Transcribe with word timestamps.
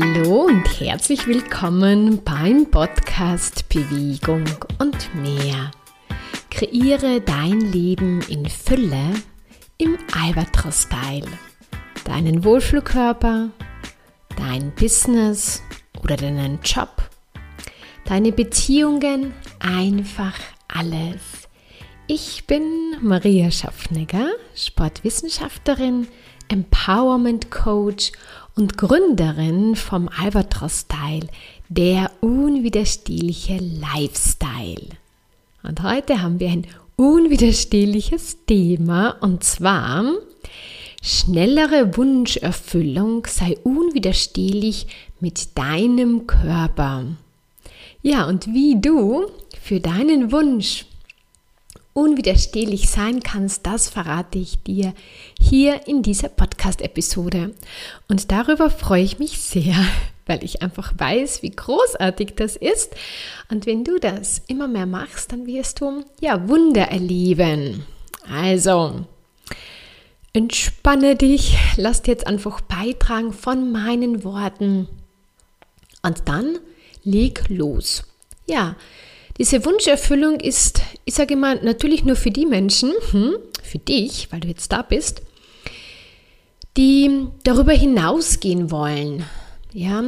Hallo 0.00 0.46
und 0.46 0.80
herzlich 0.80 1.28
willkommen 1.28 2.24
beim 2.24 2.68
Podcast 2.68 3.68
Bewegung 3.68 4.44
und 4.80 5.14
mehr. 5.14 5.70
Kreiere 6.50 7.20
dein 7.20 7.60
Leben 7.60 8.20
in 8.22 8.48
Fülle 8.48 9.14
im 9.78 9.96
Albatros-Style. 10.12 11.28
Deinen 12.04 12.42
Wohlfühlkörper, 12.44 13.50
dein 14.36 14.74
Business 14.74 15.62
oder 16.02 16.16
deinen 16.16 16.58
Job, 16.64 17.08
deine 18.04 18.32
Beziehungen, 18.32 19.32
einfach 19.60 20.36
alles. 20.66 21.20
Ich 22.08 22.48
bin 22.48 22.96
Maria 23.00 23.52
Schaffnegger, 23.52 24.30
Sportwissenschaftlerin, 24.56 26.08
Empowerment 26.48 27.50
Coach 27.50 28.12
und 28.56 28.78
Gründerin 28.78 29.76
vom 29.76 30.08
Albatros 30.08 30.80
Style, 30.80 31.28
der 31.68 32.10
unwiderstehliche 32.20 33.58
Lifestyle. 33.58 34.88
Und 35.62 35.82
heute 35.82 36.22
haben 36.22 36.40
wir 36.40 36.50
ein 36.50 36.66
unwiderstehliches 36.96 38.44
Thema 38.46 39.16
und 39.20 39.42
zwar 39.42 40.04
schnellere 41.02 41.96
Wunscherfüllung 41.96 43.26
sei 43.26 43.56
unwiderstehlich 43.64 44.86
mit 45.20 45.58
deinem 45.58 46.26
Körper. 46.26 47.04
Ja, 48.02 48.26
und 48.26 48.46
wie 48.48 48.80
du 48.80 49.26
für 49.60 49.80
deinen 49.80 50.30
Wunsch 50.30 50.86
unwiderstehlich 51.94 52.90
sein 52.90 53.22
kannst, 53.22 53.66
das 53.66 53.88
verrate 53.88 54.38
ich 54.38 54.62
dir 54.62 54.92
hier 55.40 55.86
in 55.86 56.02
dieser 56.02 56.28
Podcast-Episode. 56.28 57.54
Und 58.08 58.30
darüber 58.32 58.68
freue 58.68 59.04
ich 59.04 59.18
mich 59.20 59.38
sehr, 59.40 59.74
weil 60.26 60.44
ich 60.44 60.60
einfach 60.60 60.92
weiß, 60.98 61.42
wie 61.42 61.50
großartig 61.50 62.34
das 62.36 62.56
ist. 62.56 62.94
Und 63.48 63.64
wenn 63.64 63.84
du 63.84 63.98
das 63.98 64.42
immer 64.48 64.68
mehr 64.68 64.86
machst, 64.86 65.32
dann 65.32 65.46
wirst 65.46 65.80
du 65.80 66.04
ja 66.20 66.48
Wunder 66.48 66.88
erleben. 66.88 67.86
Also, 68.28 69.06
entspanne 70.32 71.14
dich, 71.14 71.56
lass 71.76 72.02
dir 72.02 72.12
jetzt 72.12 72.26
einfach 72.26 72.60
beitragen 72.60 73.32
von 73.32 73.70
meinen 73.70 74.24
Worten. 74.24 74.88
Und 76.02 76.28
dann 76.28 76.58
leg 77.04 77.44
los. 77.48 78.02
Ja, 78.46 78.76
diese 79.38 79.64
Wunscherfüllung 79.64 80.38
ist, 80.40 80.80
ich 81.04 81.14
sage 81.14 81.34
immer, 81.34 81.56
natürlich 81.56 82.04
nur 82.04 82.16
für 82.16 82.30
die 82.30 82.46
Menschen, 82.46 82.92
hm, 83.10 83.36
für 83.62 83.78
dich, 83.78 84.28
weil 84.30 84.40
du 84.40 84.48
jetzt 84.48 84.70
da 84.70 84.82
bist, 84.82 85.22
die 86.76 87.28
darüber 87.42 87.72
hinausgehen 87.72 88.70
wollen. 88.70 89.24
Ja, 89.72 90.02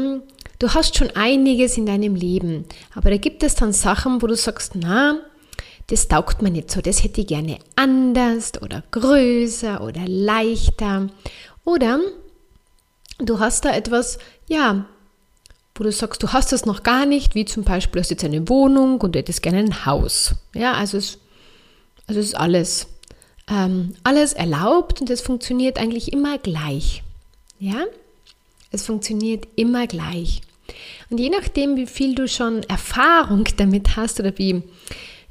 du 0.58 0.74
hast 0.74 0.96
schon 0.96 1.10
einiges 1.10 1.77
in 1.77 1.86
deinem 1.86 2.14
Leben, 2.14 2.64
aber 2.94 3.10
da 3.10 3.16
gibt 3.16 3.42
es 3.42 3.56
dann 3.56 3.72
Sachen, 3.72 4.22
wo 4.22 4.27
du 4.27 4.36
sagst, 4.36 4.74
na, 4.77 5.18
das 5.88 6.08
taugt 6.08 6.42
mir 6.42 6.50
nicht 6.50 6.70
so, 6.70 6.80
das 6.80 7.02
hätte 7.02 7.20
ich 7.20 7.28
gerne 7.28 7.58
anders 7.77 8.52
oder 8.61 8.83
größer 8.90 9.83
oder 9.83 10.02
leichter. 10.06 11.08
Oder 11.64 12.00
du 13.18 13.38
hast 13.38 13.64
da 13.64 13.74
etwas, 13.74 14.18
ja, 14.48 14.86
wo 15.78 15.84
du 15.84 15.92
sagst, 15.92 16.22
du 16.22 16.32
hast 16.32 16.52
das 16.52 16.66
noch 16.66 16.82
gar 16.82 17.06
nicht, 17.06 17.34
wie 17.34 17.44
zum 17.44 17.64
Beispiel, 17.64 17.92
du 17.92 18.00
hast 18.00 18.10
jetzt 18.10 18.24
eine 18.24 18.48
Wohnung 18.48 19.00
und 19.00 19.14
du 19.14 19.19
hättest 19.19 19.42
gerne 19.42 19.58
ein 19.58 19.86
Haus. 19.86 20.34
Ja, 20.55 20.72
also 20.72 20.98
es, 20.98 21.18
also 22.06 22.20
es 22.20 22.27
ist 22.27 22.36
alles, 22.36 22.86
ähm, 23.48 23.94
alles 24.02 24.33
erlaubt 24.33 25.00
und 25.00 25.10
es 25.10 25.20
funktioniert 25.20 25.78
eigentlich 25.78 26.12
immer 26.12 26.38
gleich. 26.38 27.02
Ja, 27.58 27.84
es 28.70 28.86
funktioniert 28.86 29.46
immer 29.56 29.86
gleich. 29.86 30.42
Und 31.10 31.18
je 31.18 31.30
nachdem, 31.30 31.77
wie 31.77 31.86
viel 31.86 32.14
du 32.14 32.27
schon 32.27 32.62
Erfahrung 32.64 33.44
damit 33.56 33.96
hast 33.96 34.20
oder 34.20 34.36
wie, 34.39 34.62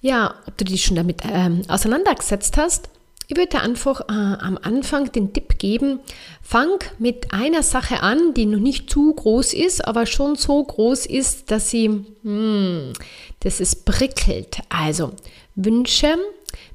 ja, 0.02 0.36
ob 0.48 0.58
du 0.58 0.66
dich 0.66 0.86
schon 0.86 0.96
damit 0.96 1.22
ähm, 1.30 1.64
auseinandergesetzt 1.68 2.58
hast, 2.58 2.90
ich 3.28 3.38
würde 3.38 3.62
einfach 3.62 4.02
äh, 4.02 4.14
am 4.14 4.58
Anfang 4.62 5.12
den 5.12 5.34
Tipp 5.34 5.58
geben, 5.58 6.00
fang 6.42 6.80
mit 7.00 7.34
einer 7.34 7.64
Sache 7.64 8.02
an, 8.02 8.34
die 8.34 8.46
noch 8.46 8.60
nicht 8.60 8.90
zu 8.90 9.14
groß 9.14 9.54
ist, 9.54 9.86
aber 9.86 10.06
schon 10.06 10.36
so 10.36 10.64
groß 10.64 11.06
ist, 11.06 11.52
dass 11.52 11.70
sie, 11.70 12.06
hm, 12.24 12.94
dass 13.40 13.60
es 13.60 13.76
prickelt. 13.76 14.60
Also 14.70 15.14
Wünsche 15.56 16.16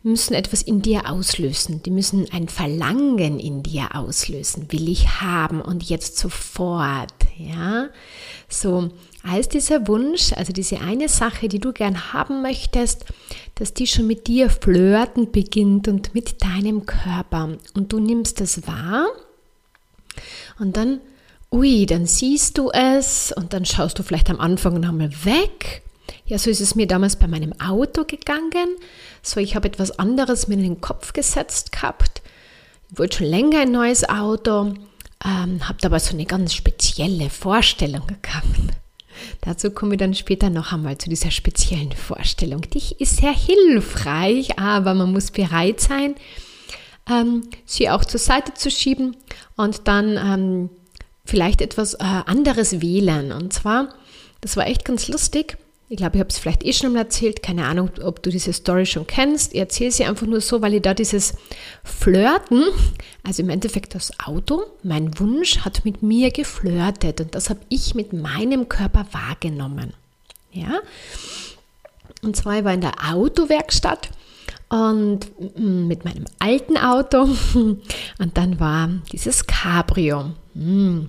müssen 0.03 0.35
etwas 0.35 0.63
in 0.63 0.83
dir 0.83 1.11
auslösen. 1.11 1.83
Die 1.83 1.91
müssen 1.91 2.27
ein 2.33 2.49
Verlangen 2.49 3.39
in 3.39 3.63
dir 3.63 3.95
auslösen. 3.95 4.71
Will 4.73 4.89
ich 4.89 5.21
haben 5.21 5.61
und 5.61 5.85
jetzt 5.85 6.19
sofort, 6.19 7.13
ja? 7.37 7.89
So, 8.49 8.91
als 9.23 9.49
dieser 9.49 9.87
Wunsch, 9.87 10.33
also 10.33 10.53
diese 10.53 10.81
eine 10.81 11.09
Sache, 11.09 11.49
die 11.49 11.59
du 11.59 11.73
gern 11.73 12.13
haben 12.13 12.43
möchtest, 12.43 13.05
dass 13.55 13.75
die 13.75 13.87
schon 13.87 14.07
mit 14.07 14.27
dir 14.27 14.49
flirten 14.49 15.31
beginnt 15.31 15.89
und 15.89 16.15
mit 16.15 16.43
deinem 16.43 16.87
Körper. 16.87 17.57
Und 17.75 17.93
du 17.93 18.01
nimmst 18.01 18.41
das 18.41 18.67
wahr 18.67 19.07
und 20.59 20.77
dann, 20.77 21.01
ui, 21.53 21.87
dann 21.87 22.07
siehst 22.07 22.59
du 22.59 22.71
es 22.71 23.33
und 23.33 23.53
dann 23.53 23.65
schaust 23.65 23.99
du 23.99 24.03
vielleicht 24.03 24.31
am 24.31 24.41
Anfang 24.41 24.81
nochmal 24.81 25.11
weg. 25.25 25.83
Ja, 26.27 26.39
so 26.39 26.51
ist 26.51 26.61
es 26.61 26.75
mir 26.75 26.87
damals 26.87 27.17
bei 27.17 27.27
meinem 27.27 27.53
Auto 27.61 28.05
gegangen. 28.05 28.77
So, 29.23 29.41
ich 29.41 29.55
habe 29.55 29.69
etwas 29.69 29.99
anderes 29.99 30.49
mir 30.49 30.55
in 30.55 30.63
den 30.63 30.81
Kopf 30.81 31.13
gesetzt 31.13 31.73
gehabt. 31.73 32.23
Ich 32.91 32.99
wollte 32.99 33.19
schon 33.19 33.27
länger 33.27 33.61
ein 33.61 33.73
neues 33.73 34.09
Auto, 34.09 34.75
ähm, 35.25 35.69
habe 35.69 35.79
aber 35.85 36.01
so 36.01 36.15
eine 36.15 36.27
ganz 36.27 36.55
spezielle 36.55 37.31
Vorstellung 37.31 38.07
gehabt. 38.23 38.47
Dazu 39.43 39.71
komme 39.71 39.95
ich 39.95 39.99
dann 39.99 40.15
später 40.15 40.51
noch 40.51 40.73
einmal 40.73 40.99
zu 40.99 41.09
dieser 41.09 41.31
speziellen 41.31 41.93
Vorstellung. 41.93 42.63
Die 42.63 42.97
ist 42.99 43.19
sehr 43.19 43.33
hilfreich, 43.33 44.59
aber 44.59 44.95
man 44.95 45.13
muss 45.13 45.31
bereit 45.31 45.81
sein, 45.81 46.15
ähm, 47.11 47.43
sie 47.65 47.91
auch 47.91 48.05
zur 48.05 48.21
Seite 48.21 48.55
zu 48.55 48.71
schieben 48.71 49.17
und 49.57 49.89
dann 49.89 50.17
ähm, 50.17 50.71
vielleicht 51.25 51.61
etwas 51.61 51.95
äh, 51.95 51.99
anderes 52.03 52.81
wählen. 52.81 53.33
Und 53.33 53.53
zwar, 53.53 53.89
das 54.41 54.57
war 54.57 54.67
echt 54.67 54.85
ganz 54.85 55.09
lustig. 55.09 55.59
Ich 55.93 55.97
glaube, 55.97 56.17
ich 56.17 56.21
habe 56.21 56.31
es 56.31 56.39
vielleicht 56.39 56.65
eh 56.65 56.73
schon 56.73 56.93
mal 56.93 57.01
erzählt. 57.01 57.43
Keine 57.43 57.67
Ahnung, 57.67 57.91
ob 58.05 58.23
du 58.23 58.31
diese 58.31 58.53
Story 58.53 58.87
schon 58.87 59.09
kennst. 59.09 59.55
Ich 59.55 59.59
erzähle 59.59 59.91
sie 59.91 60.05
einfach 60.05 60.25
nur 60.25 60.41
so, 60.41 60.63
weil 60.63 60.75
ich 60.75 60.83
da 60.83 60.95
dieses 60.95 61.35
Flirten, 61.83 62.63
also 63.25 63.43
im 63.43 63.51
Endeffekt 63.51 63.97
das 63.97 64.13
Auto, 64.25 64.63
mein 64.85 65.19
Wunsch 65.19 65.59
hat 65.59 65.85
mit 65.85 66.01
mir 66.01 66.31
geflirtet 66.31 67.21
und 67.21 67.35
das 67.35 67.51
habe 67.51 67.59
ich 67.71 67.97
mit 67.97 68.13
meinem 68.13 68.69
Körper 68.69 69.05
wahrgenommen. 69.11 69.95
Ja? 70.53 70.79
Und 72.23 72.37
zwar 72.37 72.59
ich 72.59 72.65
war 72.65 72.75
in 72.75 72.83
der 72.83 72.95
Autowerkstatt 73.13 74.11
und 74.69 75.27
mm, 75.59 75.89
mit 75.89 76.05
meinem 76.05 76.27
alten 76.39 76.77
Auto 76.77 77.23
und 77.55 78.37
dann 78.37 78.61
war 78.61 78.91
dieses 79.11 79.45
Cabrio. 79.45 80.35
Mm. 80.55 81.07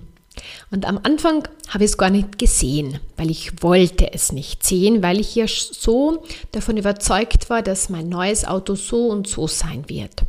Und 0.70 0.86
am 0.86 1.00
Anfang 1.02 1.46
habe 1.68 1.84
ich 1.84 1.90
es 1.90 1.98
gar 1.98 2.10
nicht 2.10 2.38
gesehen, 2.38 3.00
weil 3.16 3.30
ich 3.30 3.62
wollte 3.62 4.12
es 4.12 4.32
nicht 4.32 4.64
sehen, 4.64 5.02
weil 5.02 5.20
ich 5.20 5.34
ja 5.34 5.46
so 5.48 6.24
davon 6.52 6.76
überzeugt 6.76 7.50
war, 7.50 7.62
dass 7.62 7.88
mein 7.88 8.08
neues 8.08 8.44
Auto 8.44 8.74
so 8.74 9.08
und 9.08 9.26
so 9.26 9.46
sein 9.46 9.88
wird. 9.88 10.22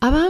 Aber 0.00 0.28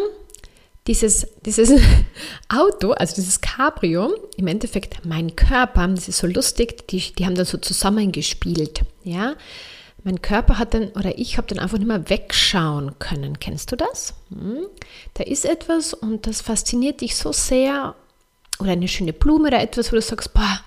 dieses, 0.86 1.26
dieses 1.46 1.70
Auto, 2.48 2.92
also 2.92 3.14
dieses 3.14 3.40
Cabrio, 3.40 4.14
im 4.36 4.46
Endeffekt 4.46 5.04
mein 5.04 5.36
Körper, 5.36 5.86
das 5.88 6.08
ist 6.08 6.18
so 6.18 6.26
lustig, 6.26 6.88
die, 6.88 7.12
die 7.12 7.24
haben 7.24 7.34
dann 7.34 7.46
so 7.46 7.58
zusammengespielt. 7.58 8.82
Ja? 9.04 9.34
Mein 10.04 10.20
Körper 10.20 10.58
hat 10.58 10.74
dann, 10.74 10.88
oder 10.90 11.16
ich 11.18 11.38
habe 11.38 11.46
dann 11.46 11.60
einfach 11.60 11.78
nicht 11.78 11.86
mehr 11.86 12.10
wegschauen 12.10 12.98
können. 12.98 13.38
Kennst 13.38 13.70
du 13.70 13.76
das? 13.76 14.14
Hm? 14.30 14.66
Da 15.14 15.24
ist 15.24 15.44
etwas 15.44 15.94
und 15.94 16.26
das 16.26 16.40
fasziniert 16.40 17.00
dich 17.00 17.14
so 17.14 17.32
sehr 17.32 17.94
oder 18.58 18.72
eine 18.72 18.88
schöne 18.88 19.12
Blume 19.12 19.48
oder 19.48 19.60
etwas, 19.60 19.92
wo 19.92 19.96
du 19.96 20.02
sagst, 20.02 20.32
boah, 20.34 20.60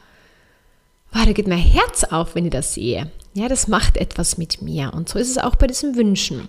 boah, 1.12 1.26
da 1.26 1.32
geht 1.32 1.48
mein 1.48 1.60
Herz 1.60 2.04
auf, 2.04 2.36
wenn 2.36 2.46
ich 2.46 2.52
das 2.52 2.74
sehe. 2.74 3.12
Ja, 3.34 3.48
das 3.48 3.68
macht 3.68 3.98
etwas 3.98 4.38
mit 4.38 4.62
mir. 4.62 4.94
Und 4.94 5.10
so 5.10 5.20
ist 5.20 5.30
es 5.30 5.38
auch 5.38 5.56
bei 5.56 5.68
diesen 5.68 5.96
Wünschen. 5.96 6.48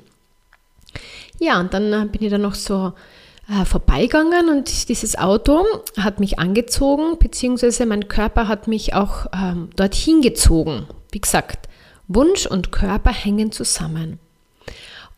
Ja, 1.38 1.60
und 1.60 1.74
dann 1.74 1.92
äh, 1.92 2.06
bin 2.06 2.22
ich 2.22 2.30
dann 2.30 2.42
noch 2.42 2.54
so 2.54 2.92
äh, 3.48 3.64
vorbeigegangen 3.64 4.48
und 4.48 4.88
dieses 4.88 5.16
Auto 5.16 5.64
hat 5.96 6.20
mich 6.20 6.38
angezogen, 6.38 7.18
beziehungsweise 7.18 7.86
mein 7.86 8.08
Körper 8.08 8.48
hat 8.48 8.66
mich 8.66 8.94
auch 8.94 9.26
ähm, 9.32 9.70
dorthin 9.76 10.20
gezogen. 10.20 10.86
Wie 11.12 11.20
gesagt, 11.20 11.68
Wunsch 12.08 12.46
und 12.46 12.72
Körper 12.72 13.12
hängen 13.12 13.52
zusammen. 13.52 14.18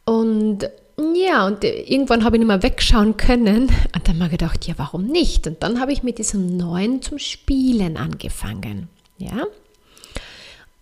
Und 0.05 0.69
ja, 1.15 1.47
und 1.47 1.63
irgendwann 1.63 2.25
habe 2.25 2.37
ich 2.37 2.41
nicht 2.41 2.49
mehr 2.49 2.63
wegschauen 2.63 3.17
können. 3.17 3.71
Und 3.95 4.09
dann 4.09 4.17
habe 4.17 4.27
ich 4.27 4.39
gedacht, 4.39 4.67
ja, 4.67 4.75
warum 4.79 5.07
nicht? 5.07 5.47
Und 5.47 5.63
dann 5.63 5.81
habe 5.81 5.93
ich 5.93 6.03
mit 6.03 6.19
diesem 6.19 6.57
Neuen 6.57 7.03
zum 7.03 7.19
Spielen 7.19 7.97
angefangen. 7.97 8.89
Ja. 9.19 9.47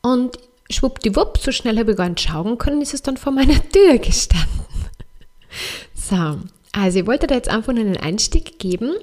Und 0.00 0.38
schwuppdiwupp, 0.70 1.38
so 1.38 1.52
schnell 1.52 1.78
habe 1.78 1.90
ich 1.90 1.96
gar 1.96 2.08
nicht 2.08 2.22
schauen 2.22 2.56
können, 2.56 2.80
ist 2.80 2.94
es 2.94 3.02
dann 3.02 3.16
vor 3.16 3.32
meiner 3.32 3.60
Tür 3.70 3.98
gestanden. 3.98 4.46
So, 5.94 6.38
also 6.72 6.98
ich 7.00 7.06
wollte 7.06 7.26
da 7.26 7.34
jetzt 7.34 7.48
einfach 7.48 7.70
einen 7.70 7.96
Einstieg 7.96 8.58
geben. 8.58 8.94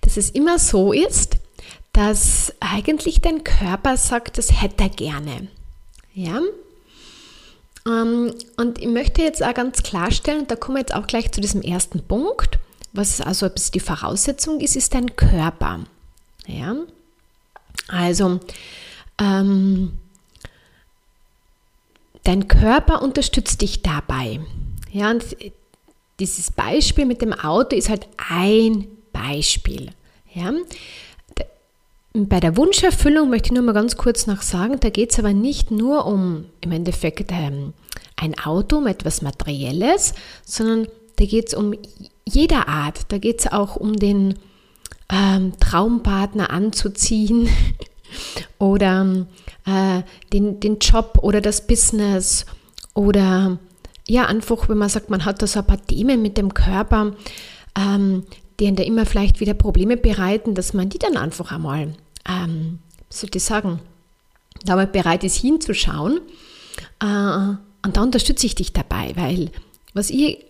dass 0.00 0.16
es 0.16 0.30
immer 0.30 0.58
so 0.58 0.92
ist, 0.92 1.36
dass 1.92 2.54
eigentlich 2.60 3.20
dein 3.20 3.42
Körper 3.42 3.96
sagt, 3.96 4.38
das 4.38 4.62
hätte 4.62 4.84
er 4.84 4.88
gerne. 4.88 5.48
Ja? 6.14 6.40
Ähm, 7.86 8.34
und 8.56 8.80
ich 8.80 8.88
möchte 8.88 9.22
jetzt 9.22 9.42
auch 9.42 9.54
ganz 9.54 9.82
klarstellen, 9.82 10.46
da 10.46 10.56
kommen 10.56 10.76
wir 10.76 10.80
jetzt 10.80 10.94
auch 10.94 11.06
gleich 11.06 11.30
zu 11.32 11.40
diesem 11.40 11.62
ersten 11.62 12.02
Punkt, 12.02 12.58
was 12.92 13.20
also 13.20 13.48
die 13.48 13.80
Voraussetzung 13.80 14.60
ist, 14.60 14.76
ist 14.76 14.94
dein 14.94 15.14
Körper. 15.16 15.80
Ja? 16.46 16.76
Also, 17.88 18.40
ähm, 19.18 19.92
dein 22.24 22.48
Körper 22.48 23.02
unterstützt 23.02 23.60
dich 23.60 23.82
dabei. 23.82 24.40
Ja, 24.90 25.10
und 25.10 25.24
dieses 26.18 26.50
Beispiel 26.50 27.04
mit 27.04 27.22
dem 27.22 27.32
Auto 27.32 27.76
ist 27.76 27.88
halt 27.88 28.08
ein 28.16 28.88
Beispiel. 29.12 29.92
Ja? 30.34 30.52
Bei 32.24 32.40
der 32.40 32.56
Wunscherfüllung 32.56 33.28
möchte 33.28 33.48
ich 33.48 33.52
nur 33.52 33.62
mal 33.62 33.72
ganz 33.72 33.98
kurz 33.98 34.26
noch 34.26 34.40
sagen, 34.40 34.80
da 34.80 34.88
geht 34.88 35.12
es 35.12 35.18
aber 35.18 35.34
nicht 35.34 35.70
nur 35.70 36.06
um 36.06 36.46
im 36.62 36.72
Endeffekt 36.72 37.30
ähm, 37.30 37.74
ein 38.16 38.38
Auto, 38.38 38.78
um 38.78 38.86
etwas 38.86 39.20
Materielles, 39.20 40.14
sondern 40.42 40.88
da 41.16 41.26
geht 41.26 41.48
es 41.48 41.54
um 41.54 41.74
jeder 42.24 42.68
Art. 42.68 43.12
Da 43.12 43.18
geht 43.18 43.40
es 43.40 43.52
auch 43.52 43.76
um 43.76 43.92
den 43.96 44.38
ähm, 45.12 45.52
Traumpartner 45.60 46.48
anzuziehen 46.48 47.50
oder 48.58 49.26
äh, 49.66 50.02
den, 50.32 50.58
den 50.58 50.78
Job 50.78 51.18
oder 51.20 51.42
das 51.42 51.66
Business 51.66 52.46
oder 52.94 53.58
ja, 54.08 54.24
einfach, 54.24 54.70
wenn 54.70 54.78
man 54.78 54.88
sagt, 54.88 55.10
man 55.10 55.26
hat 55.26 55.42
da 55.42 55.46
so 55.46 55.58
ein 55.58 55.66
paar 55.66 55.84
Themen 55.84 56.22
mit 56.22 56.38
dem 56.38 56.54
Körper, 56.54 57.12
ähm, 57.76 58.22
die 58.58 58.74
da 58.74 58.82
immer 58.82 59.04
vielleicht 59.04 59.40
wieder 59.40 59.52
Probleme 59.52 59.98
bereiten, 59.98 60.54
dass 60.54 60.72
man 60.72 60.88
die 60.88 60.98
dann 60.98 61.18
einfach 61.18 61.52
einmal, 61.52 61.92
ähm, 62.28 62.78
sagen, 63.10 63.80
da 64.64 64.76
mal 64.76 64.86
bereit 64.86 65.24
ist 65.24 65.36
hinzuschauen. 65.36 66.20
Äh, 67.00 67.06
und 67.06 67.96
da 67.96 68.02
unterstütze 68.02 68.46
ich 68.46 68.54
dich 68.54 68.72
dabei, 68.72 69.12
weil 69.14 69.50
was 69.94 70.10
ich 70.10 70.44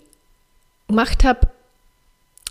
gemacht 0.88 1.24
habe, 1.24 1.48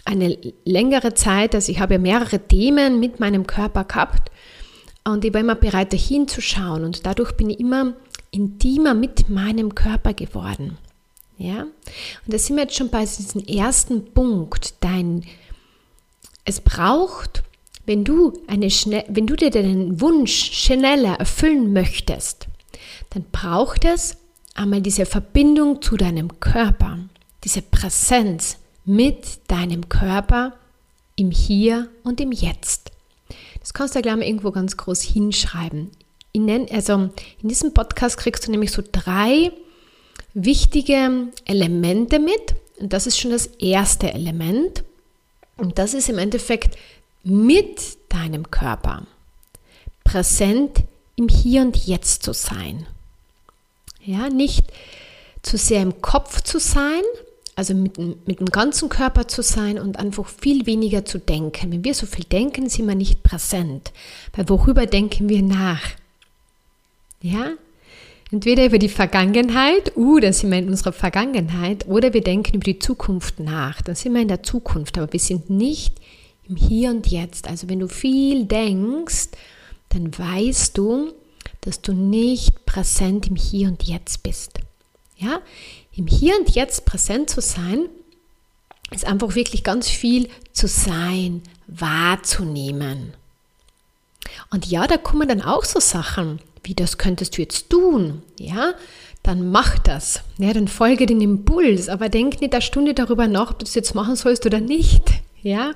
eine 0.06 0.38
längere 0.66 1.16
Zeit, 1.16 1.56
also 1.56 1.72
ich 1.72 1.80
habe 1.80 1.96
ja 1.96 2.00
mehrere 2.00 2.40
Themen 2.40 3.00
mit 3.00 3.20
meinem 3.20 3.48
Körper 3.48 3.84
gehabt 3.86 4.32
und 5.04 5.26
ich 5.26 5.34
war 5.34 5.42
immer 5.42 5.56
bereit, 5.56 5.92
da 5.94 5.98
hinzuschauen 5.98 6.84
und 6.84 7.06
dadurch 7.06 7.32
bin 7.34 7.50
ich 7.50 7.60
immer 7.60 7.94
intimer 8.30 8.94
mit 8.94 9.30
meinem 9.30 9.74
Körper 9.74 10.14
geworden. 10.14 10.78
Ja? 11.38 11.62
Und 11.64 12.34
da 12.34 12.38
sind 12.38 12.56
wir 12.56 12.64
jetzt 12.64 12.76
schon 12.76 12.90
bei 12.90 13.02
diesem 13.02 13.44
ersten 13.44 14.14
Punkt. 14.14 14.76
Dein, 14.82 15.26
es 16.44 16.62
braucht, 16.62 17.44
wenn 17.86 18.04
du, 18.04 18.34
eine 18.48 18.68
wenn 19.08 19.28
du 19.28 19.36
dir 19.36 19.52
deinen 19.52 20.02
Wunsch 20.02 20.52
schneller 20.52 21.16
erfüllen 21.20 21.74
möchtest, 21.74 22.48
dann 23.12 23.26
braucht 23.32 23.86
es 23.86 24.18
einmal 24.56 24.82
diese 24.82 25.06
Verbindung 25.06 25.82
zu 25.82 25.98
deinem 25.98 26.40
Körper, 26.40 27.00
diese 27.44 27.62
Präsenz 27.62 28.58
mit 28.86 29.40
deinem 29.48 29.90
Körper 29.90 30.54
im 31.16 31.32
Hier 31.32 31.90
und 32.04 32.20
im 32.20 32.32
Jetzt. 32.32 32.92
Das 33.60 33.74
kannst 33.74 33.96
du 33.96 34.02
gleich 34.02 34.16
mal 34.16 34.24
irgendwo 34.24 34.52
ganz 34.52 34.78
groß 34.78 35.02
hinschreiben. 35.02 35.92
Nenn, 36.36 36.68
also 36.70 37.10
in 37.42 37.50
diesem 37.50 37.74
Podcast 37.74 38.18
kriegst 38.18 38.46
du 38.46 38.52
nämlich 38.52 38.72
so 38.72 38.84
drei 38.92 39.52
wichtige 40.34 41.30
Elemente 41.46 42.20
mit. 42.20 42.56
Und 42.80 42.92
das 42.94 43.08
ist 43.08 43.18
schon 43.18 43.32
das 43.32 43.48
erste 43.48 44.14
Element. 44.14 44.84
Und 45.58 45.80
das 45.80 45.94
ist 45.94 46.10
im 46.10 46.18
Endeffekt 46.18 46.78
mit 47.26 47.98
deinem 48.10 48.50
Körper 48.52 49.04
präsent 50.04 50.84
im 51.16 51.28
Hier 51.28 51.62
und 51.64 51.76
Jetzt 51.76 52.24
zu 52.24 52.34
sein. 52.34 52.86
Ja, 54.04 54.30
nicht 54.30 54.72
zu 55.42 55.58
sehr 55.58 55.82
im 55.82 56.02
Kopf 56.02 56.42
zu 56.42 56.60
sein, 56.60 57.02
also 57.56 57.74
mit, 57.74 57.98
mit 57.98 58.40
dem 58.40 58.48
ganzen 58.48 58.90
Körper 58.90 59.28
zu 59.28 59.42
sein 59.42 59.80
und 59.80 59.98
einfach 59.98 60.28
viel 60.28 60.66
weniger 60.66 61.06
zu 61.06 61.18
denken. 61.18 61.72
Wenn 61.72 61.84
wir 61.84 61.94
so 61.94 62.06
viel 62.06 62.26
denken, 62.26 62.70
sind 62.70 62.88
wir 62.88 62.96
nicht 62.96 63.24
präsent. 63.24 63.92
Weil 64.36 64.48
worüber 64.50 64.86
denken 64.86 65.30
wir 65.30 65.42
nach? 65.42 65.82
Ja, 67.22 67.54
Entweder 68.32 68.66
über 68.66 68.80
die 68.80 68.90
Vergangenheit, 68.90 69.96
uh, 69.96 70.20
dann 70.20 70.34
sind 70.34 70.50
wir 70.50 70.58
in 70.58 70.68
unserer 70.68 70.92
Vergangenheit, 70.94 71.88
oder 71.88 72.14
wir 72.14 72.22
denken 72.22 72.56
über 72.56 72.64
die 72.64 72.80
Zukunft 72.80 73.40
nach, 73.40 73.82
dann 73.84 73.96
sind 73.96 74.14
wir 74.14 74.22
in 74.22 74.28
der 74.28 74.42
Zukunft, 74.42 74.98
aber 74.98 75.14
wir 75.14 75.20
sind 75.20 75.50
nicht 75.50 75.94
im 76.48 76.56
Hier 76.56 76.90
und 76.90 77.08
Jetzt. 77.08 77.48
Also 77.48 77.70
wenn 77.70 77.80
du 77.80 77.88
viel 77.88 78.46
denkst, 78.46 79.30
dann 79.90 80.18
weißt 80.18 80.78
du, 80.78 81.14
dass 81.62 81.82
du 81.82 81.94
nicht 81.94 82.66
präsent 82.66 83.28
im 83.28 83.36
Hier 83.36 83.68
und 83.68 83.84
Jetzt 83.84 84.24
bist. 84.24 84.60
Ja, 85.18 85.42
im 85.94 86.08
Hier 86.08 86.38
und 86.38 86.56
Jetzt 86.56 86.86
präsent 86.86 87.30
zu 87.30 87.42
sein, 87.42 87.88
ist 88.92 89.06
einfach 89.06 89.36
wirklich 89.36 89.64
ganz 89.64 89.90
viel 89.90 90.30
zu 90.52 90.68
sein, 90.68 91.42
wahrzunehmen. 91.68 93.14
Und 94.52 94.66
ja, 94.68 94.86
da 94.88 94.98
kommen 94.98 95.28
dann 95.28 95.42
auch 95.42 95.64
so 95.64 95.80
Sachen 95.80 96.40
wie 96.66 96.74
das 96.74 96.98
könntest 96.98 97.38
du 97.38 97.42
jetzt 97.42 97.70
tun, 97.70 98.22
ja, 98.40 98.74
dann 99.24 99.50
mach 99.50 99.80
das. 99.80 100.22
Ja, 100.38 100.54
dann 100.54 100.68
folge 100.68 101.06
den 101.06 101.22
Impuls, 101.22 101.90
aber 101.90 102.10
denk 102.10 102.42
nicht 102.42 102.54
eine 102.54 102.62
Stunde 102.62 102.94
darüber 102.94 103.28
nach, 103.28 103.52
ob 103.52 103.60
du 103.60 103.66
das 103.66 103.76
jetzt 103.76 103.96
machen 103.96 104.16
sollst 104.16 104.46
oder 104.46 104.60
nicht. 104.60 105.04
Ja, 105.42 105.74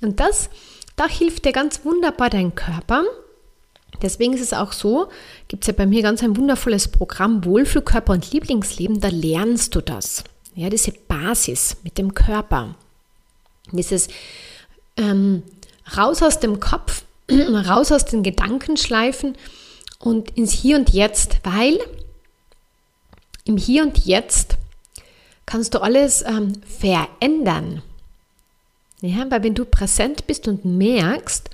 und 0.00 0.20
das, 0.20 0.50
da 0.96 1.08
hilft 1.08 1.44
dir 1.44 1.52
ganz 1.52 1.84
wunderbar 1.84 2.30
dein 2.30 2.54
Körper. 2.54 3.04
Deswegen 4.02 4.32
ist 4.32 4.40
es 4.40 4.52
auch 4.52 4.72
so, 4.72 5.08
gibt 5.48 5.64
es 5.64 5.66
ja 5.68 5.72
bei 5.72 5.86
mir 5.86 6.02
ganz 6.02 6.22
ein 6.22 6.36
wundervolles 6.36 6.88
Programm 6.88 7.44
Wohlfühlkörper 7.44 8.12
und 8.12 8.30
Lieblingsleben, 8.32 9.00
da 9.00 9.08
lernst 9.08 9.74
du 9.74 9.80
das. 9.80 10.24
Ja, 10.54 10.70
diese 10.70 10.92
Basis 10.92 11.76
mit 11.82 11.98
dem 11.98 12.14
Körper. 12.14 12.74
Dieses 13.72 14.08
ähm, 14.96 15.42
raus 15.96 16.22
aus 16.22 16.40
dem 16.40 16.60
Kopf, 16.60 17.04
raus 17.30 17.92
aus 17.92 18.04
den 18.04 18.22
Gedankenschleifen 18.22 19.36
und 19.98 20.36
ins 20.36 20.52
Hier 20.52 20.76
und 20.76 20.90
Jetzt, 20.90 21.40
weil 21.44 21.78
im 23.44 23.56
Hier 23.56 23.82
und 23.82 23.98
Jetzt 24.06 24.56
kannst 25.46 25.74
du 25.74 25.82
alles 25.82 26.22
ähm, 26.22 26.52
verändern. 26.64 27.82
Ja, 29.02 29.30
weil 29.30 29.42
wenn 29.42 29.54
du 29.54 29.64
präsent 29.64 30.26
bist 30.26 30.46
und 30.46 30.64
merkst, 30.64 31.48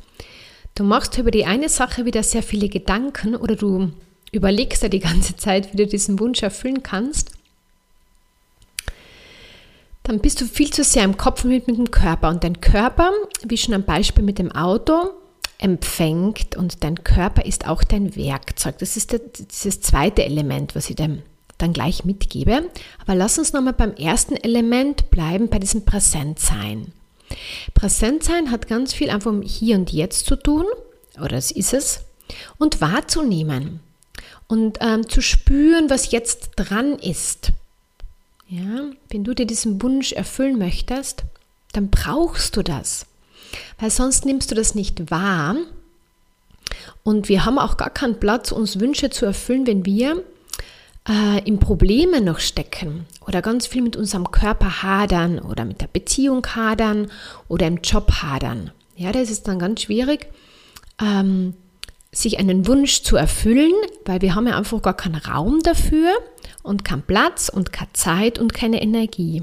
du 0.74 0.84
machst 0.84 1.16
über 1.18 1.30
die 1.30 1.46
eine 1.46 1.68
Sache 1.68 2.04
wieder 2.04 2.22
sehr 2.22 2.42
viele 2.42 2.68
Gedanken 2.68 3.36
oder 3.36 3.54
du 3.54 3.92
überlegst 4.32 4.82
ja 4.82 4.88
die 4.88 5.00
ganze 5.00 5.36
Zeit, 5.36 5.72
wie 5.72 5.76
du 5.76 5.86
diesen 5.86 6.18
Wunsch 6.18 6.42
erfüllen 6.42 6.82
kannst, 6.82 7.30
dann 10.02 10.20
bist 10.20 10.40
du 10.40 10.44
viel 10.44 10.72
zu 10.72 10.84
sehr 10.84 11.04
im 11.04 11.16
Kopf 11.16 11.44
mit, 11.44 11.66
mit 11.66 11.78
dem 11.78 11.90
Körper. 11.90 12.28
Und 12.28 12.44
dein 12.44 12.60
Körper, 12.60 13.10
wie 13.44 13.56
schon 13.56 13.74
am 13.74 13.84
Beispiel 13.84 14.24
mit 14.24 14.38
dem 14.38 14.52
Auto, 14.52 15.10
empfängt 15.58 16.54
und 16.56 16.84
dein 16.84 17.02
Körper 17.02 17.44
ist 17.44 17.66
auch 17.66 17.82
dein 17.82 18.14
Werkzeug. 18.14 18.78
Das 18.78 18.96
ist 18.96 19.12
das 19.12 19.80
zweite 19.80 20.24
Element, 20.24 20.74
was 20.74 20.90
ich 20.90 20.96
dem 20.96 21.22
dann 21.58 21.72
gleich 21.72 22.04
mitgebe. 22.04 22.70
Aber 23.02 23.14
lass 23.14 23.38
uns 23.38 23.52
nochmal 23.52 23.72
beim 23.72 23.94
ersten 23.94 24.36
Element 24.36 25.10
bleiben, 25.10 25.48
bei 25.48 25.58
diesem 25.58 25.84
Präsentsein. 25.84 26.92
Präsentsein 27.74 28.50
hat 28.50 28.68
ganz 28.68 28.92
viel 28.92 29.10
einfach 29.10 29.30
um 29.30 29.42
Hier 29.42 29.76
und 29.76 29.92
Jetzt 29.92 30.26
zu 30.26 30.36
tun, 30.36 30.64
oder 31.20 31.36
es 31.36 31.50
ist 31.50 31.74
es, 31.74 32.00
und 32.58 32.80
wahrzunehmen 32.80 33.80
und 34.48 34.78
ähm, 34.80 35.08
zu 35.08 35.20
spüren, 35.20 35.90
was 35.90 36.10
jetzt 36.10 36.50
dran 36.56 36.98
ist. 36.98 37.52
Ja, 38.48 38.90
wenn 39.10 39.24
du 39.24 39.34
dir 39.34 39.46
diesen 39.46 39.82
Wunsch 39.82 40.12
erfüllen 40.12 40.58
möchtest, 40.58 41.24
dann 41.72 41.90
brauchst 41.90 42.56
du 42.56 42.62
das 42.62 43.06
weil 43.78 43.90
sonst 43.90 44.24
nimmst 44.24 44.50
du 44.50 44.54
das 44.54 44.74
nicht 44.74 45.10
wahr. 45.10 45.56
Und 47.02 47.28
wir 47.28 47.44
haben 47.44 47.58
auch 47.58 47.76
gar 47.76 47.90
keinen 47.90 48.18
Platz, 48.18 48.52
uns 48.52 48.80
Wünsche 48.80 49.10
zu 49.10 49.24
erfüllen, 49.26 49.66
wenn 49.66 49.84
wir 49.84 50.22
äh, 51.08 51.38
in 51.44 51.58
Probleme 51.58 52.20
noch 52.20 52.40
stecken 52.40 53.06
oder 53.26 53.42
ganz 53.42 53.66
viel 53.66 53.82
mit 53.82 53.96
unserem 53.96 54.30
Körper 54.30 54.82
hadern 54.82 55.38
oder 55.38 55.64
mit 55.64 55.80
der 55.80 55.88
Beziehung 55.88 56.46
hadern 56.46 57.10
oder 57.48 57.66
im 57.66 57.78
Job 57.82 58.10
hadern. 58.22 58.70
Ja, 58.96 59.12
das 59.12 59.30
ist 59.30 59.46
dann 59.46 59.58
ganz 59.58 59.82
schwierig, 59.82 60.28
ähm, 61.00 61.54
sich 62.12 62.38
einen 62.38 62.66
Wunsch 62.66 63.02
zu 63.02 63.16
erfüllen, 63.16 63.74
weil 64.04 64.22
wir 64.22 64.34
haben 64.34 64.46
ja 64.46 64.56
einfach 64.56 64.80
gar 64.80 64.96
keinen 64.96 65.16
Raum 65.16 65.60
dafür 65.62 66.10
und 66.62 66.84
keinen 66.84 67.02
Platz 67.02 67.48
und 67.48 67.72
keine 67.72 67.92
Zeit 67.92 68.38
und 68.38 68.54
keine 68.54 68.80
Energie. 68.80 69.42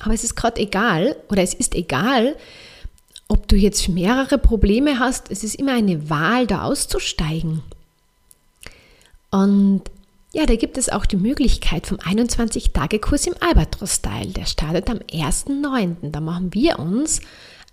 Aber 0.00 0.14
es 0.14 0.24
ist 0.24 0.36
gerade 0.36 0.60
egal 0.60 1.16
oder 1.28 1.42
es 1.42 1.54
ist 1.54 1.74
egal, 1.74 2.36
ob 3.28 3.48
du 3.48 3.56
jetzt 3.56 3.88
mehrere 3.88 4.38
Probleme 4.38 4.98
hast, 4.98 5.30
es 5.30 5.42
ist 5.42 5.56
immer 5.56 5.72
eine 5.72 6.08
Wahl, 6.08 6.46
da 6.46 6.62
auszusteigen. 6.62 7.62
Und 9.30 9.82
ja, 10.38 10.46
da 10.46 10.54
gibt 10.54 10.78
es 10.78 10.88
auch 10.88 11.04
die 11.04 11.16
Möglichkeit 11.16 11.88
vom 11.88 11.98
21-Tage-Kurs 11.98 13.26
im 13.26 13.34
Albatros-Style. 13.40 14.28
Der 14.28 14.46
startet 14.46 14.88
am 14.88 14.98
1.9. 14.98 16.12
Da 16.12 16.20
machen 16.20 16.54
wir 16.54 16.78
uns 16.78 17.20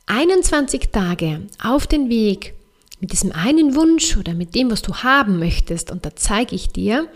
21 0.07 0.89
Tage 0.91 1.43
auf 1.63 1.85
den 1.85 2.09
Weg 2.09 2.55
mit 2.99 3.11
diesem 3.11 3.31
einen 3.33 3.75
Wunsch 3.75 4.17
oder 4.17 4.33
mit 4.33 4.55
dem, 4.55 4.71
was 4.71 4.81
du 4.81 4.95
haben 4.95 5.37
möchtest, 5.37 5.91
und 5.91 6.07
da 6.07 6.15
zeige 6.15 6.55
ich 6.55 6.69
dir, 6.69 7.07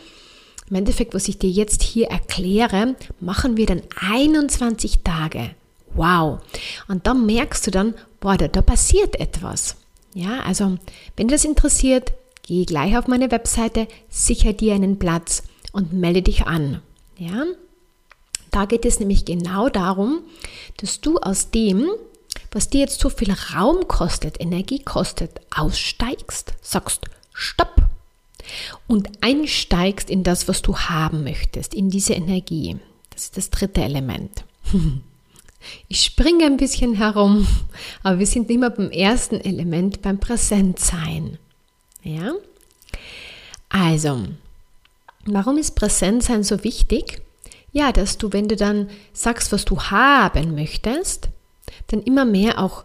im 0.70 0.76
Endeffekt, 0.76 1.16
was 1.16 1.28
ich 1.28 1.40
dir 1.40 1.50
jetzt 1.50 1.82
hier 1.82 2.10
erkläre, 2.10 2.96
machen 3.20 3.58
wir 3.58 3.66
dann 3.66 3.82
21 4.08 5.00
Tage. 5.04 5.50
Wow. 5.96 6.42
Und 6.88 7.08
dann 7.08 7.26
merkst 7.26 7.66
du 7.66 7.72
dann, 7.72 7.96
boah, 8.20 8.38
da, 8.38 8.48
da 8.48 8.62
passiert 8.62 9.20
etwas. 9.20 9.78
Ja, 10.14 10.42
also, 10.42 10.78
wenn 11.16 11.28
dich 11.28 11.38
das 11.38 11.46
interessiert, 11.46 12.14
geh 12.50 12.66
gleich 12.66 12.98
auf 12.98 13.06
meine 13.06 13.30
Webseite, 13.30 13.88
sicher 14.10 14.54
dir 14.54 14.74
einen 14.74 14.98
Platz 14.98 15.44
und 15.72 15.94
melde 15.94 16.24
dich 16.24 16.48
an. 16.48 16.82
Ja, 17.16 17.46
da 18.50 18.66
geht 18.66 18.86
es 18.86 19.00
nämlich 19.00 19.24
genau 19.24 19.70
darum, 19.70 20.24
dass 20.78 21.00
du 21.00 21.20
aus 21.20 21.52
dem, 21.52 21.86
was 22.52 22.68
dir 22.68 22.80
jetzt 22.82 23.02
so 23.02 23.12
viel 23.12 23.32
Raum 23.54 23.88
kostet, 23.88 24.42
Energie 24.42 24.80
kostet, 24.80 25.42
aussteigst, 25.56 26.54
sagst 26.60 27.06
Stopp 27.34 27.84
und 28.88 29.10
einsteigst 29.22 30.10
in 30.10 30.24
das, 30.24 30.48
was 30.48 30.64
du 30.64 30.76
haben 30.76 31.24
möchtest, 31.24 31.76
in 31.76 31.92
diese 31.92 32.14
Energie. 32.14 32.78
Das 33.12 33.26
ist 33.26 33.38
das 33.38 33.50
dritte 33.52 33.82
Element. 33.82 34.44
Ich 35.90 36.06
springe 36.06 36.46
ein 36.46 36.56
bisschen 36.56 36.94
herum, 36.94 37.46
aber 38.02 38.20
wir 38.20 38.26
sind 38.26 38.50
immer 38.50 38.70
beim 38.70 38.92
ersten 38.92 39.42
Element, 39.42 40.02
beim 40.02 40.18
Präsentsein. 40.18 41.38
Ja? 42.04 42.34
Also, 43.70 44.28
warum 45.26 45.58
ist 45.58 45.76
Präsentsein 45.76 46.44
so 46.44 46.64
wichtig? 46.64 47.22
Ja, 47.72 47.92
dass 47.92 48.18
du, 48.18 48.34
wenn 48.34 48.48
du 48.48 48.56
dann 48.56 48.90
sagst, 49.14 49.52
was 49.52 49.66
du 49.66 49.80
haben 49.80 50.56
möchtest, 50.56 51.30
dann 51.88 52.02
immer 52.02 52.26
mehr 52.26 52.60
auch 52.60 52.84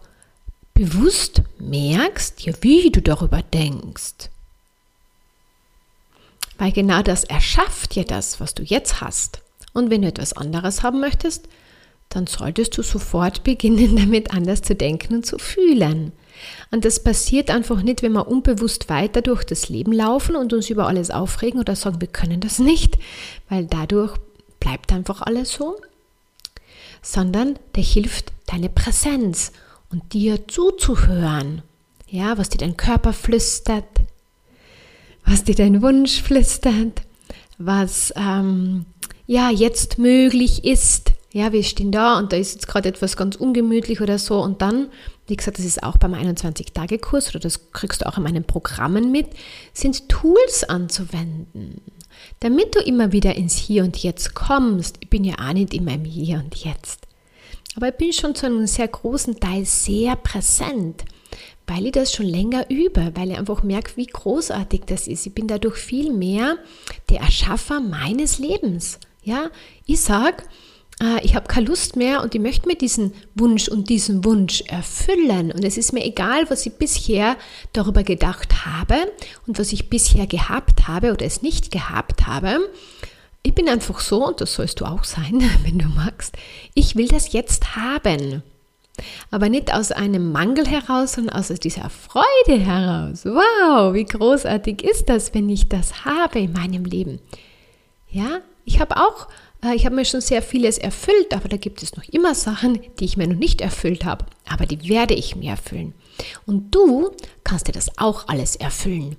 bewusst 0.75 1.41
merkst, 1.57 2.41
ja, 2.41 2.53
wie 2.61 2.91
du 2.91 3.01
darüber 3.01 3.41
denkst. 3.41 4.29
Weil 6.57 6.71
genau 6.71 7.01
das 7.01 7.23
erschafft 7.23 7.95
dir 7.95 8.05
das, 8.05 8.39
was 8.39 8.53
du 8.53 8.63
jetzt 8.63 9.01
hast. 9.01 9.41
Und 9.73 9.89
wenn 9.89 10.03
du 10.03 10.07
etwas 10.07 10.33
anderes 10.33 10.83
haben 10.83 10.99
möchtest, 10.99 11.47
dann 12.09 12.27
solltest 12.27 12.77
du 12.77 12.83
sofort 12.83 13.43
beginnen, 13.43 13.95
damit 13.95 14.31
anders 14.31 14.61
zu 14.61 14.75
denken 14.75 15.15
und 15.15 15.25
zu 15.25 15.37
fühlen. 15.37 16.11
Und 16.71 16.85
das 16.85 17.03
passiert 17.03 17.49
einfach 17.49 17.81
nicht, 17.81 18.01
wenn 18.01 18.13
wir 18.13 18.27
unbewusst 18.27 18.89
weiter 18.89 19.21
durch 19.21 19.43
das 19.43 19.69
Leben 19.69 19.91
laufen 19.91 20.35
und 20.35 20.53
uns 20.53 20.69
über 20.69 20.87
alles 20.87 21.11
aufregen 21.11 21.59
oder 21.59 21.75
sagen, 21.75 22.01
wir 22.01 22.07
können 22.07 22.39
das 22.41 22.59
nicht, 22.59 22.97
weil 23.49 23.65
dadurch 23.65 24.15
bleibt 24.59 24.91
einfach 24.91 25.21
alles 25.21 25.53
so, 25.53 25.77
sondern 27.01 27.59
der 27.75 27.83
hilft 27.83 28.31
deine 28.47 28.69
Präsenz 28.69 29.51
und 29.91 30.13
dir 30.13 30.47
zuzuhören. 30.47 31.61
Ja, 32.07 32.37
was 32.37 32.49
dir 32.49 32.57
dein 32.57 32.77
Körper 32.77 33.13
flüstert, 33.13 33.85
was 35.25 35.43
dir 35.43 35.55
dein 35.55 35.81
Wunsch 35.81 36.21
flüstert, 36.21 37.01
was 37.57 38.13
ähm, 38.15 38.85
ja 39.27 39.49
jetzt 39.49 39.97
möglich 39.97 40.63
ist. 40.63 41.11
Ja, 41.31 41.51
wir 41.51 41.63
stehen 41.63 41.91
da 41.91 42.17
und 42.17 42.31
da 42.31 42.37
ist 42.37 42.53
jetzt 42.53 42.67
gerade 42.67 42.89
etwas 42.89 43.17
ganz 43.17 43.35
ungemütlich 43.35 44.01
oder 44.01 44.17
so 44.19 44.41
und 44.41 44.61
dann, 44.61 44.87
wie 45.27 45.35
gesagt, 45.35 45.57
das 45.57 45.65
ist 45.65 45.83
auch 45.83 45.97
beim 45.97 46.13
21-Tage-Kurs 46.13 47.29
oder 47.29 47.39
das 47.39 47.71
kriegst 47.71 48.01
du 48.01 48.07
auch 48.07 48.17
in 48.17 48.23
meinen 48.23 48.43
Programmen 48.43 49.11
mit, 49.11 49.27
sind 49.73 50.07
Tools 50.07 50.63
anzuwenden, 50.63 51.81
damit 52.39 52.75
du 52.75 52.79
immer 52.79 53.11
wieder 53.11 53.35
ins 53.35 53.55
Hier 53.55 53.83
und 53.83 53.97
Jetzt 53.97 54.35
kommst. 54.35 54.97
Ich 54.99 55.09
bin 55.09 55.23
ja 55.23 55.35
auch 55.39 55.53
nicht 55.53 55.73
immer 55.73 55.93
im 55.93 56.05
Hier 56.05 56.37
und 56.37 56.55
Jetzt. 56.55 57.07
Aber 57.75 57.89
ich 57.89 57.95
bin 57.95 58.13
schon 58.13 58.35
zu 58.35 58.45
einem 58.45 58.67
sehr 58.67 58.87
großen 58.87 59.39
Teil 59.39 59.65
sehr 59.65 60.15
präsent, 60.15 61.03
weil 61.67 61.87
ich 61.87 61.91
das 61.91 62.13
schon 62.13 62.27
länger 62.27 62.69
übe, 62.69 63.11
weil 63.15 63.31
ich 63.31 63.37
einfach 63.37 63.63
merke, 63.63 63.97
wie 63.97 64.05
großartig 64.05 64.83
das 64.85 65.07
ist. 65.07 65.25
Ich 65.25 65.33
bin 65.33 65.47
dadurch 65.47 65.75
viel 65.75 66.13
mehr 66.13 66.57
der 67.09 67.21
Erschaffer 67.21 67.81
meines 67.81 68.39
Lebens. 68.39 68.99
Ja, 69.23 69.49
ich 69.87 69.99
sage, 70.01 70.43
äh, 71.01 71.23
ich 71.23 71.35
habe 71.35 71.47
keine 71.47 71.67
Lust 71.67 71.95
mehr 71.95 72.21
und 72.21 72.35
ich 72.35 72.41
möchte 72.41 72.67
mir 72.67 72.75
diesen 72.75 73.13
Wunsch 73.33 73.67
und 73.67 73.89
diesen 73.89 74.23
Wunsch 74.23 74.61
erfüllen. 74.67 75.51
Und 75.51 75.63
es 75.63 75.77
ist 75.77 75.93
mir 75.93 76.05
egal, 76.05 76.49
was 76.49 76.65
ich 76.65 76.73
bisher 76.73 77.37
darüber 77.73 78.03
gedacht 78.03 78.65
habe 78.65 78.95
und 79.47 79.59
was 79.59 79.73
ich 79.73 79.89
bisher 79.89 80.27
gehabt 80.27 80.87
habe 80.87 81.11
oder 81.11 81.25
es 81.25 81.41
nicht 81.41 81.71
gehabt 81.71 82.27
habe. 82.27 82.59
Ich 83.43 83.53
bin 83.53 83.69
einfach 83.69 83.99
so, 83.99 84.25
und 84.25 84.41
das 84.41 84.55
sollst 84.55 84.81
du 84.81 84.85
auch 84.85 85.03
sein, 85.03 85.43
wenn 85.63 85.79
du 85.79 85.87
magst, 85.87 86.35
ich 86.73 86.95
will 86.95 87.07
das 87.07 87.33
jetzt 87.33 87.75
haben. 87.75 88.43
Aber 89.29 89.49
nicht 89.49 89.73
aus 89.73 89.91
einem 89.91 90.31
Mangel 90.31 90.65
heraus, 90.65 91.13
sondern 91.13 91.35
aus 91.35 91.49
dieser 91.49 91.89
Freude 91.89 92.59
heraus. 92.59 93.25
Wow, 93.25 93.93
wie 93.93 94.05
großartig 94.05 94.83
ist 94.83 95.09
das, 95.09 95.33
wenn 95.33 95.49
ich 95.49 95.67
das 95.67 96.05
habe 96.05 96.39
in 96.39 96.53
meinem 96.53 96.85
Leben. 96.85 97.19
Ja, 98.09 98.39
ich 98.63 98.79
habe 98.79 98.95
auch 98.95 99.27
ich 99.73 99.85
habe 99.85 99.95
mir 99.95 100.05
schon 100.05 100.21
sehr 100.21 100.41
vieles 100.41 100.77
erfüllt, 100.77 101.33
aber 101.33 101.47
da 101.47 101.57
gibt 101.57 101.81
es 101.81 101.95
noch 101.95 102.03
immer 102.09 102.35
Sachen, 102.35 102.79
die 102.99 103.05
ich 103.05 103.17
mir 103.17 103.27
noch 103.27 103.37
nicht 103.37 103.61
erfüllt 103.61 104.05
habe, 104.05 104.25
aber 104.47 104.65
die 104.65 104.89
werde 104.89 105.13
ich 105.13 105.35
mir 105.35 105.51
erfüllen. 105.51 105.93
Und 106.45 106.73
du 106.75 107.11
kannst 107.43 107.67
dir 107.67 107.71
das 107.71 107.97
auch 107.97 108.27
alles 108.27 108.55
erfüllen. 108.55 109.15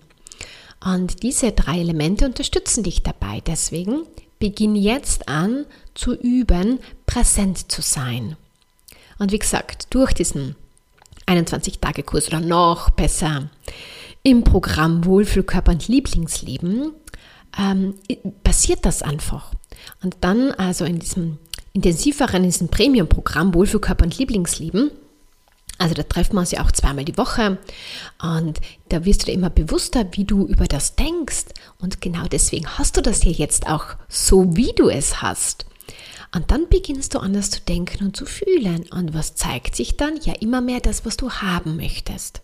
Und 0.84 1.22
diese 1.22 1.52
drei 1.52 1.80
Elemente 1.80 2.26
unterstützen 2.26 2.84
dich 2.84 3.02
dabei. 3.02 3.42
Deswegen 3.44 4.02
beginn 4.38 4.76
jetzt 4.76 5.28
an 5.28 5.66
zu 5.94 6.14
üben, 6.14 6.78
präsent 7.06 7.70
zu 7.72 7.82
sein. 7.82 8.36
Und 9.18 9.32
wie 9.32 9.38
gesagt, 9.38 9.88
durch 9.90 10.12
diesen 10.12 10.54
21-Tage-Kurs 11.26 12.28
oder 12.28 12.40
noch 12.40 12.90
besser 12.90 13.50
im 14.22 14.44
Programm 14.44 15.04
Wohlfühlkörper 15.04 15.72
und 15.72 15.88
Lieblingsleben 15.88 16.92
ähm, 17.58 17.94
passiert 18.44 18.84
das 18.84 19.02
einfach. 19.02 19.52
Und 20.02 20.16
dann, 20.20 20.52
also 20.52 20.84
in 20.84 20.98
diesem 20.98 21.38
intensiveren, 21.72 22.44
in 22.44 22.50
diesem 22.50 22.68
Premium-Programm 22.68 23.54
Wohlfühlkörper 23.54 24.04
und 24.04 24.18
Lieblingsleben, 24.18 24.90
also 25.78 25.94
da 25.94 26.02
treffen 26.02 26.34
wir 26.34 26.40
uns 26.40 26.52
ja 26.52 26.64
auch 26.64 26.72
zweimal 26.72 27.04
die 27.04 27.18
Woche 27.18 27.58
und 28.22 28.60
da 28.88 29.04
wirst 29.04 29.22
du 29.22 29.26
dir 29.26 29.32
immer 29.32 29.50
bewusster, 29.50 30.06
wie 30.12 30.24
du 30.24 30.46
über 30.46 30.66
das 30.66 30.96
denkst. 30.96 31.46
Und 31.78 32.00
genau 32.00 32.24
deswegen 32.30 32.66
hast 32.78 32.96
du 32.96 33.02
das 33.02 33.22
hier 33.22 33.32
jetzt 33.32 33.66
auch 33.66 33.96
so, 34.08 34.56
wie 34.56 34.72
du 34.74 34.88
es 34.88 35.20
hast. 35.20 35.66
Und 36.34 36.50
dann 36.50 36.68
beginnst 36.68 37.14
du 37.14 37.18
anders 37.18 37.50
zu 37.50 37.60
denken 37.60 38.06
und 38.06 38.16
zu 38.16 38.26
fühlen. 38.26 38.86
Und 38.90 39.14
was 39.14 39.34
zeigt 39.34 39.76
sich 39.76 39.96
dann? 39.96 40.16
Ja, 40.22 40.32
immer 40.34 40.60
mehr 40.60 40.80
das, 40.80 41.04
was 41.04 41.16
du 41.16 41.30
haben 41.30 41.76
möchtest. 41.76 42.40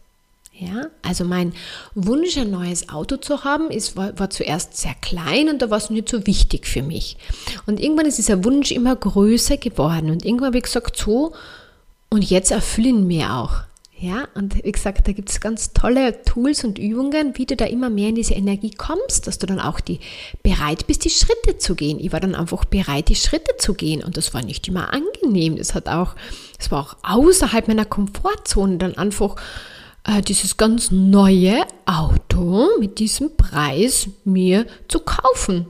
Ja, 0.55 0.89
also 1.01 1.25
mein 1.25 1.55
Wunsch, 1.95 2.37
ein 2.37 2.51
neues 2.51 2.91
Auto 2.91 3.17
zu 3.17 3.43
haben, 3.43 3.71
ist, 3.71 3.97
war, 3.97 4.19
war 4.19 4.29
zuerst 4.29 4.77
sehr 4.77 4.95
klein 5.01 5.49
und 5.49 5.63
da 5.63 5.71
war 5.71 5.79
es 5.79 5.89
nicht 5.89 6.09
so 6.09 6.27
wichtig 6.27 6.67
für 6.67 6.83
mich. 6.83 7.17
Und 7.67 7.81
irgendwann 7.81 8.07
ist 8.07 8.19
dieser 8.19 8.45
Wunsch 8.45 8.71
immer 8.71 8.95
größer 8.95 9.57
geworden 9.57 10.11
und 10.11 10.25
irgendwann 10.25 10.49
habe 10.49 10.59
ich 10.59 10.65
gesagt, 10.65 10.97
so, 10.97 11.33
und 12.11 12.29
jetzt 12.29 12.51
erfüllen 12.51 13.07
mir 13.07 13.33
auch. 13.33 13.63
Ja, 14.03 14.27
und 14.35 14.65
wie 14.65 14.73
gesagt, 14.73 15.07
da 15.07 15.13
gibt 15.13 15.31
es 15.31 15.41
ganz 15.41 15.73
tolle 15.75 16.25
Tools 16.25 16.65
und 16.65 16.77
Übungen, 16.77 17.39
wie 17.39 17.47
du 17.47 17.55
da 17.55 17.67
immer 17.67 17.89
mehr 17.89 18.09
in 18.09 18.17
diese 18.17 18.35
Energie 18.35 18.73
kommst, 18.73 19.29
dass 19.29 19.39
du 19.39 19.47
dann 19.47 19.61
auch 19.61 19.79
die 19.79 20.01
bereit 20.43 20.89
bist, 20.89 21.05
die 21.05 21.11
Schritte 21.11 21.59
zu 21.59 21.77
gehen. 21.77 22.01
Ich 22.01 22.13
war 22.13 22.19
dann 22.19 22.35
einfach 22.35 22.65
bereit, 22.65 23.09
die 23.09 23.15
Schritte 23.15 23.57
zu 23.59 23.75
gehen 23.75 24.03
und 24.03 24.17
das 24.17 24.35
war 24.35 24.43
nicht 24.43 24.67
immer 24.67 24.93
angenehm. 24.93 25.57
Das 25.57 25.75
hat 25.75 25.89
auch, 25.89 26.17
das 26.59 26.73
war 26.73 26.81
auch 26.83 26.97
außerhalb 27.05 27.69
meiner 27.69 27.85
Komfortzone 27.85 28.79
dann 28.79 28.99
einfach 28.99 29.37
äh, 30.05 30.23
dieses 30.23 30.57
ganz 30.57 30.91
neue 30.91 31.65
Auto 31.87 32.69
mit 32.79 32.99
diesem 32.99 33.37
Preis 33.37 34.09
mir 34.25 34.67
zu 34.89 35.01
kaufen. 35.01 35.67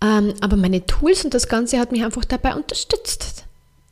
Ähm, 0.00 0.34
aber 0.40 0.56
meine 0.56 0.86
Tools 0.86 1.24
und 1.24 1.34
das 1.34 1.48
Ganze 1.48 1.78
hat 1.78 1.92
mich 1.92 2.04
einfach 2.04 2.24
dabei 2.24 2.54
unterstützt. 2.54 3.44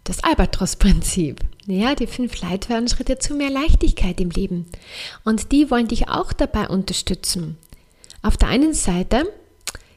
Das 0.04 0.22
Albatros-Prinzip. 0.22 1.40
Ja, 1.66 1.94
die 1.94 2.06
fünf 2.06 2.40
Leitfadenschritte 2.42 3.18
zu 3.18 3.34
mehr 3.34 3.48
Leichtigkeit 3.48 4.20
im 4.20 4.28
Leben. 4.28 4.66
Und 5.24 5.50
die 5.50 5.70
wollen 5.70 5.88
dich 5.88 6.08
auch 6.08 6.34
dabei 6.34 6.68
unterstützen. 6.68 7.56
Auf 8.20 8.36
der 8.36 8.48
einen 8.48 8.74
Seite 8.74 9.26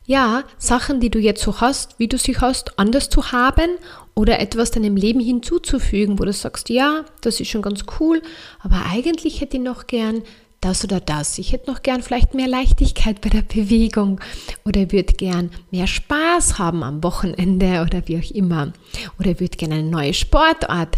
ja, 0.07 0.45
Sachen, 0.57 1.01
die 1.01 1.09
du 1.09 1.19
jetzt 1.19 1.43
so 1.43 1.59
hast, 1.59 1.99
wie 1.99 2.07
du 2.07 2.17
sie 2.17 2.37
hast, 2.37 2.79
anders 2.79 3.09
zu 3.09 3.33
haben 3.33 3.69
oder 4.15 4.39
etwas 4.39 4.71
deinem 4.71 4.95
Leben 4.95 5.19
hinzuzufügen, 5.19 6.17
wo 6.17 6.23
du 6.23 6.31
sagst, 6.31 6.69
ja, 6.69 7.03
das 7.21 7.41
ist 7.41 7.49
schon 7.49 7.61
ganz 7.61 7.83
cool, 7.99 8.21
aber 8.59 8.85
eigentlich 8.89 9.41
hätte 9.41 9.57
ich 9.57 9.63
noch 9.63 9.85
gern 9.85 10.23
das 10.61 10.83
oder 10.85 11.01
das. 11.01 11.37
Ich 11.37 11.51
hätte 11.51 11.69
noch 11.69 11.83
gern 11.83 12.01
vielleicht 12.01 12.33
mehr 12.33 12.47
Leichtigkeit 12.47 13.19
bei 13.19 13.29
der 13.29 13.41
Bewegung 13.41 14.21
oder 14.63 14.93
würde 14.93 15.13
gern 15.13 15.51
mehr 15.71 15.87
Spaß 15.87 16.57
haben 16.57 16.83
am 16.83 17.03
Wochenende 17.03 17.83
oder 17.85 18.07
wie 18.07 18.17
auch 18.17 18.31
immer. 18.31 18.71
Oder 19.19 19.39
würde 19.41 19.57
gern 19.57 19.73
eine 19.73 19.83
neue 19.83 20.13
Sportart 20.13 20.97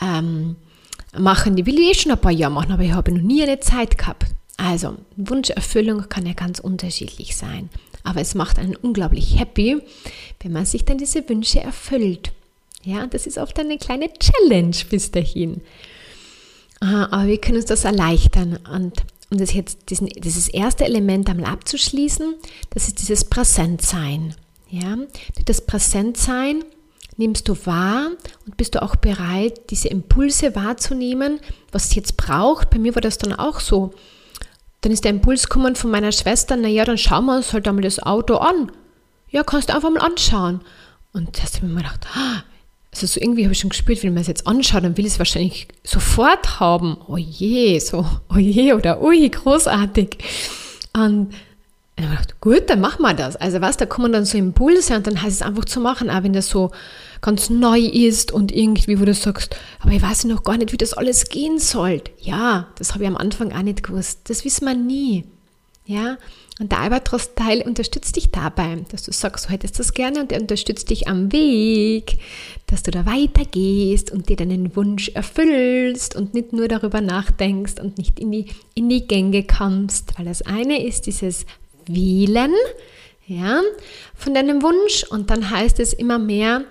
ähm, 0.00 0.56
machen. 1.16 1.56
Die 1.56 1.66
will 1.66 1.78
ich 1.78 1.90
eh 1.90 1.94
schon 1.94 2.12
ein 2.12 2.20
paar 2.20 2.32
Jahre 2.32 2.54
machen, 2.54 2.72
aber 2.72 2.82
ich 2.82 2.92
habe 2.92 3.12
noch 3.12 3.22
nie 3.22 3.42
eine 3.42 3.60
Zeit 3.60 3.98
gehabt. 3.98 4.26
Also, 4.56 4.96
Wunscherfüllung 5.16 6.08
kann 6.08 6.26
ja 6.26 6.32
ganz 6.32 6.58
unterschiedlich 6.58 7.36
sein. 7.36 7.68
Aber 8.06 8.20
es 8.20 8.34
macht 8.34 8.58
einen 8.58 8.76
unglaublich 8.76 9.38
happy, 9.38 9.82
wenn 10.40 10.52
man 10.52 10.64
sich 10.64 10.84
dann 10.84 10.96
diese 10.96 11.28
Wünsche 11.28 11.60
erfüllt. 11.60 12.32
Ja, 12.84 13.06
das 13.08 13.26
ist 13.26 13.36
oft 13.36 13.58
eine 13.58 13.78
kleine 13.78 14.10
Challenge 14.14 14.76
bis 14.88 15.10
dahin. 15.10 15.60
Aber 16.80 17.26
wir 17.26 17.38
können 17.38 17.56
uns 17.56 17.66
das 17.66 17.84
erleichtern. 17.84 18.60
Und 18.72 19.02
um 19.30 19.38
das 19.38 19.52
jetzt, 19.52 19.90
diesen, 19.90 20.06
dieses 20.06 20.46
erste 20.46 20.84
Element 20.84 21.28
einmal 21.28 21.50
abzuschließen, 21.50 22.34
das 22.70 22.86
ist 22.86 23.00
dieses 23.00 23.24
Präsentsein. 23.24 24.36
Ja, 24.70 24.98
das 25.44 25.66
Präsentsein 25.66 26.64
nimmst 27.16 27.48
du 27.48 27.56
wahr 27.66 28.10
und 28.46 28.56
bist 28.56 28.76
du 28.76 28.82
auch 28.82 28.94
bereit, 28.94 29.70
diese 29.70 29.88
Impulse 29.88 30.54
wahrzunehmen, 30.54 31.40
was 31.72 31.86
es 31.86 31.94
jetzt 31.96 32.16
braucht. 32.16 32.70
Bei 32.70 32.78
mir 32.78 32.94
war 32.94 33.02
das 33.02 33.18
dann 33.18 33.32
auch 33.32 33.58
so. 33.58 33.92
Dann 34.86 34.92
ist 34.92 35.02
der 35.02 35.10
Impuls 35.10 35.48
gekommen 35.48 35.74
von 35.74 35.90
meiner 35.90 36.12
Schwester, 36.12 36.54
naja, 36.54 36.84
dann 36.84 36.96
schauen 36.96 37.24
wir 37.24 37.34
uns 37.34 37.52
halt 37.52 37.66
einmal 37.66 37.82
das 37.82 37.98
Auto 37.98 38.36
an. 38.36 38.70
Ja, 39.28 39.42
kannst 39.42 39.68
du 39.68 39.74
einfach 39.74 39.90
mal 39.90 39.98
anschauen. 39.98 40.60
Und 41.12 41.36
da 41.36 41.42
habe 41.42 41.50
ich 41.54 41.62
mir 41.62 41.74
gedacht, 41.74 42.06
ah, 42.14 42.44
also 42.92 43.08
so 43.08 43.20
irgendwie 43.20 43.42
habe 43.42 43.52
ich 43.52 43.58
schon 43.58 43.70
gespürt, 43.70 44.04
wenn 44.04 44.14
man 44.14 44.20
es 44.20 44.28
jetzt 44.28 44.46
anschaut, 44.46 44.84
dann 44.84 44.96
will 44.96 45.04
ich 45.04 45.14
es 45.14 45.18
wahrscheinlich 45.18 45.66
sofort 45.82 46.60
haben. 46.60 46.98
Oh 47.08 47.16
je, 47.16 47.80
so, 47.80 48.06
oh 48.32 48.38
je 48.38 48.74
oder 48.74 49.02
ui, 49.02 49.28
großartig. 49.28 50.18
Und 50.92 51.34
habe 52.04 52.12
ich 52.12 52.20
gedacht, 52.20 52.40
gut, 52.40 52.68
dann 52.68 52.80
machen 52.80 53.02
wir 53.02 53.14
das. 53.14 53.36
Also 53.36 53.60
was, 53.60 53.76
da 53.76 53.86
kommen 53.86 54.12
dann 54.12 54.24
so 54.24 54.36
Impulse 54.36 54.96
und 54.96 55.06
dann 55.06 55.22
heißt 55.22 55.36
es 55.36 55.42
einfach 55.42 55.64
zu 55.64 55.80
machen, 55.80 56.10
auch 56.10 56.22
wenn 56.22 56.34
das 56.34 56.48
so 56.48 56.70
ganz 57.22 57.48
neu 57.48 57.80
ist 57.80 58.32
und 58.32 58.52
irgendwie, 58.52 59.00
wo 59.00 59.04
du 59.04 59.14
sagst, 59.14 59.56
aber 59.80 59.92
ich 59.92 60.02
weiß 60.02 60.24
noch 60.24 60.42
gar 60.42 60.58
nicht, 60.58 60.72
wie 60.72 60.76
das 60.76 60.92
alles 60.92 61.28
gehen 61.28 61.58
soll. 61.58 62.02
Ja, 62.20 62.68
das 62.78 62.92
habe 62.92 63.04
ich 63.04 63.08
am 63.08 63.16
Anfang 63.16 63.52
auch 63.52 63.62
nicht 63.62 63.82
gewusst. 63.82 64.20
Das 64.24 64.44
wissen 64.44 64.66
wir 64.66 64.74
nie. 64.74 65.24
Ja, 65.86 66.18
und 66.58 66.72
der 66.72 66.80
Albatros-Teil 66.80 67.62
unterstützt 67.62 68.16
dich 68.16 68.30
dabei, 68.30 68.78
dass 68.90 69.04
du 69.04 69.12
sagst, 69.12 69.46
du 69.46 69.50
hättest 69.50 69.78
das 69.78 69.92
gerne 69.92 70.20
und 70.20 70.32
er 70.32 70.40
unterstützt 70.40 70.90
dich 70.90 71.06
am 71.06 71.30
Weg, 71.30 72.18
dass 72.66 72.82
du 72.82 72.90
da 72.90 73.06
weitergehst 73.06 74.10
und 74.10 74.28
dir 74.28 74.36
deinen 74.36 74.74
Wunsch 74.74 75.10
erfüllst 75.10 76.16
und 76.16 76.34
nicht 76.34 76.52
nur 76.52 76.66
darüber 76.66 77.00
nachdenkst 77.00 77.78
und 77.80 77.98
nicht 77.98 78.18
in 78.18 78.32
die, 78.32 78.46
in 78.74 78.88
die 78.88 79.06
Gänge 79.06 79.44
kommst. 79.44 80.18
Weil 80.18 80.24
das 80.24 80.42
eine 80.42 80.84
ist 80.84 81.06
dieses 81.06 81.46
Wählen 81.86 82.52
ja, 83.26 83.60
von 84.14 84.34
deinem 84.34 84.62
Wunsch 84.62 85.04
und 85.04 85.30
dann 85.30 85.50
heißt 85.50 85.80
es 85.80 85.92
immer 85.92 86.18
mehr, 86.18 86.62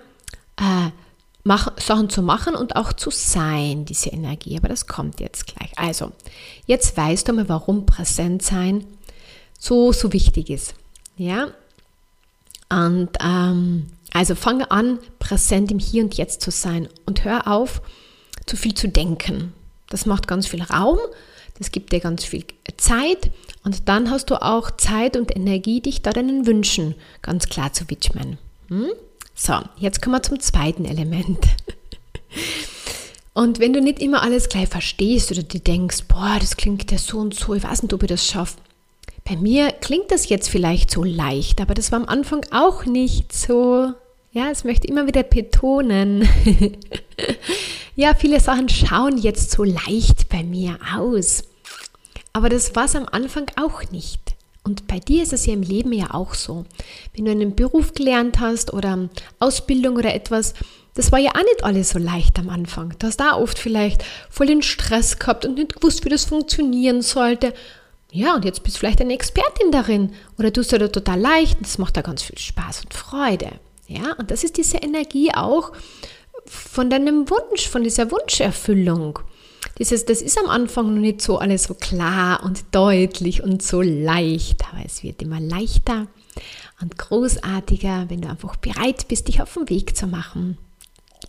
äh, 0.58 0.90
mach, 1.44 1.78
Sachen 1.78 2.08
zu 2.08 2.22
machen 2.22 2.54
und 2.54 2.76
auch 2.76 2.92
zu 2.92 3.10
sein, 3.10 3.84
diese 3.84 4.10
Energie. 4.10 4.56
Aber 4.56 4.68
das 4.68 4.86
kommt 4.86 5.20
jetzt 5.20 5.46
gleich. 5.46 5.72
Also, 5.76 6.12
jetzt 6.66 6.96
weißt 6.96 7.28
du 7.28 7.34
mal, 7.34 7.48
warum 7.48 7.84
präsent 7.84 8.42
sein 8.42 8.86
so, 9.58 9.92
so 9.92 10.12
wichtig 10.12 10.50
ist. 10.50 10.74
Ja? 11.16 11.48
Und 12.68 13.10
ähm, 13.20 13.86
also 14.12 14.34
fange 14.34 14.70
an, 14.70 14.98
präsent 15.18 15.70
im 15.70 15.78
Hier 15.78 16.04
und 16.04 16.14
Jetzt 16.14 16.40
zu 16.40 16.50
sein 16.50 16.88
und 17.04 17.24
hör 17.24 17.46
auf, 17.46 17.82
zu 18.46 18.56
viel 18.56 18.74
zu 18.74 18.88
denken. 18.88 19.52
Das 19.88 20.06
macht 20.06 20.26
ganz 20.26 20.46
viel 20.46 20.62
Raum, 20.62 20.98
das 21.58 21.70
gibt 21.70 21.92
dir 21.92 22.00
ganz 22.00 22.24
viel 22.24 22.44
Zeit 22.76 23.30
und 23.64 23.88
dann 23.88 24.10
hast 24.10 24.30
du 24.30 24.42
auch 24.42 24.70
Zeit 24.70 25.16
und 25.16 25.34
Energie, 25.34 25.80
dich 25.80 26.02
da 26.02 26.10
deinen 26.10 26.46
Wünschen 26.46 26.94
ganz 27.22 27.48
klar 27.48 27.72
zu 27.72 27.88
widmen. 27.88 28.38
Hm? 28.68 28.90
So, 29.34 29.54
jetzt 29.78 30.02
kommen 30.02 30.16
wir 30.16 30.22
zum 30.22 30.40
zweiten 30.40 30.84
Element. 30.84 31.38
Und 33.34 33.58
wenn 33.58 33.74
du 33.74 33.82
nicht 33.82 34.00
immer 34.00 34.22
alles 34.22 34.48
gleich 34.48 34.68
verstehst 34.68 35.30
oder 35.30 35.42
dir 35.42 35.60
denkst, 35.60 36.04
boah, 36.08 36.38
das 36.40 36.56
klingt 36.56 36.90
ja 36.90 36.96
so 36.96 37.18
und 37.18 37.34
so, 37.34 37.52
ich 37.52 37.62
weiß 37.62 37.82
nicht, 37.82 37.92
ob 37.92 38.02
ich 38.02 38.08
das 38.08 38.26
schaffe, 38.26 38.56
bei 39.28 39.36
mir 39.36 39.72
klingt 39.72 40.10
das 40.10 40.30
jetzt 40.30 40.48
vielleicht 40.48 40.90
so 40.90 41.04
leicht, 41.04 41.60
aber 41.60 41.74
das 41.74 41.92
war 41.92 42.00
am 42.00 42.08
Anfang 42.08 42.46
auch 42.50 42.86
nicht 42.86 43.34
so. 43.34 43.92
Ja, 44.36 44.50
es 44.50 44.64
möchte 44.64 44.86
immer 44.86 45.06
wieder 45.06 45.22
betonen. 45.22 46.28
ja, 47.96 48.14
viele 48.14 48.38
Sachen 48.38 48.68
schauen 48.68 49.16
jetzt 49.16 49.50
so 49.50 49.64
leicht 49.64 50.28
bei 50.28 50.42
mir 50.42 50.78
aus. 50.94 51.44
Aber 52.34 52.50
das 52.50 52.76
war 52.76 52.84
es 52.84 52.94
am 52.94 53.08
Anfang 53.10 53.46
auch 53.56 53.90
nicht. 53.90 54.20
Und 54.62 54.88
bei 54.88 54.98
dir 54.98 55.22
ist 55.22 55.32
es 55.32 55.46
ja 55.46 55.54
im 55.54 55.62
Leben 55.62 55.90
ja 55.94 56.12
auch 56.12 56.34
so. 56.34 56.66
Wenn 57.14 57.24
du 57.24 57.30
einen 57.30 57.56
Beruf 57.56 57.94
gelernt 57.94 58.38
hast 58.38 58.74
oder 58.74 59.08
Ausbildung 59.38 59.96
oder 59.96 60.12
etwas, 60.12 60.52
das 60.92 61.12
war 61.12 61.18
ja 61.18 61.30
auch 61.30 61.42
nicht 61.42 61.64
alles 61.64 61.88
so 61.88 61.98
leicht 61.98 62.38
am 62.38 62.50
Anfang. 62.50 62.94
Du 62.98 63.06
hast 63.06 63.16
da 63.16 63.36
oft 63.36 63.58
vielleicht 63.58 64.04
voll 64.28 64.48
den 64.48 64.60
Stress 64.60 65.18
gehabt 65.18 65.46
und 65.46 65.54
nicht 65.54 65.76
gewusst, 65.76 66.04
wie 66.04 66.10
das 66.10 66.26
funktionieren 66.26 67.00
sollte. 67.00 67.54
Ja, 68.12 68.34
und 68.34 68.44
jetzt 68.44 68.62
bist 68.62 68.76
du 68.76 68.80
vielleicht 68.80 69.00
eine 69.00 69.14
Expertin 69.14 69.72
darin 69.72 70.12
oder 70.38 70.52
tust 70.52 70.72
du 70.72 70.78
da 70.78 70.88
total 70.88 71.20
leicht 71.20 71.56
und 71.56 71.64
das 71.64 71.78
macht 71.78 71.96
da 71.96 72.02
ganz 72.02 72.22
viel 72.22 72.36
Spaß 72.36 72.82
und 72.82 72.92
Freude. 72.92 73.52
Ja, 73.88 74.12
und 74.18 74.30
das 74.30 74.44
ist 74.44 74.56
diese 74.56 74.78
Energie 74.78 75.32
auch 75.32 75.72
von 76.46 76.90
deinem 76.90 77.28
Wunsch, 77.30 77.68
von 77.68 77.84
dieser 77.84 78.10
Wunscherfüllung. 78.10 79.18
Dieses, 79.78 80.04
das 80.04 80.22
ist 80.22 80.38
am 80.38 80.48
Anfang 80.48 80.94
noch 80.94 81.00
nicht 81.00 81.20
so 81.20 81.38
alles 81.38 81.64
so 81.64 81.74
klar 81.74 82.42
und 82.44 82.64
deutlich 82.72 83.42
und 83.42 83.62
so 83.62 83.82
leicht, 83.82 84.64
aber 84.72 84.84
es 84.84 85.02
wird 85.02 85.22
immer 85.22 85.40
leichter 85.40 86.06
und 86.80 86.96
großartiger, 86.98 88.06
wenn 88.08 88.22
du 88.22 88.28
einfach 88.28 88.56
bereit 88.56 89.08
bist, 89.08 89.28
dich 89.28 89.42
auf 89.42 89.54
den 89.54 89.68
Weg 89.68 89.96
zu 89.96 90.06
machen. 90.06 90.58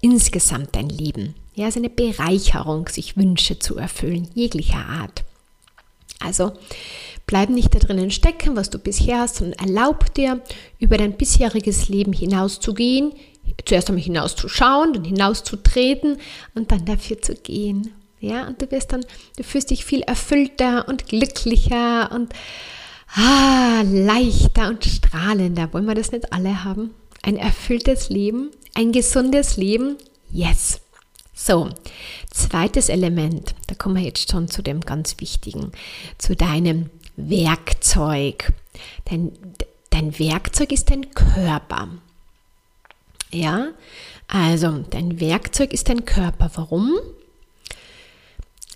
Insgesamt 0.02 0.76
dein 0.76 0.90
Leben. 0.90 1.36
Ja, 1.56 1.68
es 1.68 1.76
ist 1.76 1.84
eine 1.84 1.90
Bereicherung, 1.90 2.88
sich 2.88 3.18
Wünsche 3.18 3.58
zu 3.60 3.78
erfüllen, 3.78 4.30
jeglicher 4.36 4.86
Art. 4.86 5.24
Also 6.20 6.54
bleib 7.28 7.50
nicht 7.50 7.76
da 7.76 7.80
drinnen 7.80 8.10
stecken, 8.10 8.56
was 8.56 8.70
du 8.70 8.80
bisher 8.80 9.20
hast, 9.20 9.36
sondern 9.36 9.60
erlaub 9.60 10.14
dir, 10.16 10.42
über 10.80 10.98
dein 10.98 11.18
bisheriges 11.18 11.90
Leben 11.90 12.14
hinauszugehen, 12.14 13.14
zuerst 13.66 13.90
einmal 13.90 14.04
hinauszuschauen, 14.04 14.94
dann 14.94 15.04
hinauszutreten 15.04 16.18
und 16.56 16.72
dann 16.72 16.86
dafür 16.86 17.22
zu 17.22 17.36
gehen. 17.36 17.94
Ja, 18.20 18.48
und 18.48 18.62
du 18.62 18.72
wirst 18.72 18.94
dann, 18.94 19.06
du 19.36 19.44
fühlst 19.44 19.70
dich 19.70 19.86
viel 19.86 20.02
erfüllter 20.02 20.88
und 20.88 21.08
glücklicher 21.08 22.12
und 22.12 22.34
ah, 23.14 23.84
leichter 23.86 24.70
und 24.70 24.84
strahlender. 24.86 25.72
Wollen 25.74 25.86
wir 25.86 25.96
das 25.96 26.12
nicht 26.12 26.34
alle 26.34 26.64
haben? 26.64 26.96
Ein 27.22 27.38
erfülltes 27.38 28.10
Leben, 28.10 28.52
ein 28.74 28.92
gesundes 28.92 29.58
Leben? 29.58 29.98
Yes. 30.32 30.82
So, 31.40 31.70
zweites 32.32 32.90
Element, 32.90 33.54
da 33.68 33.76
kommen 33.76 33.98
wir 33.98 34.04
jetzt 34.04 34.32
schon 34.32 34.48
zu 34.48 34.64
dem 34.64 34.82
ganz 34.82 35.20
wichtigen, 35.20 35.72
zu 36.18 36.36
deinem 36.36 36.90
Werkzeug. 37.18 38.54
Dein, 39.06 39.34
dein 39.90 40.18
Werkzeug 40.18 40.72
ist 40.72 40.90
dein 40.90 41.12
Körper. 41.12 41.90
Ja, 43.32 43.70
also 44.28 44.86
dein 44.90 45.20
Werkzeug 45.20 45.74
ist 45.74 45.90
dein 45.90 46.06
Körper. 46.06 46.50
Warum? 46.56 46.94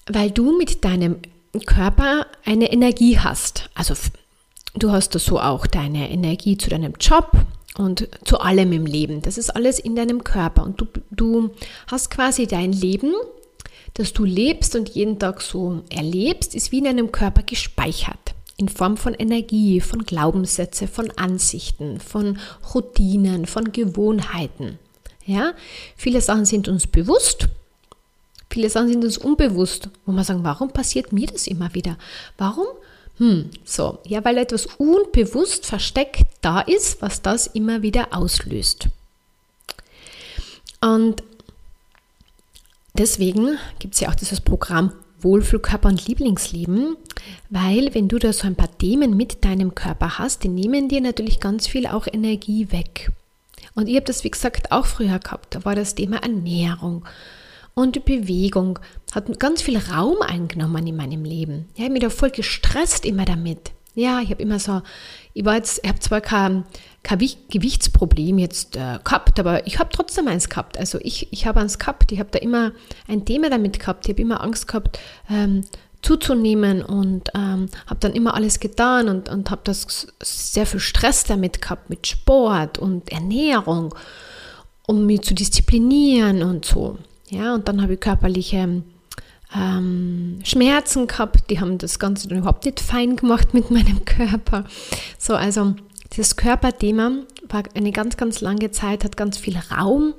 Weil 0.08 0.32
du 0.32 0.58
mit 0.58 0.84
deinem 0.84 1.20
Körper 1.66 2.28
eine 2.44 2.72
Energie 2.74 3.18
hast. 3.18 3.70
Also 3.76 3.94
du 4.76 4.92
hast 4.92 5.14
so 5.14 5.40
auch 5.40 5.66
deine 5.68 6.10
Energie 6.10 6.58
zu 6.58 6.70
deinem 6.70 6.94
Job, 7.00 7.32
und 7.78 8.10
zu 8.26 8.40
allem 8.40 8.72
im 8.74 8.86
Leben. 8.86 9.22
Das 9.22 9.38
ist 9.38 9.50
alles 9.50 9.80
in 9.80 9.96
deinem 9.96 10.24
Körper 10.24 10.64
und 10.64 10.82
du, 10.82 10.88
du 11.10 11.52
hast 11.88 12.12
quasi 12.12 12.48
dein 12.48 12.72
Leben, 12.74 13.14
das 13.94 14.14
du 14.14 14.24
lebst 14.24 14.76
und 14.76 14.90
jeden 14.90 15.20
Tag 15.20 15.42
so 15.42 15.84
erlebst, 15.90 16.56
ist 16.56 16.72
wie 16.72 16.80
in 16.80 16.86
deinem 16.86 17.12
Körper 17.12 17.44
gespeichert. 17.44 18.34
In 18.58 18.70
Form 18.70 18.98
von 18.98 19.14
Energie, 19.14 19.82
von 19.82 20.04
Glaubenssätze, 20.04 20.88
von 20.88 21.12
Ansichten, 21.12 22.00
von 22.00 22.40
Routinen, 22.74 23.46
von 23.46 23.72
Gewohnheiten. 23.72 24.80
Ja? 25.26 25.54
Viele 25.96 26.22
Sachen 26.22 26.46
sind 26.46 26.68
uns 26.68 26.88
bewusst, 26.88 27.48
viele 28.50 28.70
Sachen 28.70 28.90
sind 28.90 29.04
uns 29.04 29.18
unbewusst, 29.18 29.90
wo 30.06 30.12
man 30.12 30.24
sagen, 30.24 30.44
warum 30.44 30.70
passiert 30.70 31.12
mir 31.12 31.28
das 31.28 31.48
immer 31.48 31.74
wieder? 31.74 31.98
Warum 32.38 32.68
hm, 33.18 33.52
so, 33.64 34.00
ja, 34.08 34.26
weil 34.26 34.40
etwas 34.40 34.66
unbewusst 34.66 35.68
versteckt 35.68 36.24
da 36.42 36.60
ist, 36.62 37.04
was 37.04 37.22
das 37.22 37.46
immer 37.46 37.84
wieder 37.84 38.16
auslöst. 38.16 38.88
Und 40.82 41.22
deswegen 43.02 43.58
gibt 43.80 43.96
es 43.96 44.00
ja 44.00 44.10
auch 44.10 44.16
dieses 44.16 44.42
Programm 44.42 44.92
Wohlfühlkörper 45.20 45.90
und 45.90 46.08
Lieblingsleben, 46.08 46.98
weil 47.50 47.94
wenn 47.94 48.08
du 48.08 48.20
da 48.20 48.32
so 48.32 48.46
ein 48.46 48.56
paar 48.56 48.78
Themen 48.78 49.18
mit 49.18 49.44
deinem 49.44 49.74
Körper 49.76 50.20
hast, 50.20 50.44
die 50.44 50.50
nehmen 50.50 50.88
dir 50.88 51.02
natürlich 51.02 51.40
ganz 51.40 51.68
viel 51.68 51.88
auch 51.88 52.08
Energie 52.12 52.72
weg. 52.72 53.12
Und 53.74 53.88
ich 53.88 53.96
habe 53.96 54.06
das, 54.06 54.24
wie 54.24 54.32
gesagt, 54.32 54.72
auch 54.72 54.86
früher 54.86 55.20
gehabt. 55.20 55.56
Da 55.56 55.66
war 55.66 55.76
das 55.76 55.96
Thema 55.96 56.18
Ernährung 56.18 57.06
und 57.74 58.06
Bewegung 58.06 58.80
hat 59.14 59.40
ganz 59.40 59.62
viel 59.62 59.78
Raum 59.78 60.22
eingenommen 60.22 60.86
in 60.86 60.96
meinem 60.96 61.24
Leben. 61.24 61.70
Ich 61.76 61.82
habe 61.82 61.94
mich 61.94 62.02
da 62.02 62.10
voll 62.10 62.32
gestresst 62.32 63.06
immer 63.06 63.26
damit. 63.26 63.72
Ja, 63.94 64.22
ich 64.22 64.30
habe 64.30 64.42
immer 64.42 64.60
so, 64.60 64.82
ich 65.34 65.46
ich 65.46 65.90
habe 65.90 66.00
zwar 66.00 66.22
kein, 66.22 66.64
kein 67.04 67.20
Gewichtsproblem 67.50 68.38
jetzt 68.38 68.76
äh, 68.78 69.00
gehabt, 69.04 69.40
aber 69.40 69.68
ich 69.68 69.80
habe 69.80 69.90
trotzdem 69.92 70.28
eins 70.28 70.50
gehabt. 70.50 70.78
Also 70.78 70.98
ich, 71.02 71.32
ich 71.32 71.46
habe 71.46 71.60
eins 71.60 71.78
gehabt, 71.78 72.12
ich 72.12 72.20
habe 72.20 72.30
da 72.32 72.40
immer 72.40 72.72
ein 73.08 73.26
Thema 73.26 73.50
damit 73.50 73.80
gehabt, 73.80 74.06
ich 74.06 74.14
habe 74.14 74.22
immer 74.22 74.42
Angst 74.42 74.68
gehabt, 74.68 75.00
ähm, 75.30 75.66
zuzunehmen 76.02 76.82
und 76.84 77.30
ähm, 77.36 77.68
habe 77.86 78.00
dann 78.00 78.14
immer 78.14 78.34
alles 78.34 78.60
getan 78.60 79.08
und, 79.08 79.30
und 79.30 79.52
habe 79.52 79.62
das 79.66 80.08
sehr 80.24 80.66
viel 80.66 80.80
Stress 80.80 81.26
damit 81.26 81.62
gehabt 81.62 81.90
mit 81.90 82.08
Sport 82.08 82.80
und 82.80 83.12
Ernährung. 83.12 83.94
um 84.88 85.06
mich 85.06 85.22
zu 85.22 85.34
disziplinieren 85.34 86.44
und 86.44 86.66
so. 86.66 86.98
Ja, 87.30 87.54
und 87.56 87.68
dann 87.68 87.82
habe 87.82 87.94
ich 87.94 88.00
körperliche 88.00 88.84
ähm, 89.56 90.40
Schmerzen 90.44 91.08
gehabt, 91.08 91.50
die 91.50 91.60
haben 91.60 91.78
das 91.78 92.00
Ganze 92.00 92.28
dann 92.28 92.40
überhaupt 92.40 92.66
nicht 92.66 92.80
fein 92.80 93.16
gemacht 93.16 93.54
mit 93.54 93.72
meinem 93.72 94.06
Körper. 94.06 94.66
So, 95.18 95.36
also 95.36 95.76
dieses 96.14 96.36
Körperthema 96.36 97.12
war 97.50 97.64
eine 97.76 97.92
ganz, 97.92 98.18
ganz 98.18 98.42
lange 98.42 98.72
Zeit, 98.72 99.04
hat 99.04 99.18
ganz 99.18 99.38
viel 99.38 99.58
Raum 99.58 100.14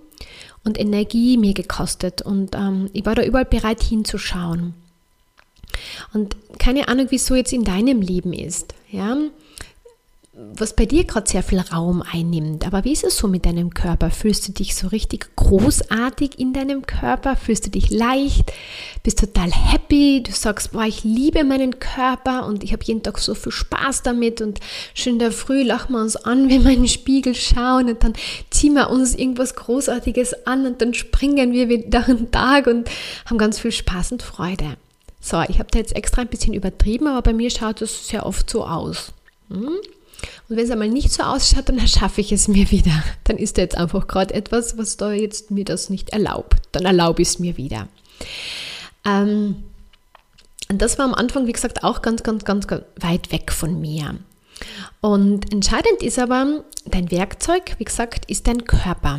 und 0.64 0.78
Energie 0.78 1.36
mir 1.36 1.54
gekostet 1.54 2.22
und 2.22 2.54
ähm, 2.54 2.88
ich 2.92 3.04
war 3.04 3.14
da 3.14 3.22
überall 3.22 3.44
bereit 3.44 3.82
hinzuschauen. 3.82 4.74
Und 6.12 6.36
keine 6.58 6.88
Ahnung, 6.88 7.06
wieso 7.10 7.34
jetzt 7.34 7.52
in 7.52 7.64
deinem 7.64 8.02
Leben 8.02 8.32
ist, 8.32 8.74
ja, 8.90 9.16
was 10.34 10.74
bei 10.74 10.86
dir 10.86 11.04
gerade 11.04 11.28
sehr 11.28 11.42
viel 11.42 11.60
Raum 11.60 12.02
einnimmt. 12.02 12.66
Aber 12.66 12.84
wie 12.84 12.92
ist 12.92 13.04
es 13.04 13.18
so 13.18 13.28
mit 13.28 13.44
deinem 13.44 13.74
Körper? 13.74 14.10
Fühlst 14.10 14.48
du 14.48 14.52
dich 14.52 14.74
so 14.74 14.88
richtig 14.88 15.36
großartig 15.36 16.38
in 16.38 16.54
deinem 16.54 16.86
Körper? 16.86 17.36
Fühlst 17.36 17.66
du 17.66 17.70
dich 17.70 17.90
leicht? 17.90 18.50
Bist 19.02 19.18
total 19.18 19.50
happy? 19.52 20.22
Du 20.22 20.32
sagst, 20.32 20.72
boah, 20.72 20.84
ich 20.84 21.04
liebe 21.04 21.44
meinen 21.44 21.78
Körper 21.80 22.46
und 22.46 22.64
ich 22.64 22.72
habe 22.72 22.82
jeden 22.82 23.02
Tag 23.02 23.18
so 23.18 23.34
viel 23.34 23.52
Spaß 23.52 24.04
damit 24.04 24.40
und 24.40 24.60
schön 24.94 25.18
der 25.18 25.32
Früh 25.32 25.62
lachen 25.64 25.92
wir 25.92 26.00
uns 26.00 26.16
an, 26.16 26.48
wenn 26.48 26.64
wir 26.64 26.72
in 26.72 26.82
den 26.84 26.88
Spiegel 26.88 27.34
schauen 27.34 27.90
und 27.90 28.02
dann 28.02 28.14
ziehen 28.48 28.72
wir 28.72 28.88
uns 28.88 29.14
irgendwas 29.14 29.54
Großartiges 29.54 30.46
an 30.46 30.64
und 30.64 30.80
dann 30.80 30.94
springen 30.94 31.52
wir 31.52 31.68
wieder 31.68 32.06
einen 32.08 32.30
Tag 32.30 32.68
und 32.68 32.88
haben 33.26 33.36
ganz 33.36 33.58
viel 33.58 33.72
Spaß 33.72 34.12
und 34.12 34.22
Freude. 34.22 34.78
So, 35.20 35.42
ich 35.46 35.58
habe 35.58 35.68
da 35.70 35.78
jetzt 35.78 35.94
extra 35.94 36.22
ein 36.22 36.28
bisschen 36.28 36.54
übertrieben, 36.54 37.06
aber 37.06 37.20
bei 37.20 37.32
mir 37.34 37.50
schaut 37.50 37.82
es 37.82 38.08
sehr 38.08 38.24
oft 38.24 38.48
so 38.48 38.64
aus. 38.64 39.12
Hm? 39.50 39.76
Und 40.48 40.56
wenn 40.56 40.64
es 40.64 40.70
einmal 40.70 40.88
nicht 40.88 41.12
so 41.12 41.22
ausschaut, 41.22 41.68
dann 41.68 41.78
erschaffe 41.78 42.20
ich 42.20 42.32
es 42.32 42.48
mir 42.48 42.70
wieder. 42.70 43.02
Dann 43.24 43.38
ist 43.38 43.58
da 43.58 43.62
jetzt 43.62 43.76
einfach 43.76 44.06
gerade 44.06 44.34
etwas, 44.34 44.78
was 44.78 44.96
da 44.96 45.12
jetzt 45.12 45.50
mir 45.50 45.64
das 45.64 45.90
nicht 45.90 46.10
erlaubt. 46.10 46.56
Dann 46.72 46.84
erlaube 46.84 47.22
ich 47.22 47.28
es 47.28 47.38
mir 47.38 47.56
wieder. 47.56 47.88
Ähm, 49.04 49.62
und 50.68 50.80
das 50.80 50.98
war 50.98 51.04
am 51.04 51.14
Anfang, 51.14 51.46
wie 51.46 51.52
gesagt, 51.52 51.84
auch 51.84 52.02
ganz, 52.02 52.22
ganz, 52.22 52.44
ganz, 52.44 52.66
ganz 52.66 52.84
weit 53.00 53.30
weg 53.32 53.52
von 53.52 53.80
mir. 53.80 54.16
Und 55.00 55.52
entscheidend 55.52 56.02
ist 56.02 56.18
aber, 56.18 56.64
dein 56.86 57.10
Werkzeug, 57.10 57.74
wie 57.78 57.84
gesagt, 57.84 58.30
ist 58.30 58.46
dein 58.46 58.64
Körper. 58.64 59.18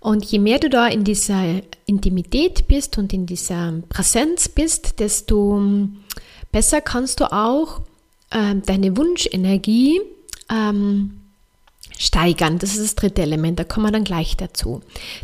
Und 0.00 0.24
je 0.24 0.38
mehr 0.38 0.58
du 0.58 0.68
da 0.68 0.86
in 0.86 1.04
dieser 1.04 1.62
Intimität 1.86 2.68
bist 2.68 2.98
und 2.98 3.12
in 3.12 3.26
dieser 3.26 3.74
Präsenz 3.88 4.48
bist, 4.48 5.00
desto 5.00 5.62
besser 6.52 6.80
kannst 6.80 7.20
du 7.20 7.32
auch 7.32 7.80
äh, 8.30 8.54
deine 8.66 8.96
Wunschenergie 8.96 10.00
ähm, 10.50 11.20
steigern. 11.98 12.58
Das 12.58 12.70
ist 12.70 12.82
das 12.82 12.94
dritte 12.94 13.22
Element, 13.22 13.58
da 13.58 13.64
kommen 13.64 13.86
wir 13.86 13.92
dann 13.92 14.04
gleich 14.04 14.36
dazu. 14.36 14.80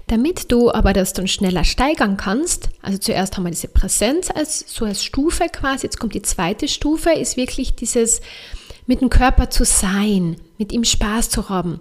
Damit 0.06 0.52
du 0.52 0.72
aber 0.72 0.92
das 0.92 1.12
dann 1.12 1.28
schneller 1.28 1.64
steigern 1.64 2.16
kannst, 2.16 2.70
also 2.82 2.98
zuerst 2.98 3.36
haben 3.36 3.44
wir 3.44 3.50
diese 3.50 3.68
Präsenz 3.68 4.30
als 4.30 4.64
so 4.72 4.84
als 4.84 5.04
Stufe 5.04 5.46
quasi, 5.48 5.86
jetzt 5.86 5.98
kommt 5.98 6.14
die 6.14 6.22
zweite 6.22 6.68
Stufe, 6.68 7.10
ist 7.10 7.36
wirklich 7.36 7.74
dieses 7.74 8.20
mit 8.86 9.00
dem 9.00 9.10
Körper 9.10 9.50
zu 9.50 9.64
sein, 9.64 10.36
mit 10.58 10.72
ihm 10.72 10.84
Spaß 10.84 11.30
zu 11.30 11.48
haben, 11.48 11.80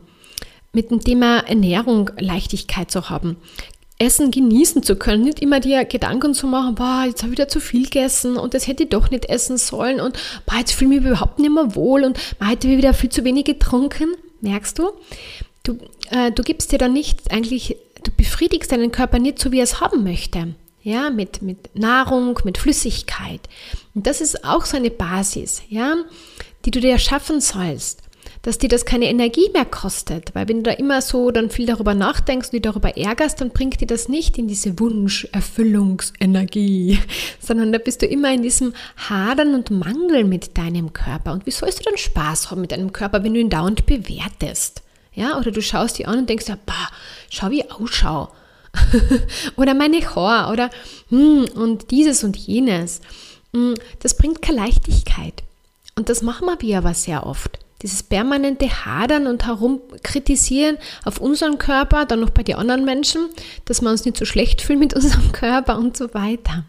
mit 0.73 0.91
dem 0.91 0.99
Thema 0.99 1.39
Ernährung 1.39 2.11
Leichtigkeit 2.19 2.91
zu 2.91 3.09
haben. 3.09 3.37
Essen 3.99 4.31
genießen 4.31 4.81
zu 4.81 4.95
können, 4.95 5.23
nicht 5.23 5.41
immer 5.41 5.59
dir 5.59 5.83
Gedanken 5.83 6.33
zu 6.33 6.47
machen, 6.47 6.75
boah, 6.75 7.03
jetzt 7.05 7.21
habe 7.21 7.33
ich 7.33 7.37
wieder 7.37 7.49
zu 7.49 7.59
viel 7.59 7.83
gegessen 7.83 8.37
und 8.37 8.53
das 8.53 8.65
hätte 8.67 8.83
ich 8.83 8.89
doch 8.89 9.11
nicht 9.11 9.25
essen 9.25 9.57
sollen 9.57 9.99
und 9.99 10.17
boah, 10.45 10.57
jetzt 10.57 10.71
fühle 10.71 10.95
ich 10.95 11.01
mich 11.01 11.09
überhaupt 11.09 11.39
nicht 11.39 11.53
mehr 11.53 11.75
wohl 11.75 12.05
und 12.05 12.17
man 12.39 12.49
hätte 12.49 12.69
wieder 12.69 12.93
viel 12.93 13.09
zu 13.09 13.25
wenig 13.25 13.45
getrunken, 13.45 14.07
merkst 14.41 14.79
du? 14.79 14.91
Du, 15.63 15.77
äh, 16.11 16.31
du 16.31 16.43
gibst 16.43 16.71
dir 16.71 16.77
dann 16.77 16.93
nicht 16.93 17.29
eigentlich, 17.31 17.75
du 18.03 18.11
befriedigst 18.15 18.71
deinen 18.71 18.91
Körper 18.91 19.19
nicht 19.19 19.37
so, 19.39 19.51
wie 19.51 19.59
er 19.59 19.65
es 19.65 19.81
haben 19.81 20.03
möchte. 20.03 20.55
Ja, 20.81 21.09
mit, 21.09 21.41
mit 21.41 21.75
Nahrung, 21.75 22.39
mit 22.45 22.57
Flüssigkeit. 22.57 23.41
Und 23.93 24.07
das 24.07 24.21
ist 24.21 24.45
auch 24.45 24.63
so 24.63 24.77
eine 24.77 24.89
Basis, 24.89 25.61
ja, 25.67 25.93
die 26.63 26.71
du 26.71 26.79
dir 26.79 26.97
schaffen 26.97 27.41
sollst 27.41 28.08
dass 28.41 28.57
dir 28.57 28.69
das 28.69 28.85
keine 28.85 29.09
Energie 29.09 29.49
mehr 29.53 29.65
kostet. 29.65 30.33
Weil 30.33 30.47
wenn 30.47 30.63
du 30.63 30.71
da 30.71 30.73
immer 30.77 31.01
so 31.01 31.29
dann 31.31 31.49
viel 31.49 31.65
darüber 31.65 31.93
nachdenkst 31.93 32.47
und 32.47 32.53
dich 32.53 32.61
darüber 32.61 32.95
ärgerst, 32.95 33.41
dann 33.41 33.49
bringt 33.49 33.81
dir 33.81 33.87
das 33.87 34.07
nicht 34.07 34.37
in 34.37 34.47
diese 34.47 34.79
Wunscherfüllungsenergie, 34.79 36.99
sondern 37.39 37.73
da 37.73 37.79
bist 37.79 38.01
du 38.01 38.05
immer 38.05 38.33
in 38.33 38.41
diesem 38.41 38.73
Hadern 39.09 39.55
und 39.55 39.71
Mangel 39.71 40.23
mit 40.23 40.57
deinem 40.57 40.93
Körper. 40.93 41.33
Und 41.33 41.45
wie 41.45 41.51
sollst 41.51 41.79
du 41.79 41.83
dann 41.83 41.97
Spaß 41.97 42.51
haben 42.51 42.61
mit 42.61 42.71
deinem 42.71 42.93
Körper, 42.93 43.23
wenn 43.23 43.33
du 43.33 43.39
ihn 43.39 43.49
dauernd 43.49 43.85
bewertest? 43.85 44.83
Ja, 45.13 45.37
oder 45.37 45.51
du 45.51 45.61
schaust 45.61 45.97
dir 45.97 46.07
an 46.07 46.19
und 46.19 46.29
denkst, 46.29 46.47
ja, 46.47 46.57
bah, 46.65 46.89
schau 47.29 47.49
wie 47.49 47.59
ich 47.61 47.71
ausschau. 47.71 48.29
oder 49.57 49.73
meine 49.73 49.99
Haare 50.15 50.53
oder 50.53 50.69
hm, 51.09 51.45
und 51.55 51.91
dieses 51.91 52.23
und 52.23 52.37
jenes. 52.37 53.01
Hm, 53.53 53.75
das 53.99 54.15
bringt 54.15 54.41
keine 54.41 54.59
Leichtigkeit. 54.59 55.43
Und 55.95 56.07
das 56.09 56.21
machen 56.21 56.47
wir 56.59 56.77
aber 56.77 56.93
sehr 56.93 57.25
oft. 57.25 57.59
Dieses 57.81 58.03
permanente 58.03 58.85
Hadern 58.85 59.27
und 59.27 59.45
herumkritisieren 59.45 60.77
auf 61.05 61.19
unseren 61.19 61.57
Körper, 61.57 62.05
dann 62.05 62.19
noch 62.19 62.29
bei 62.29 62.43
den 62.43 62.55
anderen 62.55 62.83
Menschen, 62.83 63.29
dass 63.65 63.81
wir 63.81 63.89
uns 63.89 64.03
nicht 64.05 64.17
so 64.17 64.25
schlecht 64.25 64.61
fühlen 64.61 64.79
mit 64.79 64.93
unserem 64.95 65.31
Körper 65.31 65.77
und 65.77 65.95
so 65.95 66.13
weiter. 66.13 66.65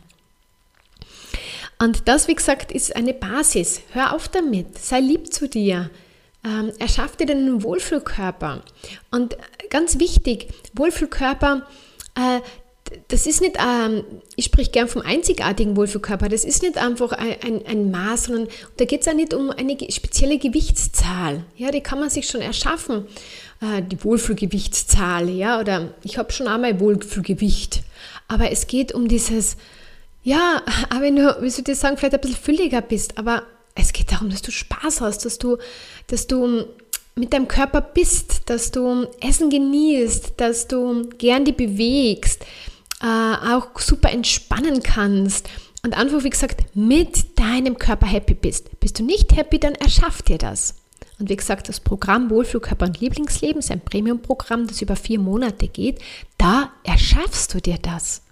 Und 1.78 2.08
das, 2.08 2.28
wie 2.28 2.34
gesagt, 2.34 2.72
ist 2.72 2.94
eine 2.94 3.14
Basis. 3.14 3.80
Hör 3.92 4.14
auf 4.14 4.28
damit. 4.28 4.78
Sei 4.78 5.00
lieb 5.00 5.32
zu 5.32 5.48
dir. 5.48 5.90
Ähm, 6.44 6.72
erschaff 6.78 7.16
dir 7.16 7.26
deinen 7.26 7.62
Wohlfühlkörper. 7.62 8.62
Und 9.10 9.36
ganz 9.70 9.98
wichtig, 9.98 10.48
Wohlfühlkörper, 10.74 11.66
äh, 12.14 12.40
das 13.08 13.26
ist 13.26 13.40
nicht, 13.40 13.56
ähm, 13.58 14.04
ich 14.36 14.46
spreche 14.46 14.70
gern 14.70 14.88
vom 14.88 15.02
einzigartigen 15.02 15.76
Wohlfühlkörper, 15.76 16.28
das 16.28 16.44
ist 16.44 16.62
nicht 16.62 16.78
einfach 16.78 17.12
ein, 17.12 17.36
ein, 17.42 17.66
ein 17.66 17.90
Maß, 17.90 18.24
sondern 18.24 18.48
da 18.76 18.84
geht 18.84 19.02
es 19.02 19.08
auch 19.08 19.14
nicht 19.14 19.34
um 19.34 19.50
eine 19.50 19.76
spezielle 19.90 20.38
Gewichtszahl. 20.38 21.44
Ja, 21.56 21.70
die 21.70 21.80
kann 21.80 22.00
man 22.00 22.10
sich 22.10 22.28
schon 22.28 22.40
erschaffen, 22.40 23.06
äh, 23.60 23.82
die 23.82 24.02
Wohlfühlgewichtszahl, 24.02 25.28
ja, 25.28 25.60
oder 25.60 25.94
ich 26.02 26.18
habe 26.18 26.32
schon 26.32 26.48
einmal 26.48 26.80
Wohlfühlgewicht. 26.80 27.82
Aber 28.28 28.50
es 28.50 28.66
geht 28.66 28.92
um 28.92 29.08
dieses, 29.08 29.56
ja, 30.22 30.62
aber 30.90 31.02
wenn 31.02 31.16
du, 31.16 31.36
wie 31.40 31.50
soll 31.50 31.64
ich 31.66 31.78
sagen, 31.78 31.96
vielleicht 31.96 32.14
ein 32.14 32.20
bisschen 32.20 32.36
fülliger 32.36 32.80
bist, 32.80 33.18
aber 33.18 33.44
es 33.74 33.92
geht 33.92 34.12
darum, 34.12 34.30
dass 34.30 34.42
du 34.42 34.50
Spaß 34.50 35.00
hast, 35.00 35.24
dass 35.24 35.38
du, 35.38 35.58
dass 36.08 36.26
du 36.26 36.64
mit 37.14 37.32
deinem 37.32 37.48
Körper 37.48 37.80
bist, 37.80 38.42
dass 38.46 38.70
du 38.70 39.06
Essen 39.20 39.50
genießt, 39.50 40.34
dass 40.36 40.68
du 40.68 41.08
gern 41.18 41.44
die 41.44 41.52
bewegst, 41.52 42.44
äh, 43.02 43.06
auch 43.54 43.78
super 43.78 44.10
entspannen 44.10 44.82
kannst 44.82 45.48
und 45.82 45.96
einfach, 45.96 46.24
wie 46.24 46.30
gesagt, 46.30 46.64
mit 46.74 47.38
deinem 47.38 47.78
Körper 47.78 48.06
happy 48.06 48.34
bist. 48.34 48.80
Bist 48.80 48.98
du 48.98 49.04
nicht 49.04 49.34
happy, 49.34 49.58
dann 49.58 49.74
erschaff 49.74 50.22
dir 50.22 50.38
das. 50.38 50.74
Und 51.18 51.28
wie 51.28 51.36
gesagt, 51.36 51.68
das 51.68 51.80
Programm 51.80 52.30
Wohlfühlkörper 52.30 52.86
und 52.86 53.00
Lieblingsleben 53.00 53.60
ist 53.60 53.70
ein 53.70 53.80
Premium-Programm, 53.80 54.66
das 54.66 54.80
über 54.80 54.96
vier 54.96 55.18
Monate 55.18 55.68
geht. 55.68 55.98
Da 56.38 56.70
erschaffst 56.84 57.52
du 57.54 57.60
dir 57.60 57.76
das. 57.80 58.22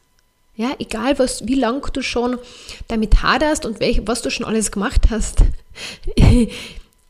Ja, 0.56 0.72
egal 0.78 1.18
was, 1.18 1.46
wie 1.46 1.54
lang 1.54 1.86
du 1.92 2.02
schon 2.02 2.38
damit 2.88 3.22
haderst 3.22 3.64
und 3.64 3.78
welch, 3.78 4.02
was 4.06 4.22
du 4.22 4.30
schon 4.30 4.46
alles 4.46 4.72
gemacht 4.72 5.08
hast. 5.10 5.44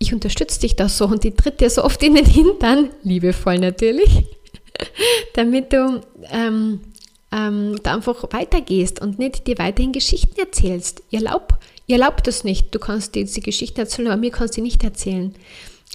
Ich 0.01 0.15
unterstütze 0.15 0.61
dich 0.61 0.77
da 0.77 0.89
so 0.89 1.07
und 1.07 1.25
die 1.25 1.33
tritt 1.33 1.61
dir 1.61 1.69
so 1.71 1.83
oft 1.83 2.01
in 2.05 2.15
den 2.15 2.25
Hintern, 2.25 2.91
liebevoll 3.03 3.59
natürlich, 3.59 4.27
damit 5.35 5.73
du 5.73 6.03
ähm, 6.31 6.79
ähm, 7.33 7.79
da 7.83 7.95
einfach 7.95 8.25
weitergehst 8.31 9.01
und 9.01 9.19
nicht 9.19 9.47
dir 9.47 9.59
weiterhin 9.59 9.93
Geschichten 9.93 10.39
erzählst. 10.39 11.03
Ihr 11.11 11.21
erlaubt, 11.21 11.55
ihr 11.87 11.97
erlaubt 11.97 12.27
das 12.27 12.45
nicht. 12.45 12.75
Du 12.75 12.79
kannst 12.79 13.15
dir 13.15 13.25
diese 13.25 13.41
Geschichten 13.41 13.81
erzählen, 13.81 14.09
aber 14.09 14.17
mir 14.17 14.31
kannst 14.31 14.57
du 14.57 14.63
nicht 14.63 14.83
erzählen. 14.85 15.35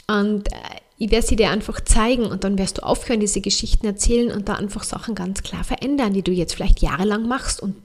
Und 0.08 0.52
äh, 0.52 0.58
ich 0.98 1.12
werde 1.12 1.26
sie 1.26 1.36
dir 1.36 1.50
einfach 1.50 1.82
zeigen 1.82 2.26
und 2.26 2.43
dann 2.43 2.58
wirst 2.58 2.78
du 2.78 2.84
aufhören, 2.84 3.19
diese 3.19 3.41
Geschichten 3.41 3.86
erzählen 3.86 4.32
und 4.32 4.48
da 4.48 4.56
einfach 4.56 4.84
Sachen 4.84 5.15
ganz 5.15 5.43
klar 5.43 5.63
verändern, 5.63 6.13
die 6.13 6.22
du 6.22 6.32
jetzt 6.32 6.56
vielleicht 6.56 6.82
jahrelang 6.82 7.28
machst 7.28 7.62
und 7.62 7.76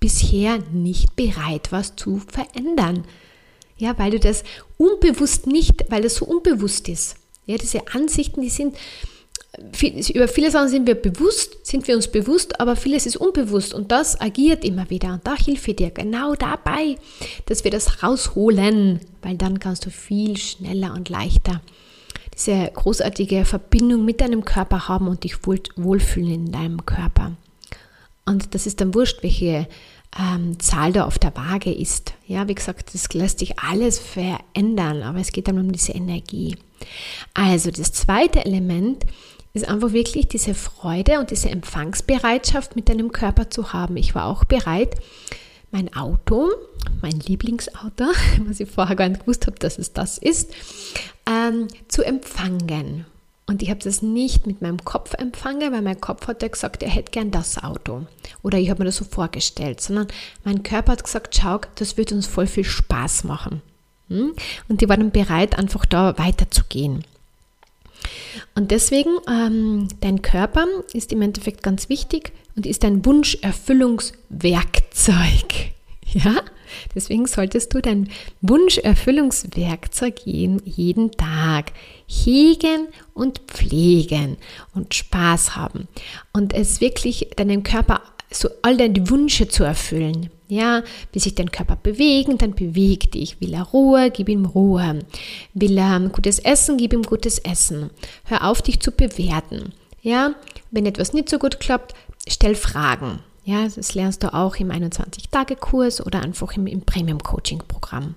bisher 0.00 0.58
nicht 0.72 1.14
bereit 1.16 1.70
warst 1.70 1.98
zu 1.98 2.20
verändern. 2.28 3.04
Ja, 3.78 3.98
weil 3.98 4.12
du 4.12 4.20
das 4.20 4.44
unbewusst 4.78 5.46
nicht, 5.46 5.90
weil 5.90 6.02
das 6.02 6.16
so 6.16 6.24
unbewusst 6.24 6.88
ist. 6.88 7.16
Ja, 7.46 7.56
diese 7.58 7.88
Ansichten, 7.88 8.42
die 8.42 8.50
sind, 8.50 8.76
über 10.14 10.28
viele 10.28 10.50
Sachen 10.50 10.68
sind 10.68 10.86
wir 10.86 10.94
bewusst, 10.94 11.66
sind 11.66 11.86
wir 11.86 11.94
uns 11.94 12.08
bewusst, 12.08 12.58
aber 12.58 12.74
vieles 12.74 13.04
ist 13.04 13.16
unbewusst 13.16 13.74
und 13.74 13.92
das 13.92 14.18
agiert 14.18 14.64
immer 14.64 14.88
wieder. 14.88 15.12
Und 15.12 15.26
da 15.26 15.36
hilfe 15.36 15.74
dir 15.74 15.90
genau 15.90 16.34
dabei, 16.34 16.96
dass 17.46 17.62
wir 17.62 17.70
das 17.70 18.02
rausholen, 18.02 19.00
weil 19.20 19.36
dann 19.36 19.60
kannst 19.60 19.84
du 19.84 19.90
viel 19.90 20.38
schneller 20.38 20.94
und 20.94 21.10
leichter 21.10 21.60
diese 22.34 22.70
großartige 22.74 23.44
Verbindung 23.44 24.04
mit 24.04 24.20
deinem 24.20 24.44
Körper 24.44 24.88
haben 24.88 25.08
und 25.08 25.24
dich 25.24 25.46
wohl, 25.46 25.60
wohlfühlen 25.76 26.32
in 26.46 26.52
deinem 26.52 26.86
Körper. 26.86 27.32
Und 28.24 28.54
das 28.54 28.66
ist 28.66 28.80
dann 28.80 28.94
wurscht, 28.94 29.22
welche 29.22 29.68
ähm, 30.18 30.58
Zahl 30.60 30.92
da 30.92 31.04
auf 31.04 31.18
der 31.18 31.36
Waage 31.36 31.72
ist. 31.72 32.14
Ja, 32.26 32.48
wie 32.48 32.54
gesagt, 32.54 32.94
das 32.94 33.12
lässt 33.12 33.40
sich 33.40 33.58
alles 33.58 33.98
verändern, 33.98 35.02
aber 35.02 35.18
es 35.18 35.32
geht 35.32 35.48
dann 35.48 35.58
um 35.58 35.72
diese 35.72 35.92
Energie. 35.92 36.56
Also 37.34 37.70
das 37.70 37.92
zweite 37.92 38.44
Element 38.44 39.04
ist 39.54 39.68
einfach 39.68 39.92
wirklich 39.92 40.28
diese 40.28 40.54
Freude 40.54 41.18
und 41.18 41.30
diese 41.30 41.50
Empfangsbereitschaft 41.50 42.76
mit 42.76 42.88
deinem 42.88 43.12
Körper 43.12 43.50
zu 43.50 43.72
haben. 43.72 43.96
Ich 43.96 44.14
war 44.14 44.26
auch 44.26 44.44
bereit, 44.44 44.96
mein 45.70 45.94
Auto, 45.94 46.50
mein 47.00 47.18
Lieblingsauto, 47.20 48.04
was 48.46 48.60
ich 48.60 48.70
vorher 48.70 48.96
gar 48.96 49.08
nicht 49.08 49.22
gewusst 49.22 49.46
habe, 49.46 49.58
dass 49.58 49.78
es 49.78 49.92
das 49.92 50.18
ist, 50.18 50.52
ähm, 51.26 51.68
zu 51.88 52.02
empfangen. 52.02 53.06
Und 53.46 53.62
ich 53.62 53.70
habe 53.70 53.80
das 53.82 54.02
nicht 54.02 54.46
mit 54.46 54.62
meinem 54.62 54.84
Kopf 54.84 55.14
empfangen, 55.14 55.72
weil 55.72 55.82
mein 55.82 56.00
Kopf 56.00 56.28
hat 56.28 56.42
ja 56.42 56.48
gesagt, 56.48 56.82
er 56.82 56.88
hätte 56.88 57.10
gern 57.10 57.30
das 57.32 57.62
Auto. 57.62 58.06
Oder 58.42 58.58
ich 58.58 58.70
habe 58.70 58.80
mir 58.80 58.86
das 58.86 58.96
so 58.96 59.04
vorgestellt, 59.04 59.80
sondern 59.80 60.06
mein 60.44 60.62
Körper 60.62 60.92
hat 60.92 61.04
gesagt, 61.04 61.36
schau, 61.36 61.60
das 61.74 61.96
wird 61.96 62.12
uns 62.12 62.26
voll 62.26 62.46
viel 62.46 62.64
Spaß 62.64 63.24
machen. 63.24 63.60
Hm? 64.08 64.32
Und 64.68 64.80
die 64.80 64.88
waren 64.88 65.10
bereit, 65.10 65.58
einfach 65.58 65.84
da 65.84 66.16
weiterzugehen. 66.18 67.04
Und 68.54 68.70
deswegen, 68.70 69.10
ähm, 69.28 69.88
dein 70.00 70.22
Körper 70.22 70.66
ist 70.92 71.12
im 71.12 71.22
Endeffekt 71.22 71.62
ganz 71.62 71.88
wichtig 71.88 72.32
und 72.56 72.66
ist 72.66 72.84
ein 72.84 73.04
Wunscherfüllungswerkzeug. 73.04 75.72
Ja, 76.14 76.42
deswegen 76.94 77.26
solltest 77.26 77.72
du 77.72 77.80
dein 77.80 78.10
Wunscherfüllungswerkzeug 78.42 80.26
jeden, 80.26 80.60
jeden 80.66 81.10
Tag 81.12 81.72
hegen 82.06 82.88
und 83.14 83.38
pflegen 83.46 84.36
und 84.74 84.92
Spaß 84.92 85.56
haben 85.56 85.88
und 86.34 86.52
es 86.52 86.82
wirklich 86.82 87.30
deinem 87.36 87.62
Körper 87.62 88.02
so 88.30 88.50
all 88.60 88.76
deine 88.76 89.08
Wünsche 89.08 89.48
zu 89.48 89.64
erfüllen. 89.64 90.28
Ja, 90.52 90.82
will 91.14 91.22
sich 91.22 91.34
dein 91.34 91.50
Körper 91.50 91.76
bewegen, 91.76 92.36
dann 92.36 92.54
beweg 92.54 93.10
dich. 93.10 93.40
Will 93.40 93.54
er 93.54 93.62
Ruhe, 93.62 94.10
gib 94.10 94.28
ihm 94.28 94.44
Ruhe. 94.44 94.98
Will 95.54 95.78
er 95.78 95.98
gutes 96.10 96.38
Essen, 96.40 96.76
gib 96.76 96.92
ihm 96.92 97.04
gutes 97.04 97.38
Essen. 97.38 97.88
Hör 98.24 98.46
auf, 98.46 98.60
dich 98.60 98.78
zu 98.78 98.92
bewerten. 98.92 99.72
Ja, 100.02 100.34
wenn 100.70 100.84
etwas 100.84 101.14
nicht 101.14 101.30
so 101.30 101.38
gut 101.38 101.58
klappt, 101.58 101.94
stell 102.28 102.54
Fragen. 102.54 103.20
Ja, 103.46 103.66
das 103.66 103.94
lernst 103.94 104.24
du 104.24 104.34
auch 104.34 104.56
im 104.56 104.70
21-Tage-Kurs 104.70 106.04
oder 106.04 106.20
einfach 106.20 106.54
im, 106.54 106.66
im 106.66 106.82
Premium-Coaching-Programm. 106.82 108.14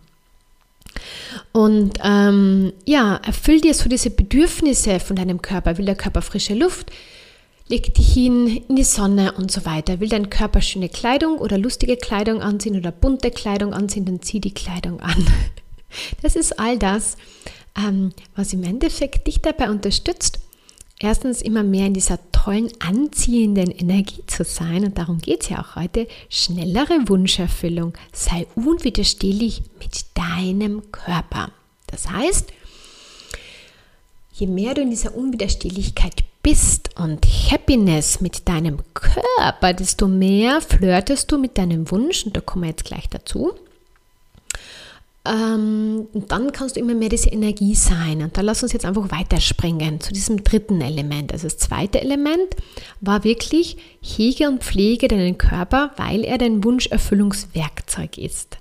Und 1.53 1.99
ähm, 2.03 2.73
ja, 2.83 3.15
erfüll 3.15 3.61
dir 3.61 3.73
so 3.73 3.87
diese 3.87 4.09
Bedürfnisse 4.09 4.99
von 4.99 5.15
deinem 5.15 5.41
Körper. 5.41 5.77
Will 5.77 5.85
der 5.85 5.95
Körper 5.95 6.21
frische 6.21 6.53
Luft? 6.53 6.91
Leg 7.67 7.95
dich 7.95 8.13
hin 8.13 8.63
in 8.67 8.75
die 8.75 8.83
Sonne 8.83 9.31
und 9.31 9.51
so 9.51 9.65
weiter. 9.65 9.99
Will 9.99 10.09
dein 10.09 10.29
Körper 10.29 10.61
schöne 10.61 10.87
Kleidung 10.87 11.39
oder 11.39 11.57
lustige 11.57 11.97
Kleidung 11.97 12.41
anziehen 12.41 12.77
oder 12.77 12.91
bunte 12.91 13.31
Kleidung 13.31 13.73
anziehen, 13.73 14.05
dann 14.05 14.21
zieh 14.21 14.39
die 14.39 14.53
Kleidung 14.53 14.99
an. 15.01 15.25
Das 16.21 16.35
ist 16.35 16.59
all 16.59 16.77
das, 16.77 17.15
ähm, 17.77 18.11
was 18.35 18.51
im 18.51 18.63
Endeffekt 18.63 19.27
dich 19.27 19.39
dabei 19.39 19.69
unterstützt, 19.69 20.39
erstens 20.99 21.41
immer 21.41 21.63
mehr 21.63 21.87
in 21.87 21.93
dieser 21.93 22.19
tollen, 22.33 22.69
anziehenden 22.79 23.71
Energie 23.71 24.21
zu 24.27 24.43
sein. 24.43 24.83
Und 24.83 24.97
darum 24.97 25.19
geht 25.19 25.43
es 25.43 25.49
ja 25.49 25.61
auch 25.61 25.77
heute. 25.77 26.09
Schnellere 26.27 27.07
Wunscherfüllung. 27.07 27.93
Sei 28.11 28.45
unwiderstehlich 28.55 29.61
mit 29.79 30.05
deinem 30.15 30.91
Körper. 30.91 31.51
Das 31.87 32.09
heißt, 32.09 32.51
je 34.33 34.47
mehr 34.47 34.73
du 34.73 34.81
in 34.81 34.89
dieser 34.89 35.15
Unwiderstehlichkeit 35.15 36.25
bist 36.45 36.91
und 36.95 37.25
Happiness 37.25 38.21
mit 38.21 38.47
deinem 38.47 38.77
Körper, 38.93 39.73
desto 39.73 40.07
mehr 40.07 40.61
flirtest 40.61 41.31
du 41.31 41.39
mit 41.39 41.57
deinem 41.57 41.89
Wunsch, 41.89 42.23
und 42.23 42.37
da 42.37 42.41
kommen 42.41 42.65
wir 42.65 42.69
jetzt 42.69 42.85
gleich 42.85 43.09
dazu. 43.09 43.53
Ähm, 45.25 46.05
dann 46.13 46.51
kannst 46.51 46.75
du 46.75 46.81
immer 46.81 46.93
mehr 46.93 47.09
diese 47.09 47.31
Energie 47.31 47.73
sein. 47.73 48.21
Und 48.21 48.37
da 48.37 48.41
lass 48.41 48.61
uns 48.61 48.73
jetzt 48.73 48.85
einfach 48.85 49.09
weiterspringen 49.09 49.99
zu 49.99 50.13
diesem 50.13 50.43
dritten 50.43 50.81
Element. 50.81 51.33
Also 51.33 51.47
das 51.47 51.57
zweite 51.57 51.99
Element 51.99 52.55
war 53.01 53.23
wirklich 53.23 53.77
hege 53.99 54.47
und 54.47 54.63
pflege 54.63 55.07
deinen 55.07 55.39
Körper, 55.39 55.93
weil 55.97 56.23
er 56.23 56.37
dein 56.37 56.63
Wunscherfüllungswerkzeug 56.63 58.19
ist. 58.19 58.59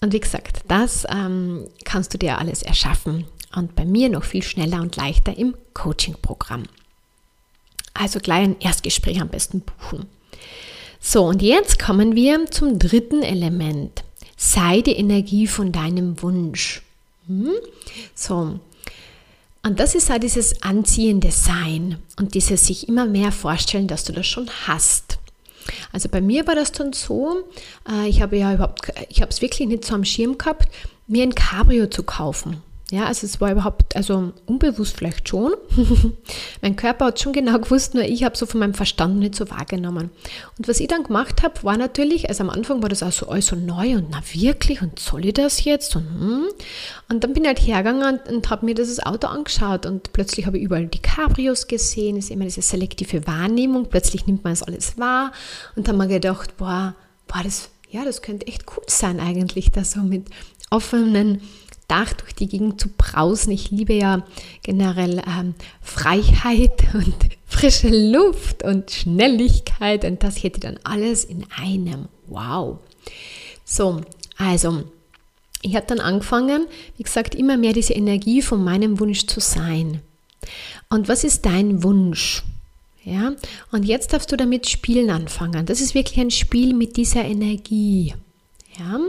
Und 0.00 0.12
wie 0.12 0.20
gesagt, 0.20 0.60
das 0.68 1.04
ähm, 1.12 1.66
kannst 1.84 2.14
du 2.14 2.18
dir 2.18 2.38
alles 2.38 2.62
erschaffen 2.62 3.26
und 3.54 3.74
bei 3.74 3.84
mir 3.84 4.08
noch 4.08 4.24
viel 4.24 4.42
schneller 4.42 4.80
und 4.80 4.96
leichter 4.96 5.36
im 5.36 5.54
Coaching-Programm. 5.74 6.64
Also 7.94 8.20
gleich 8.20 8.44
ein 8.44 8.60
Erstgespräch 8.60 9.20
am 9.20 9.28
besten 9.28 9.60
buchen. 9.60 10.06
So, 11.00 11.24
und 11.24 11.42
jetzt 11.42 11.78
kommen 11.78 12.14
wir 12.14 12.46
zum 12.50 12.78
dritten 12.78 13.22
Element. 13.22 14.04
Sei 14.36 14.82
die 14.82 14.92
Energie 14.92 15.46
von 15.46 15.72
deinem 15.72 16.20
Wunsch. 16.22 16.82
Hm? 17.26 17.52
So, 18.14 18.60
und 19.62 19.80
das 19.80 19.94
ist 19.94 20.10
auch 20.10 20.18
dieses 20.18 20.62
anziehende 20.62 21.30
Sein 21.30 21.98
und 22.18 22.34
dieses 22.34 22.66
sich 22.66 22.88
immer 22.88 23.06
mehr 23.06 23.32
vorstellen, 23.32 23.88
dass 23.88 24.04
du 24.04 24.12
das 24.12 24.26
schon 24.26 24.48
hast. 24.66 25.18
Also 25.92 26.08
bei 26.08 26.20
mir 26.20 26.46
war 26.46 26.54
das 26.54 26.72
dann 26.72 26.92
so, 26.92 27.44
äh, 27.86 28.08
ich 28.08 28.22
habe 28.22 28.38
ja 28.38 28.54
überhaupt, 28.54 28.90
ich 29.10 29.20
habe 29.20 29.30
es 29.30 29.42
wirklich 29.42 29.68
nicht 29.68 29.84
so 29.84 29.94
am 29.94 30.04
Schirm 30.04 30.38
gehabt, 30.38 30.68
mir 31.06 31.22
ein 31.22 31.34
Cabrio 31.34 31.86
zu 31.88 32.02
kaufen. 32.02 32.62
Ja, 32.90 33.04
also 33.04 33.26
es 33.26 33.38
war 33.38 33.52
überhaupt, 33.52 33.96
also 33.96 34.32
unbewusst 34.46 34.96
vielleicht 34.96 35.28
schon. 35.28 35.52
mein 36.62 36.74
Körper 36.74 37.06
hat 37.06 37.20
schon 37.20 37.34
genau 37.34 37.58
gewusst, 37.58 37.92
nur 37.92 38.04
ich 38.04 38.24
habe 38.24 38.34
so 38.34 38.46
von 38.46 38.60
meinem 38.60 38.72
Verstand 38.72 39.18
nicht 39.18 39.34
so 39.34 39.50
wahrgenommen. 39.50 40.08
Und 40.56 40.68
was 40.68 40.80
ich 40.80 40.88
dann 40.88 41.02
gemacht 41.02 41.42
habe, 41.42 41.62
war 41.64 41.76
natürlich, 41.76 42.30
also 42.30 42.44
am 42.44 42.48
Anfang 42.48 42.80
war 42.80 42.88
das 42.88 43.02
auch 43.02 43.12
so 43.12 43.28
alles 43.28 43.48
so 43.48 43.56
neu 43.56 43.96
und 43.96 44.06
na 44.10 44.22
wirklich 44.32 44.80
und 44.80 44.98
soll 44.98 45.26
ich 45.26 45.34
das 45.34 45.64
jetzt? 45.64 45.96
Und, 45.96 46.08
hm. 46.08 46.44
und 47.10 47.24
dann 47.24 47.34
bin 47.34 47.42
ich 47.42 47.48
halt 47.48 47.58
hergegangen 47.58 48.20
und, 48.20 48.32
und 48.32 48.48
habe 48.48 48.64
mir 48.64 48.74
das 48.74 49.04
Auto 49.04 49.26
angeschaut 49.26 49.84
und 49.84 50.14
plötzlich 50.14 50.46
habe 50.46 50.56
ich 50.56 50.64
überall 50.64 50.86
die 50.86 51.02
Cabrios 51.02 51.66
gesehen, 51.66 52.16
ist 52.16 52.30
immer 52.30 52.44
diese 52.44 52.62
selektive 52.62 53.26
Wahrnehmung, 53.26 53.90
plötzlich 53.90 54.26
nimmt 54.26 54.44
man 54.44 54.54
es 54.54 54.62
alles 54.62 54.96
wahr 54.96 55.32
und 55.76 55.88
dann 55.88 55.96
habe 55.98 56.08
mir 56.08 56.14
gedacht, 56.14 56.56
boah, 56.56 56.94
boah, 57.26 57.42
das, 57.44 57.68
ja, 57.90 58.06
das 58.06 58.22
könnte 58.22 58.46
echt 58.46 58.64
cool 58.74 58.84
sein 58.86 59.20
eigentlich, 59.20 59.70
da 59.72 59.84
so 59.84 60.00
mit 60.00 60.24
offenen 60.70 61.42
Dach 61.88 62.12
durch 62.12 62.34
die 62.34 62.48
Gegend 62.48 62.80
zu 62.80 62.90
brausen. 62.96 63.50
Ich 63.50 63.70
liebe 63.70 63.94
ja 63.94 64.24
generell 64.62 65.22
ähm, 65.26 65.54
Freiheit 65.80 66.84
und 66.94 67.14
frische 67.46 67.88
Luft 67.88 68.62
und 68.62 68.90
Schnelligkeit 68.90 70.04
und 70.04 70.22
das 70.22 70.42
hätte 70.42 70.60
dann 70.60 70.78
alles 70.84 71.24
in 71.24 71.44
einem. 71.56 72.08
Wow. 72.26 72.78
So, 73.64 74.02
also 74.36 74.84
ich 75.62 75.74
habe 75.74 75.86
dann 75.86 76.00
angefangen, 76.00 76.66
wie 76.96 77.02
gesagt, 77.02 77.34
immer 77.34 77.56
mehr 77.56 77.72
diese 77.72 77.94
Energie 77.94 78.42
von 78.42 78.62
meinem 78.62 79.00
Wunsch 79.00 79.26
zu 79.26 79.40
sein. 79.40 80.00
Und 80.88 81.08
was 81.08 81.24
ist 81.24 81.46
dein 81.46 81.82
Wunsch? 81.82 82.44
Ja, 83.04 83.32
und 83.72 83.84
jetzt 83.84 84.12
darfst 84.12 84.30
du 84.30 84.36
damit 84.36 84.68
spielen 84.68 85.08
anfangen. 85.10 85.64
Das 85.64 85.80
ist 85.80 85.94
wirklich 85.94 86.20
ein 86.20 86.30
Spiel 86.30 86.74
mit 86.74 86.96
dieser 86.96 87.24
Energie. 87.24 88.14
Ja. 88.78 89.00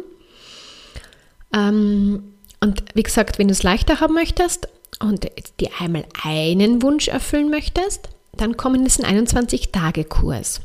Ähm, 1.54 2.24
und 2.62 2.84
wie 2.94 3.04
gesagt, 3.04 3.40
wenn 3.40 3.48
du 3.48 3.54
es 3.54 3.64
leichter 3.64 4.00
haben 4.00 4.14
möchtest 4.14 4.68
und 5.00 5.28
dir 5.60 5.70
einmal 5.80 6.06
einen 6.24 6.82
Wunsch 6.82 7.08
erfüllen 7.08 7.50
möchtest, 7.50 8.10
dann 8.34 8.58
komm 8.58 8.76
in 8.76 8.84
diesen 8.84 9.06
21-Tage-Kurs. 9.06 10.62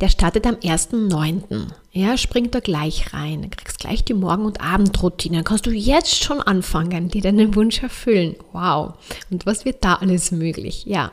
Der 0.00 0.08
startet 0.08 0.46
am 0.46 0.54
1.9. 0.56 1.68
Ja, 1.92 2.16
spring 2.16 2.50
da 2.50 2.60
gleich 2.60 3.12
rein. 3.12 3.42
Du 3.42 3.48
kriegst 3.48 3.80
gleich 3.80 4.04
die 4.04 4.14
Morgen- 4.14 4.44
und 4.44 4.60
Abendroutine. 4.60 5.38
Dann 5.38 5.44
kannst 5.44 5.66
du 5.66 5.70
jetzt 5.70 6.22
schon 6.22 6.40
anfangen, 6.40 7.08
dir 7.08 7.22
deinen 7.22 7.54
Wunsch 7.56 7.82
erfüllen. 7.82 8.36
Wow. 8.52 8.94
Und 9.30 9.46
was 9.46 9.64
wird 9.64 9.84
da 9.84 9.94
alles 9.94 10.30
möglich? 10.30 10.84
Ja. 10.86 11.10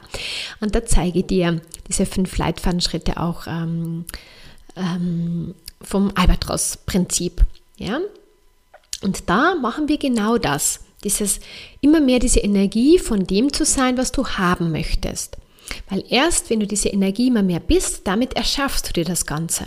Und 0.60 0.76
da 0.76 0.86
zeige 0.86 1.20
ich 1.20 1.28
dir 1.28 1.62
diese 1.88 2.06
fünf 2.06 2.38
Leitfadenschritte 2.38 3.20
auch 3.20 3.48
ähm, 3.48 4.06
ähm, 4.76 5.56
vom 5.82 6.12
Albatros-Prinzip. 6.14 7.42
Ja. 7.78 8.00
Und 9.06 9.30
da 9.30 9.54
machen 9.54 9.88
wir 9.88 10.00
genau 10.00 10.40
das. 10.40 10.80
Dieses, 11.04 11.40
immer 11.80 12.02
mehr 12.02 12.18
diese 12.18 12.40
Energie 12.40 12.98
von 12.98 13.28
dem 13.28 13.54
zu 13.54 13.64
sein, 13.64 14.00
was 14.00 14.12
du 14.12 14.28
haben 14.28 14.72
möchtest. 14.72 15.38
Weil 15.92 16.04
erst, 16.10 16.50
wenn 16.50 16.60
du 16.60 16.66
diese 16.66 16.90
Energie 16.90 17.28
immer 17.28 17.44
mehr 17.44 17.60
bist, 17.60 18.08
damit 18.08 18.36
erschaffst 18.36 18.90
du 18.90 18.94
dir 18.94 19.06
das 19.06 19.28
Ganze. 19.28 19.66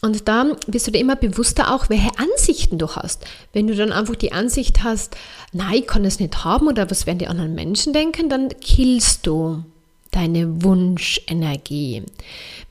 Und 0.00 0.28
da 0.28 0.56
bist 0.66 0.86
du 0.86 0.92
dir 0.92 1.00
immer 1.00 1.16
bewusster 1.16 1.74
auch, 1.74 1.90
welche 1.90 2.18
Ansichten 2.18 2.78
du 2.78 2.88
hast. 2.88 3.26
Wenn 3.52 3.66
du 3.66 3.76
dann 3.76 3.92
einfach 3.92 4.16
die 4.16 4.32
Ansicht 4.32 4.82
hast, 4.82 5.14
nein, 5.52 5.80
ich 5.80 5.86
kann 5.86 6.06
es 6.06 6.18
nicht 6.18 6.42
haben 6.42 6.68
oder 6.68 6.90
was 6.90 7.04
werden 7.04 7.18
die 7.18 7.26
anderen 7.26 7.54
Menschen 7.54 7.92
denken, 7.92 8.30
dann 8.30 8.48
killst 8.62 9.26
du 9.26 9.62
deine 10.10 10.62
Wunschenergie. 10.62 12.02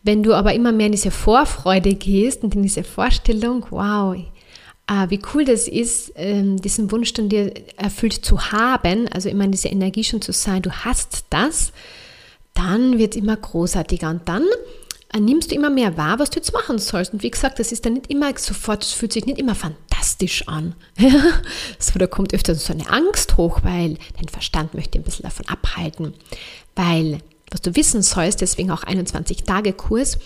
Wenn 0.02 0.24
du 0.24 0.34
aber 0.34 0.56
immer 0.56 0.72
mehr 0.72 0.88
in 0.88 0.94
diese 0.94 1.12
Vorfreude 1.12 1.94
gehst 1.94 2.42
und 2.44 2.56
in 2.56 2.64
diese 2.64 2.84
Vorstellung, 2.84 3.68
wow, 3.70 4.16
ah, 4.88 5.10
wie 5.10 5.20
cool 5.34 5.46
das 5.46 5.68
ist, 5.68 6.14
ähm, 6.16 6.60
diesen 6.62 6.92
Wunsch 6.92 7.14
dann 7.14 7.30
dir 7.30 7.54
erfüllt 7.76 8.14
zu 8.26 8.52
haben, 8.52 9.08
also 9.10 9.30
immer 9.30 9.44
in 9.44 9.52
dieser 9.52 9.72
Energie 9.72 10.04
schon 10.04 10.22
zu 10.22 10.32
sein, 10.32 10.62
du 10.62 10.72
hast 10.72 11.26
das, 11.30 11.72
dann 12.54 12.98
wird 12.98 13.16
es 13.16 13.22
immer 13.22 13.36
großartiger 13.36 14.10
und 14.10 14.28
dann 14.28 14.46
äh, 15.14 15.20
nimmst 15.20 15.52
du 15.52 15.56
immer 15.56 15.70
mehr 15.70 15.98
wahr, 15.98 16.20
was 16.20 16.30
du 16.30 16.40
jetzt 16.40 16.54
machen 16.54 16.80
sollst. 16.80 17.14
Und 17.14 17.24
wie 17.24 17.30
gesagt, 17.30 17.60
das 17.60 17.72
ist 17.72 17.86
dann 17.86 17.94
nicht 17.94 18.10
immer 18.10 18.36
sofort, 18.38 18.84
es 18.84 18.94
fühlt 18.94 19.14
sich 19.14 19.26
nicht 19.26 19.40
immer 19.40 19.56
fantastisch 19.56 20.48
an. 20.48 20.76
so, 21.80 22.00
da 22.00 22.08
kommt 22.08 22.34
öfter 22.34 22.56
so 22.56 22.74
eine 22.74 22.90
Angst 22.90 23.38
hoch, 23.38 23.60
weil 23.64 23.98
dein 24.18 24.30
Verstand 24.30 24.74
möchte 24.74 24.98
ein 24.98 25.04
bisschen 25.04 25.24
davon 25.24 25.48
abhalten. 25.48 26.14
Weil, 26.76 27.20
was 27.52 27.62
du 27.62 27.76
wissen 27.76 28.02
sollst, 28.02 28.42
deswegen 28.42 28.72
auch 28.72 28.84
21-Tage-Kurs, 28.84 30.18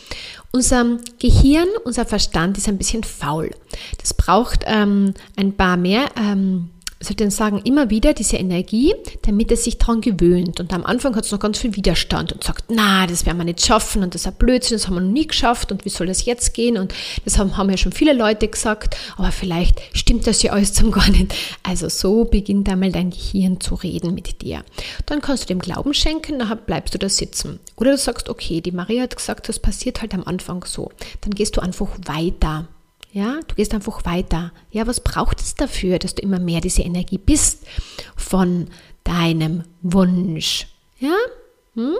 unser 0.51 0.97
Gehirn, 1.19 1.67
unser 1.85 2.05
Verstand 2.05 2.57
ist 2.57 2.67
ein 2.67 2.77
bisschen 2.77 3.03
faul. 3.03 3.51
Das 3.99 4.13
braucht 4.13 4.63
ähm, 4.65 5.13
ein 5.35 5.55
paar 5.55 5.77
mehr 5.77 6.09
ähm, 6.17 6.69
soll 7.01 7.15
ich 7.19 7.33
sagen, 7.33 7.61
immer 7.63 7.89
wieder 7.89 8.13
diese 8.13 8.37
Energie, 8.37 8.93
damit 9.23 9.51
es 9.51 9.63
sich 9.63 9.77
daran 9.77 10.01
gewöhnt. 10.01 10.59
Und 10.59 10.73
am 10.73 10.85
Anfang 10.85 11.15
hat 11.15 11.25
es 11.25 11.31
noch 11.31 11.39
ganz 11.39 11.57
viel 11.57 11.75
Widerstand 11.75 12.31
und 12.31 12.43
sagt, 12.43 12.65
na, 12.69 13.07
das 13.07 13.25
werden 13.25 13.37
wir 13.37 13.43
nicht 13.43 13.65
schaffen 13.65 14.03
und 14.03 14.13
das 14.13 14.21
ist 14.21 14.27
ein 14.27 14.35
Blödsinn, 14.35 14.77
das 14.77 14.87
haben 14.87 14.95
wir 14.95 15.01
noch 15.01 15.11
nie 15.11 15.27
geschafft 15.27 15.71
und 15.71 15.85
wie 15.85 15.89
soll 15.89 16.07
das 16.07 16.25
jetzt 16.25 16.53
gehen? 16.53 16.77
Und 16.77 16.93
das 17.25 17.37
haben, 17.37 17.57
haben 17.57 17.69
ja 17.69 17.77
schon 17.77 17.91
viele 17.91 18.13
Leute 18.13 18.47
gesagt, 18.47 18.95
aber 19.17 19.31
vielleicht 19.31 19.81
stimmt 19.93 20.27
das 20.27 20.43
ja 20.43 20.53
alles 20.53 20.73
zum 20.73 20.91
gar 20.91 21.09
nicht. 21.09 21.33
Also 21.63 21.89
so 21.89 22.25
beginnt 22.25 22.69
einmal 22.69 22.91
dein 22.91 23.09
Gehirn 23.09 23.59
zu 23.59 23.75
reden 23.75 24.13
mit 24.13 24.41
dir. 24.41 24.63
Dann 25.05 25.21
kannst 25.21 25.43
du 25.43 25.47
dem 25.47 25.59
Glauben 25.59 25.93
schenken, 25.93 26.39
dann 26.39 26.59
bleibst 26.65 26.93
du 26.93 26.97
da 26.97 27.09
sitzen. 27.09 27.59
Oder 27.75 27.91
du 27.91 27.97
sagst, 27.97 28.29
okay, 28.29 28.61
die 28.61 28.71
Maria 28.71 29.03
hat 29.03 29.15
gesagt, 29.15 29.49
das 29.49 29.59
passiert 29.59 30.01
halt 30.01 30.13
am 30.13 30.23
Anfang 30.23 30.63
so. 30.65 30.91
Dann 31.21 31.33
gehst 31.33 31.57
du 31.57 31.61
einfach 31.61 31.89
weiter. 32.05 32.67
Ja, 33.13 33.39
du 33.45 33.55
gehst 33.55 33.73
einfach 33.73 34.05
weiter. 34.05 34.51
Ja, 34.71 34.87
was 34.87 35.01
braucht 35.01 35.41
es 35.41 35.55
dafür, 35.55 35.99
dass 35.99 36.15
du 36.15 36.21
immer 36.21 36.39
mehr 36.39 36.61
diese 36.61 36.81
Energie 36.81 37.17
bist 37.17 37.65
von 38.15 38.67
deinem 39.03 39.63
Wunsch? 39.81 40.67
Ja, 40.99 41.15
hm? 41.75 41.95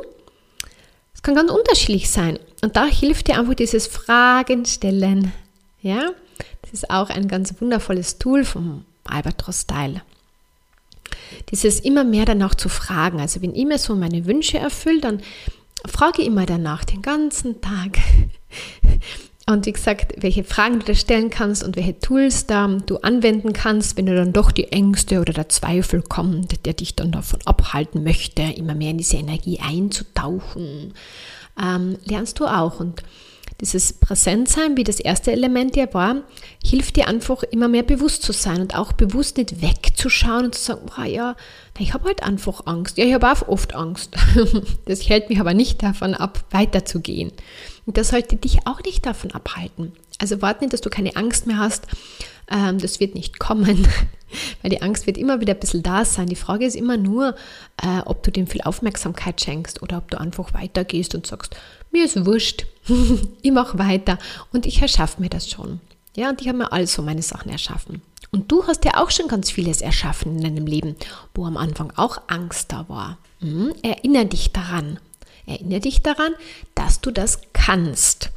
Es 1.14 1.22
kann 1.22 1.36
ganz 1.36 1.52
unterschiedlich 1.52 2.10
sein. 2.10 2.40
Und 2.62 2.76
da 2.76 2.86
hilft 2.86 3.28
dir 3.28 3.38
einfach 3.38 3.56
dieses 3.56 3.88
Fragen 3.88 4.66
stellen. 4.66 5.34
Ja, 5.82 6.12
das 6.62 6.72
ist 6.72 6.90
auch 6.90 7.10
ein 7.10 7.28
ganz 7.28 7.60
wundervolles 7.60 8.18
Tool 8.18 8.46
vom 8.46 8.86
Albatros-Style. 9.04 10.02
Dieses 11.50 11.80
immer 11.80 12.04
mehr 12.04 12.26
danach 12.26 12.56
zu 12.56 12.70
fragen. 12.70 13.20
Also 13.20 13.42
wenn 13.42 13.54
ich 13.54 13.66
mir 13.66 13.78
so 13.78 13.96
meine 13.96 14.26
Wünsche 14.26 14.58
erfülle, 14.60 15.02
dann 15.02 15.22
frage 15.86 16.22
ich 16.22 16.28
immer 16.28 16.46
danach 16.46 16.86
den 16.86 17.02
ganzen 17.02 17.62
Tag. 17.62 17.98
Und 19.52 19.66
wie 19.66 19.74
gesagt, 19.74 20.14
welche 20.18 20.44
Fragen 20.44 20.80
du 20.80 20.86
da 20.86 20.96
stellen 20.96 21.30
kannst 21.30 21.64
und 21.64 21.76
welche 21.76 22.00
Tools 22.00 22.46
da 22.48 22.68
du 22.68 22.98
anwenden 22.98 23.54
kannst, 23.54 23.98
wenn 23.98 24.06
du 24.06 24.16
dann 24.16 24.34
doch 24.34 24.52
die 24.52 24.72
Ängste 24.72 25.20
oder 25.20 25.34
der 25.34 25.50
Zweifel 25.50 26.02
kommt, 26.02 26.66
der 26.66 26.74
dich 26.74 26.96
dann 26.96 27.12
davon 27.12 27.40
abhalten 27.46 28.04
möchte, 28.04 28.42
immer 28.42 28.76
mehr 28.76 28.92
in 28.92 28.98
diese 28.98 29.18
Energie 29.18 29.60
einzutauchen, 29.60 30.94
ähm, 31.62 31.98
lernst 32.06 32.40
du 32.40 32.46
auch. 32.46 32.80
Und 32.80 33.04
dieses 33.62 33.94
Präsentsein, 33.94 34.76
wie 34.76 34.84
das 34.84 35.00
erste 35.00 35.32
Element 35.32 35.76
ja 35.76 35.94
war, 35.94 36.24
hilft 36.64 36.96
dir 36.96 37.08
einfach 37.08 37.44
immer 37.44 37.68
mehr 37.68 37.84
bewusst 37.84 38.24
zu 38.24 38.34
sein 38.34 38.62
und 38.62 38.76
auch 38.76 38.92
bewusst 38.92 39.38
nicht 39.38 39.62
wegzuschauen 39.62 40.46
und 40.46 40.56
zu 40.56 40.62
sagen, 40.62 40.82
oh 40.98 41.04
ja, 41.04 41.36
ich 41.78 41.94
habe 41.94 42.06
halt 42.06 42.24
einfach 42.24 42.66
Angst. 42.66 42.98
Ja, 42.98 43.06
ich 43.06 43.14
habe 43.14 43.32
auch 43.32 43.48
oft 43.48 43.76
Angst. 43.76 44.16
Das 44.86 45.08
hält 45.08 45.30
mich 45.30 45.40
aber 45.40 45.54
nicht 45.54 45.84
davon 45.84 46.16
ab, 46.16 46.44
weiterzugehen. 46.52 47.32
Und 47.86 47.98
das 47.98 48.10
sollte 48.10 48.36
dich 48.36 48.68
auch 48.68 48.82
nicht 48.84 49.06
davon 49.06 49.32
abhalten. 49.32 49.94
Also 50.20 50.42
warte 50.42 50.64
nicht, 50.64 50.74
dass 50.74 50.82
du 50.82 50.90
keine 50.90 51.16
Angst 51.16 51.48
mehr 51.48 51.58
hast. 51.58 51.88
Ähm, 52.50 52.78
das 52.78 53.00
wird 53.00 53.16
nicht 53.16 53.40
kommen, 53.40 53.88
weil 54.62 54.70
die 54.70 54.82
Angst 54.82 55.08
wird 55.08 55.18
immer 55.18 55.40
wieder 55.40 55.54
ein 55.54 55.60
bisschen 55.60 55.84
da 55.84 56.06
sein. 56.06 56.28
Die 56.28 56.36
Frage 56.36 56.66
ist 56.66 56.76
immer 56.76 56.98
nur, 56.98 57.36
äh, 57.82 58.02
ob 58.06 58.24
du 58.24 58.32
dem 58.32 58.48
viel 58.48 58.62
Aufmerksamkeit 58.62 59.42
schenkst 59.42 59.82
oder 59.82 59.98
ob 59.98 60.12
du 60.12 60.20
einfach 60.20 60.54
weitergehst 60.54 61.16
und 61.16 61.26
sagst, 61.26 61.56
mir 61.92 62.06
ist 62.06 62.26
wurscht, 62.26 62.66
ich 63.42 63.52
mache 63.52 63.80
weiter 63.80 64.20
und 64.54 64.66
ich 64.66 64.82
erschaffe 64.82 65.22
mir 65.22 65.30
das 65.30 65.50
schon. 65.50 65.80
Ja, 66.16 66.30
und 66.30 66.42
ich 66.42 66.48
habe 66.48 66.58
mir 66.58 66.72
also 66.72 67.02
meine 67.02 67.22
Sachen 67.22 67.52
erschaffen. 67.52 68.02
Und 68.32 68.52
du 68.52 68.66
hast 68.66 68.86
ja 68.86 69.02
auch 69.02 69.12
schon 69.12 69.28
ganz 69.28 69.52
vieles 69.52 69.82
erschaffen 69.82 70.38
in 70.38 70.44
deinem 70.44 70.66
Leben, 70.66 70.96
wo 71.34 71.46
am 71.46 71.58
Anfang 71.58 71.92
auch 71.96 72.22
Angst 72.28 72.72
da 72.72 72.88
war. 72.88 73.18
Hm? 73.40 73.74
Erinnere 73.82 74.26
dich 74.26 74.52
daran. 74.52 75.00
Erinnere 75.46 75.82
dich 75.82 76.02
daran, 76.02 76.34
dass 76.76 77.02
du 77.02 77.12
das 77.12 77.42
kannst 77.66 78.30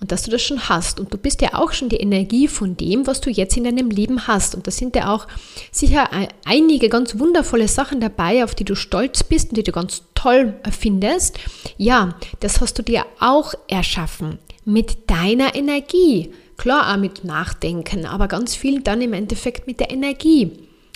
und 0.00 0.12
dass 0.12 0.22
du 0.24 0.30
das 0.30 0.42
schon 0.42 0.68
hast. 0.68 1.00
Und 1.00 1.12
du 1.12 1.18
bist 1.18 1.40
ja 1.40 1.54
auch 1.54 1.72
schon 1.72 1.88
die 1.88 1.96
Energie 1.96 2.48
von 2.48 2.76
dem, 2.76 3.06
was 3.06 3.20
du 3.20 3.30
jetzt 3.30 3.56
in 3.56 3.64
deinem 3.64 3.90
Leben 3.90 4.26
hast. 4.26 4.54
Und 4.54 4.66
da 4.66 4.70
sind 4.70 4.94
ja 4.94 5.12
auch 5.12 5.26
sicher 5.72 6.10
einige 6.44 6.88
ganz 6.88 7.18
wundervolle 7.18 7.68
Sachen 7.68 8.00
dabei, 8.00 8.44
auf 8.44 8.54
die 8.54 8.64
du 8.64 8.74
stolz 8.74 9.22
bist 9.22 9.50
und 9.50 9.56
die 9.56 9.62
du 9.62 9.72
ganz 9.72 10.02
toll 10.14 10.54
findest. 10.70 11.38
Ja, 11.78 12.16
das 12.40 12.60
hast 12.60 12.78
du 12.78 12.82
dir 12.82 13.06
auch 13.20 13.54
erschaffen 13.68 14.38
mit 14.64 15.10
deiner 15.10 15.54
Energie. 15.54 16.32
Klar 16.56 16.92
auch 16.92 16.98
mit 16.98 17.24
Nachdenken, 17.24 18.06
aber 18.06 18.28
ganz 18.28 18.54
viel 18.54 18.82
dann 18.82 19.02
im 19.02 19.12
Endeffekt 19.12 19.66
mit 19.66 19.80
der 19.80 19.90
Energie, 19.90 20.52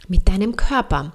mit 0.08 0.28
deinem 0.28 0.56
Körper. 0.56 1.12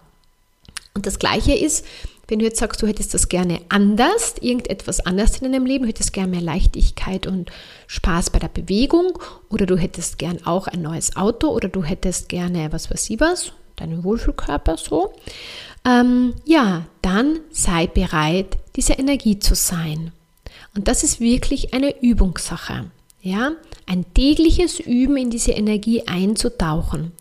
Und 0.94 1.06
das 1.06 1.20
Gleiche 1.20 1.54
ist, 1.54 1.86
wenn 2.28 2.40
du 2.40 2.46
jetzt 2.46 2.60
sagst, 2.60 2.82
du 2.82 2.88
hättest 2.88 3.14
das 3.14 3.30
gerne 3.30 3.62
anders, 3.70 4.36
irgendetwas 4.42 5.00
anders 5.00 5.38
in 5.38 5.52
deinem 5.52 5.66
Leben, 5.66 5.86
hättest 5.86 6.14
gerne 6.14 6.32
mehr 6.32 6.42
Leichtigkeit 6.42 7.28
und 7.28 7.52
Spaß 7.88 8.32
bei 8.32 8.40
der 8.40 8.48
Bewegung 8.48 9.20
oder 9.50 9.66
du 9.66 9.78
hättest 9.78 10.18
gern 10.18 10.46
auch 10.46 10.68
ein 10.68 10.82
neues 10.82 11.16
Auto 11.16 11.50
oder 11.50 11.70
du 11.70 11.84
hättest 11.84 12.30
gerne 12.30 12.72
was 12.72 12.90
weiß 12.90 13.10
ich 13.10 13.20
was, 13.20 13.52
deinen 13.76 14.04
Wohlfühlkörper 14.04 14.78
so, 14.78 15.14
ähm, 15.86 16.34
ja, 16.46 16.86
dann 17.02 17.40
sei 17.52 17.88
bereit, 17.88 18.58
diese 18.76 18.94
Energie 18.94 19.40
zu 19.40 19.54
sein. 19.54 20.12
Und 20.76 20.88
das 20.88 21.04
ist 21.04 21.20
wirklich 21.20 21.74
eine 21.74 22.02
Übungssache. 22.02 22.86
Ja, 23.22 23.54
ein 23.88 24.06
tägliches 24.14 24.80
Üben 24.80 25.18
in 25.18 25.30
diese 25.32 25.52
Energie 25.52 26.08
einzutauchen 26.08 27.12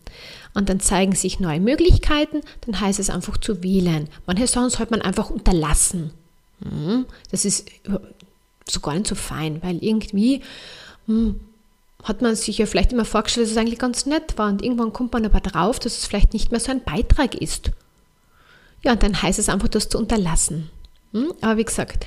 und 0.55 0.69
dann 0.69 0.79
zeigen 0.79 1.13
sich 1.13 1.39
neue 1.39 1.59
Möglichkeiten, 1.59 2.41
dann 2.61 2.79
heißt 2.79 2.99
es 2.99 3.11
einfach 3.11 3.37
zu 3.37 3.61
wählen. 3.61 4.09
Manche 4.25 4.47
Sachen 4.47 4.71
sollte 4.71 4.91
man 4.91 5.01
einfach 5.01 5.29
unterlassen. 5.29 6.11
Hm, 6.63 7.05
das 7.29 7.45
ist 7.45 7.69
so 8.67 8.79
gar 8.79 8.93
nicht 8.95 9.07
so 9.07 9.15
fein, 9.15 9.61
weil 9.61 9.83
irgendwie 9.83 10.41
hm, 11.05 11.39
hat 12.03 12.21
man 12.21 12.35
sich 12.35 12.57
ja 12.57 12.65
vielleicht 12.65 12.93
immer 12.93 13.05
vorgestellt, 13.05 13.45
dass 13.45 13.51
es 13.51 13.57
eigentlich 13.57 13.79
ganz 13.79 14.05
nett 14.05 14.37
war 14.37 14.49
und 14.49 14.63
irgendwann 14.63 14.93
kommt 14.93 15.13
man 15.13 15.25
aber 15.25 15.41
drauf, 15.41 15.77
dass 15.79 15.97
es 15.97 16.05
vielleicht 16.05 16.33
nicht 16.33 16.51
mehr 16.51 16.59
so 16.59 16.71
ein 16.71 16.83
Beitrag 16.83 17.35
ist. 17.35 17.71
Ja, 18.83 18.93
und 18.93 19.03
dann 19.03 19.21
heißt 19.21 19.39
es 19.39 19.49
einfach, 19.49 19.67
das 19.67 19.89
zu 19.89 19.97
unterlassen. 19.97 20.69
Hm, 21.11 21.33
aber 21.41 21.57
wie 21.57 21.65
gesagt, 21.65 22.05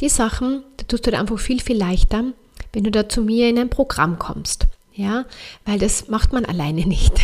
die 0.00 0.08
Sachen, 0.08 0.62
da 0.76 0.84
tust 0.84 1.06
du 1.06 1.10
dir 1.10 1.18
einfach 1.18 1.38
viel, 1.38 1.60
viel 1.60 1.76
leichter, 1.76 2.24
wenn 2.72 2.84
du 2.84 2.90
da 2.90 3.08
zu 3.08 3.22
mir 3.22 3.48
in 3.48 3.58
ein 3.58 3.70
Programm 3.70 4.18
kommst. 4.18 4.66
Ja, 4.94 5.24
weil 5.64 5.78
das 5.78 6.08
macht 6.08 6.32
man 6.32 6.44
alleine 6.44 6.86
nicht. 6.86 7.14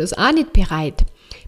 Das 0.00 0.12
auch 0.14 0.32
nicht 0.32 0.52
bereit. 0.52 1.04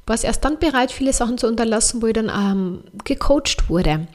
War 0.06 0.22
erst 0.22 0.44
dann 0.44 0.58
bereit, 0.58 0.90
viele 0.90 1.12
Sachen 1.12 1.38
zu 1.38 1.46
unterlassen, 1.46 2.02
wo 2.02 2.06
ich 2.06 2.14
dann 2.14 2.28
ähm, 2.28 2.84
gecoacht 3.04 3.68
wurde. 3.68 4.08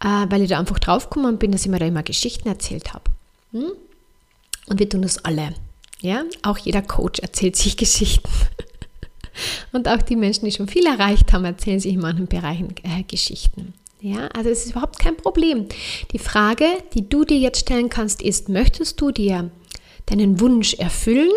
Äh, 0.00 0.26
weil 0.28 0.42
ich 0.42 0.48
da 0.48 0.58
einfach 0.58 0.78
draufgekommen 0.78 1.38
bin, 1.38 1.52
dass 1.52 1.62
ich 1.62 1.70
mir 1.70 1.78
da 1.78 1.86
immer 1.86 2.02
Geschichten 2.02 2.48
erzählt 2.48 2.92
habe. 2.92 3.04
Hm? 3.52 3.72
Und 4.66 4.78
wir 4.78 4.88
tun 4.88 5.02
das 5.02 5.24
alle. 5.24 5.54
Ja, 6.00 6.24
auch 6.42 6.58
jeder 6.58 6.82
Coach 6.82 7.20
erzählt 7.20 7.56
sich 7.56 7.76
Geschichten. 7.76 8.28
Und 9.72 9.88
auch 9.88 10.02
die 10.02 10.16
Menschen, 10.16 10.44
die 10.44 10.52
schon 10.52 10.68
viel 10.68 10.86
erreicht 10.86 11.32
haben, 11.32 11.44
erzählen 11.44 11.80
sich 11.80 11.94
in 11.94 12.00
manchen 12.00 12.26
Bereichen 12.26 12.74
äh, 12.82 13.02
Geschichten. 13.04 13.74
Ja, 14.00 14.26
also 14.28 14.50
es 14.50 14.64
ist 14.64 14.72
überhaupt 14.72 14.98
kein 14.98 15.16
Problem. 15.16 15.66
Die 16.10 16.18
Frage, 16.18 16.66
die 16.94 17.08
du 17.08 17.24
dir 17.24 17.38
jetzt 17.38 17.60
stellen 17.60 17.88
kannst, 17.88 18.20
ist, 18.20 18.48
möchtest 18.48 19.00
du 19.00 19.12
dir 19.12 19.50
deinen 20.06 20.40
Wunsch 20.40 20.74
erfüllen 20.74 21.30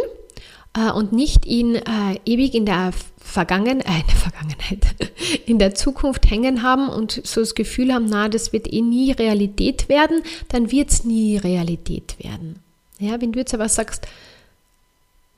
äh, 0.76 0.92
und 0.92 1.14
nicht 1.14 1.46
ihn 1.46 1.76
äh, 1.76 2.20
ewig 2.26 2.54
in 2.54 2.66
der, 2.66 2.92
Vergangen 3.26 3.82
äh, 3.82 4.00
in 4.00 4.08
der 4.08 4.16
Vergangenheit, 4.16 4.96
in 5.46 5.60
der 5.60 5.74
Zukunft 5.74 6.30
hängen 6.30 6.62
haben 6.62 6.88
und 6.88 7.22
so 7.26 7.42
das 7.42 7.56
Gefühl 7.56 7.92
haben, 7.92 8.06
na, 8.06 8.30
das 8.30 8.54
wird 8.54 8.72
eh 8.72 8.82
nie 8.82 9.12
Realität 9.12 9.90
werden, 9.90 10.22
dann 10.50 10.72
wird 10.72 10.92
es 10.92 11.04
nie 11.04 11.38
Realität 11.38 12.16
werden. 12.20 12.60
Ja, 13.00 13.20
wenn 13.20 13.32
du 13.32 13.40
jetzt 13.40 13.54
aber 13.54 13.68
sagst, 13.68 14.08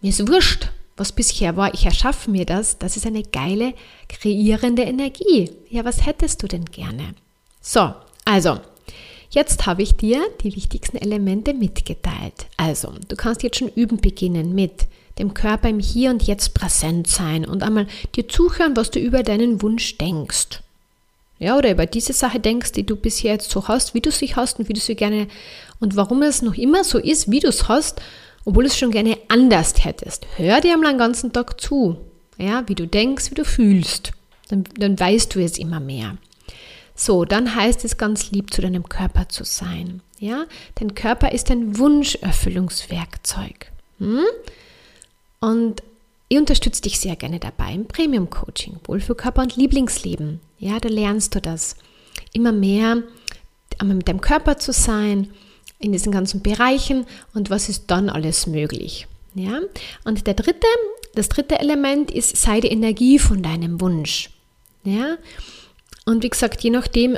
mir 0.01 0.09
ist 0.09 0.27
wurscht, 0.27 0.69
was 0.97 1.11
bisher 1.11 1.55
war, 1.55 1.73
ich 1.73 1.85
erschaffe 1.85 2.29
mir 2.29 2.45
das, 2.45 2.77
das 2.77 2.97
ist 2.97 3.07
eine 3.07 3.23
geile, 3.23 3.73
kreierende 4.09 4.83
Energie. 4.83 5.51
Ja, 5.69 5.85
was 5.85 6.05
hättest 6.05 6.43
du 6.43 6.47
denn 6.47 6.65
gerne? 6.65 7.15
So, 7.61 7.93
also, 8.25 8.59
jetzt 9.29 9.65
habe 9.65 9.81
ich 9.81 9.95
dir 9.95 10.21
die 10.43 10.55
wichtigsten 10.55 10.97
Elemente 10.97 11.53
mitgeteilt. 11.53 12.47
Also, 12.57 12.93
du 13.07 13.15
kannst 13.15 13.43
jetzt 13.43 13.57
schon 13.57 13.69
üben 13.69 13.97
beginnen 13.97 14.53
mit 14.53 14.87
dem 15.19 15.33
Körper 15.33 15.69
im 15.69 15.79
Hier 15.79 16.09
und 16.09 16.23
Jetzt 16.23 16.53
präsent 16.53 17.07
sein 17.07 17.45
und 17.45 17.63
einmal 17.63 17.87
dir 18.15 18.27
zuhören, 18.27 18.75
was 18.75 18.91
du 18.91 18.99
über 18.99 19.23
deinen 19.23 19.61
Wunsch 19.61 19.97
denkst. 19.97 20.61
Ja, 21.39 21.57
oder 21.57 21.71
über 21.71 21.85
diese 21.85 22.13
Sache 22.13 22.39
denkst, 22.39 22.71
die 22.71 22.85
du 22.85 22.95
bisher 22.95 23.33
jetzt 23.33 23.51
so 23.51 23.67
hast, 23.67 23.93
wie 23.93 24.01
du 24.01 24.11
sie 24.11 24.35
hast 24.35 24.59
und 24.59 24.69
wie 24.69 24.73
du 24.73 24.79
sie 24.79 24.95
gerne 24.95 25.27
und 25.79 25.95
warum 25.95 26.23
es 26.23 26.41
noch 26.41 26.55
immer 26.55 26.83
so 26.83 26.97
ist, 26.97 27.29
wie 27.29 27.39
du 27.39 27.47
es 27.47 27.67
hast 27.67 28.01
obwohl 28.47 28.63
du 28.63 28.69
es 28.69 28.77
schon 28.77 28.91
gerne 28.91 29.17
anders 29.27 29.73
hättest. 29.83 30.25
Hör 30.37 30.61
dir 30.61 30.73
einmal 30.73 30.93
den 30.93 30.99
ganzen 30.99 31.33
Tag 31.33 31.59
zu, 31.59 31.97
ja, 32.37 32.63
wie 32.67 32.75
du 32.75 32.87
denkst, 32.87 33.29
wie 33.29 33.35
du 33.35 33.43
fühlst. 33.43 34.13
Dann, 34.47 34.63
dann 34.77 34.97
weißt 34.97 35.35
du 35.35 35.43
es 35.43 35.57
immer 35.57 35.81
mehr. 35.81 36.15
So, 36.95 37.25
dann 37.25 37.55
heißt 37.55 37.83
es 37.83 37.97
ganz 37.97 38.31
lieb 38.31 38.53
zu 38.53 38.61
deinem 38.61 38.87
Körper 38.87 39.27
zu 39.27 39.43
sein. 39.43 40.01
Ja, 40.17 40.45
dein 40.75 40.95
Körper 40.95 41.33
ist 41.33 41.51
ein 41.51 41.77
Wunscherfüllungswerkzeug. 41.77 43.69
Hm? 43.99 44.23
Und 45.39 45.83
ich 46.29 46.37
unterstütze 46.37 46.81
dich 46.81 46.99
sehr 46.99 47.15
gerne 47.15 47.39
dabei 47.39 47.73
im 47.73 47.85
Premium 47.85 48.29
Coaching, 48.29 48.79
Wohlfühlkörper 48.85 49.41
und 49.41 49.55
Lieblingsleben. 49.55 50.41
Ja, 50.59 50.79
da 50.79 50.89
lernst 50.89 51.35
du 51.35 51.41
das. 51.41 51.75
Immer 52.33 52.51
mehr 52.51 53.03
einmal 53.79 53.97
mit 53.97 54.07
deinem 54.07 54.21
Körper 54.21 54.57
zu 54.57 54.73
sein, 54.73 55.31
in 55.79 55.91
diesen 55.91 56.11
ganzen 56.11 56.41
Bereichen 56.41 57.05
und 57.33 57.49
was 57.49 57.69
ist 57.69 57.85
dann 57.87 58.09
alles 58.09 58.47
möglich. 58.47 59.07
Ja? 59.35 59.61
Und 60.03 60.25
der 60.25 60.33
dritte, 60.33 60.67
das 61.13 61.29
dritte 61.29 61.59
Element 61.59 62.11
ist, 62.11 62.35
sei 62.37 62.59
die 62.59 62.69
Energie 62.69 63.19
von 63.19 63.43
deinem 63.43 63.79
Wunsch. 63.79 64.31
Ja? 64.83 65.17
Und 66.05 66.23
wie 66.23 66.29
gesagt, 66.29 66.61
je 66.61 66.71
nachdem, 66.71 67.17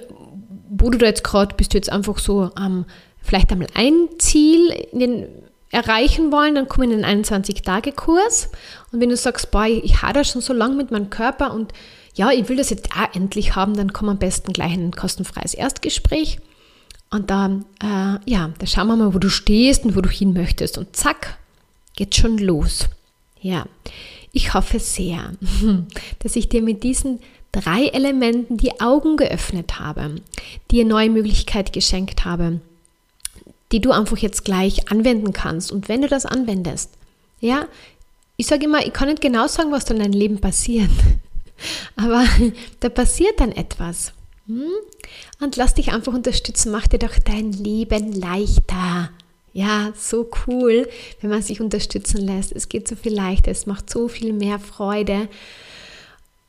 wo 0.70 0.90
du 0.90 0.98
da 0.98 1.06
jetzt 1.06 1.24
gerade 1.24 1.56
bist, 1.56 1.74
du 1.74 1.78
jetzt 1.78 1.92
einfach 1.92 2.20
so 2.20 2.52
ähm, 2.60 2.86
vielleicht 3.22 3.52
einmal 3.52 3.70
ein 3.74 4.10
Ziel 4.18 4.70
in 4.92 5.00
den 5.00 5.28
erreichen 5.72 6.32
wollen, 6.32 6.56
dann 6.56 6.68
komm 6.68 6.86
in 6.86 6.90
den 6.90 7.06
21-Tage-Kurs. 7.06 8.50
Und 8.92 9.02
wenn 9.02 9.10
du 9.10 9.18
sagst, 9.18 9.52
boah, 9.52 9.66
ich 9.66 10.02
habe 10.02 10.14
da 10.14 10.24
schon 10.24 10.42
so 10.42 10.54
lange 10.54 10.76
mit 10.76 10.92
meinem 10.92 11.10
Körper 11.10 11.54
und 11.54 11.74
ja, 12.16 12.32
ich 12.32 12.50
will 12.50 12.58
das 12.58 12.70
jetzt 12.70 12.92
auch 12.92 13.14
endlich 13.16 13.56
haben, 13.56 13.76
dann 13.76 13.94
komm 13.94 14.10
am 14.10 14.18
besten 14.18 14.52
gleich 14.52 14.74
in 14.74 14.88
ein 14.88 14.96
kostenfreies 14.96 15.54
Erstgespräch. 15.54 16.40
Und 17.12 17.30
dann, 17.30 17.66
äh, 17.82 18.20
ja, 18.30 18.52
da 18.58 18.68
schauen 18.68 18.88
wir 18.88 18.96
mal, 18.96 19.14
wo 19.14 19.20
du 19.20 19.30
stehst 19.30 19.86
und 19.86 19.96
wo 19.96 20.02
du 20.02 20.10
hin 20.10 20.34
möchtest. 20.34 20.78
Und 20.78 20.96
zack, 20.96 21.38
geht's 21.96 22.18
schon 22.18 22.38
los. 22.38 22.90
Ja, 23.42 23.66
ich 24.32 24.54
hoffe 24.54 24.80
sehr, 24.80 25.34
dass 26.20 26.36
ich 26.36 26.50
dir 26.50 26.62
mit 26.62 26.84
diesen 26.84 27.20
drei 27.52 27.88
Elementen 27.88 28.58
die 28.58 28.80
Augen 28.80 29.18
geöffnet 29.18 29.80
habe, 29.80 30.16
dir 30.72 30.86
neue 30.86 31.10
Möglichkeit 31.10 31.74
geschenkt 31.74 32.26
habe, 32.26 32.62
die 33.72 33.82
du 33.82 33.92
einfach 33.92 34.18
jetzt 34.18 34.46
gleich 34.46 34.92
anwenden 34.92 35.34
kannst. 35.34 35.72
Und 35.72 35.90
wenn 35.90 36.02
du 36.02 36.08
das 36.08 36.26
anwendest, 36.26 36.92
ja, 37.40 37.68
ich 38.38 38.48
sage 38.48 38.66
immer, 38.66 38.86
ich 38.86 38.94
kann 38.94 39.10
nicht 39.10 39.22
genau 39.22 39.48
sagen, 39.48 39.72
was 39.72 39.86
dann 39.86 39.98
in 39.98 40.04
deinem 40.04 40.20
Leben 40.20 40.42
passiert, 40.42 40.90
aber 41.96 42.26
da 42.80 42.90
passiert 42.90 43.40
dann 43.40 43.52
etwas. 43.52 44.14
Hm? 44.48 44.72
Und 45.40 45.56
lass 45.56 45.74
dich 45.74 45.92
einfach 45.92 46.14
unterstützen, 46.14 46.72
mach 46.72 46.88
dir 46.88 47.00
doch 47.00 47.18
dein 47.20 47.52
Leben 47.52 48.14
leichter. 48.14 49.10
Ja, 49.52 49.92
so 49.98 50.30
cool, 50.48 50.88
wenn 51.22 51.30
man 51.30 51.42
sich 51.42 51.60
unterstützen 51.60 52.22
lässt. 52.22 52.52
Es 52.52 52.70
geht 52.70 52.88
so 52.88 52.96
viel 52.96 53.14
leichter, 53.14 53.52
es 53.52 53.66
macht 53.66 53.90
so 53.90 54.08
viel 54.08 54.32
mehr 54.32 54.60
Freude. 54.60 55.28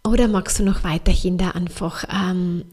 Oder 0.04 0.28
magst 0.28 0.58
du 0.58 0.62
noch 0.62 0.84
weiterhin 0.84 1.38
da 1.38 1.50
einfach 1.50 2.04
ähm, 2.10 2.64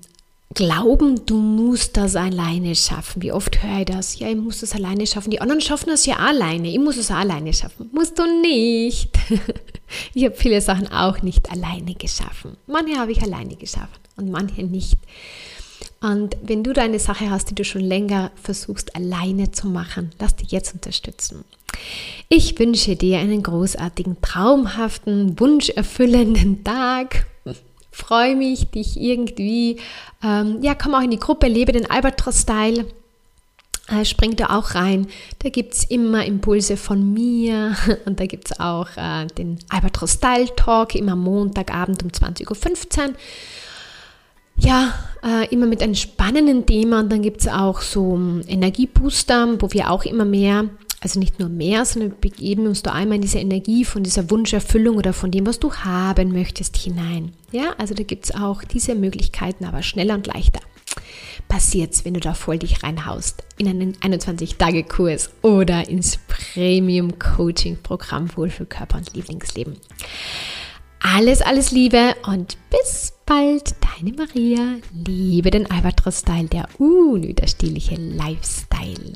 glauben, 0.54 1.26
du 1.26 1.38
musst 1.38 1.98
das 1.98 2.16
alleine 2.16 2.76
schaffen? 2.76 3.22
Wie 3.22 3.32
oft 3.32 3.62
höre 3.62 3.80
ich 3.80 3.86
das? 3.86 4.20
Ja, 4.20 4.30
ich 4.30 4.36
muss 4.36 4.62
das 4.62 4.74
alleine 4.74 5.06
schaffen. 5.06 5.32
Die 5.32 5.42
anderen 5.42 5.62
schaffen 5.62 5.90
das 5.90 6.06
ja 6.06 6.16
alleine. 6.18 6.70
Ich 6.70 6.80
muss 6.80 6.98
es 6.98 7.12
alleine 7.12 7.54
schaffen. 7.54 7.90
Musst 7.94 8.18
du 8.18 8.24
nicht. 8.42 9.10
ich 10.14 10.24
habe 10.24 10.36
viele 10.36 10.62
Sachen 10.62 10.88
auch 10.92 11.22
nicht 11.22 11.52
alleine 11.52 11.94
geschaffen. 11.94 12.58
Manche 12.66 12.98
habe 12.98 13.12
ich 13.12 13.22
alleine 13.22 13.56
geschaffen 13.56 14.00
und 14.16 14.32
manche 14.32 14.64
nicht. 14.64 14.98
Und 16.02 16.38
wenn 16.44 16.64
du 16.64 16.74
da 16.74 16.84
eine 16.84 17.00
Sache 17.00 17.30
hast, 17.30 17.50
die 17.50 17.56
du 17.56 17.64
schon 17.64 17.82
länger 17.82 18.32
versuchst 18.42 18.96
alleine 18.96 19.52
zu 19.52 19.68
machen, 19.68 20.12
lass 20.20 20.36
dich 20.36 20.52
jetzt 20.52 20.74
unterstützen. 20.74 21.44
Ich 22.30 22.58
wünsche 22.60 22.96
dir 22.96 23.20
einen 23.20 23.44
großartigen, 23.44 24.18
traumhaften, 24.22 25.40
wunscherfüllenden 25.40 26.64
Tag. 26.64 27.26
Freue 27.98 28.36
mich, 28.36 28.70
dich 28.70 29.00
irgendwie, 29.02 29.78
ähm, 30.24 30.60
ja, 30.62 30.76
komm 30.76 30.94
auch 30.94 31.02
in 31.02 31.10
die 31.10 31.20
Gruppe, 31.20 31.48
lebe 31.48 31.72
den 31.72 31.90
Albatros-Style. 31.90 32.86
Äh, 33.90 34.06
spring 34.06 34.36
da 34.36 34.58
auch 34.58 34.76
rein. 34.76 35.08
Da 35.40 35.50
gibt 35.50 35.74
es 35.74 35.86
immer 35.86 36.26
Impulse 36.26 36.78
von 36.78 37.14
mir 37.14 37.76
und 38.06 38.20
da 38.20 38.26
gibt 38.26 38.52
es 38.52 38.60
auch 38.60 38.88
äh, 38.98 39.26
den 39.38 39.58
Albatros 39.70 40.14
Style 40.14 40.54
Talk 40.56 40.94
immer 40.94 41.16
Montagabend 41.16 42.04
um 42.04 42.10
20.15 42.10 43.10
Uhr 43.10 43.14
ja, 44.60 44.94
äh, 45.24 45.48
immer 45.54 45.66
mit 45.66 45.82
einem 45.82 45.96
spannenden 45.96 46.66
Thema. 46.66 47.00
Und 47.00 47.12
dann 47.12 47.22
gibt 47.22 47.42
es 47.42 47.48
auch 47.48 47.82
so 47.82 48.16
ähm, 48.16 48.42
Energiebooster, 48.48 49.60
wo 49.60 49.72
wir 49.72 49.90
auch 49.92 50.06
immer 50.06 50.26
mehr, 50.26 50.66
also 51.00 51.20
nicht 51.20 51.40
nur 51.40 51.50
mehr, 51.50 51.86
sondern 51.86 52.12
wir 52.12 52.18
begeben 52.18 52.66
uns 52.66 52.82
da 52.82 52.92
einmal 52.92 53.18
in 53.18 53.22
diese 53.22 53.40
Energie 53.40 53.86
von 53.86 54.04
dieser 54.04 54.32
Wunscherfüllung 54.32 54.98
oder 54.98 55.14
von 55.14 55.30
dem, 55.30 55.46
was 55.46 55.60
du 55.60 55.74
haben 55.74 56.32
möchtest, 56.32 56.76
hinein. 56.76 57.34
Ja, 57.52 57.76
also 57.78 57.94
da 57.94 58.04
gibt 58.04 58.26
es 58.26 58.36
auch 58.36 58.64
diese 58.64 58.96
Möglichkeiten, 58.96 59.66
aber 59.66 59.84
schneller 59.84 60.16
und 60.16 60.28
leichter. 60.28 60.62
Passiert's, 61.48 62.04
wenn 62.04 62.16
du 62.16 62.20
da 62.20 62.34
voll 62.34 62.58
dich 62.58 62.84
reinhaust 62.84 63.44
in 63.58 63.68
einen 63.68 63.94
21-Tage-Kurs 63.96 65.30
oder 65.44 65.88
ins 65.88 66.18
Premium-Coaching-Programm 66.28 68.36
Wohl 68.36 68.50
für 68.50 68.66
Körper 68.66 68.98
und 68.98 69.14
Lieblingsleben. 69.14 69.78
Alles, 71.00 71.42
alles 71.42 71.72
Liebe 71.72 72.16
und 72.26 72.58
bis 72.70 73.14
bald, 73.26 73.76
deine 73.96 74.14
Maria. 74.14 74.78
Liebe 75.06 75.52
den 75.52 75.70
Albatros-Style, 75.70 76.48
der 76.48 76.68
unwiderstehliche 76.80 77.96
Lifestyle. 77.96 79.14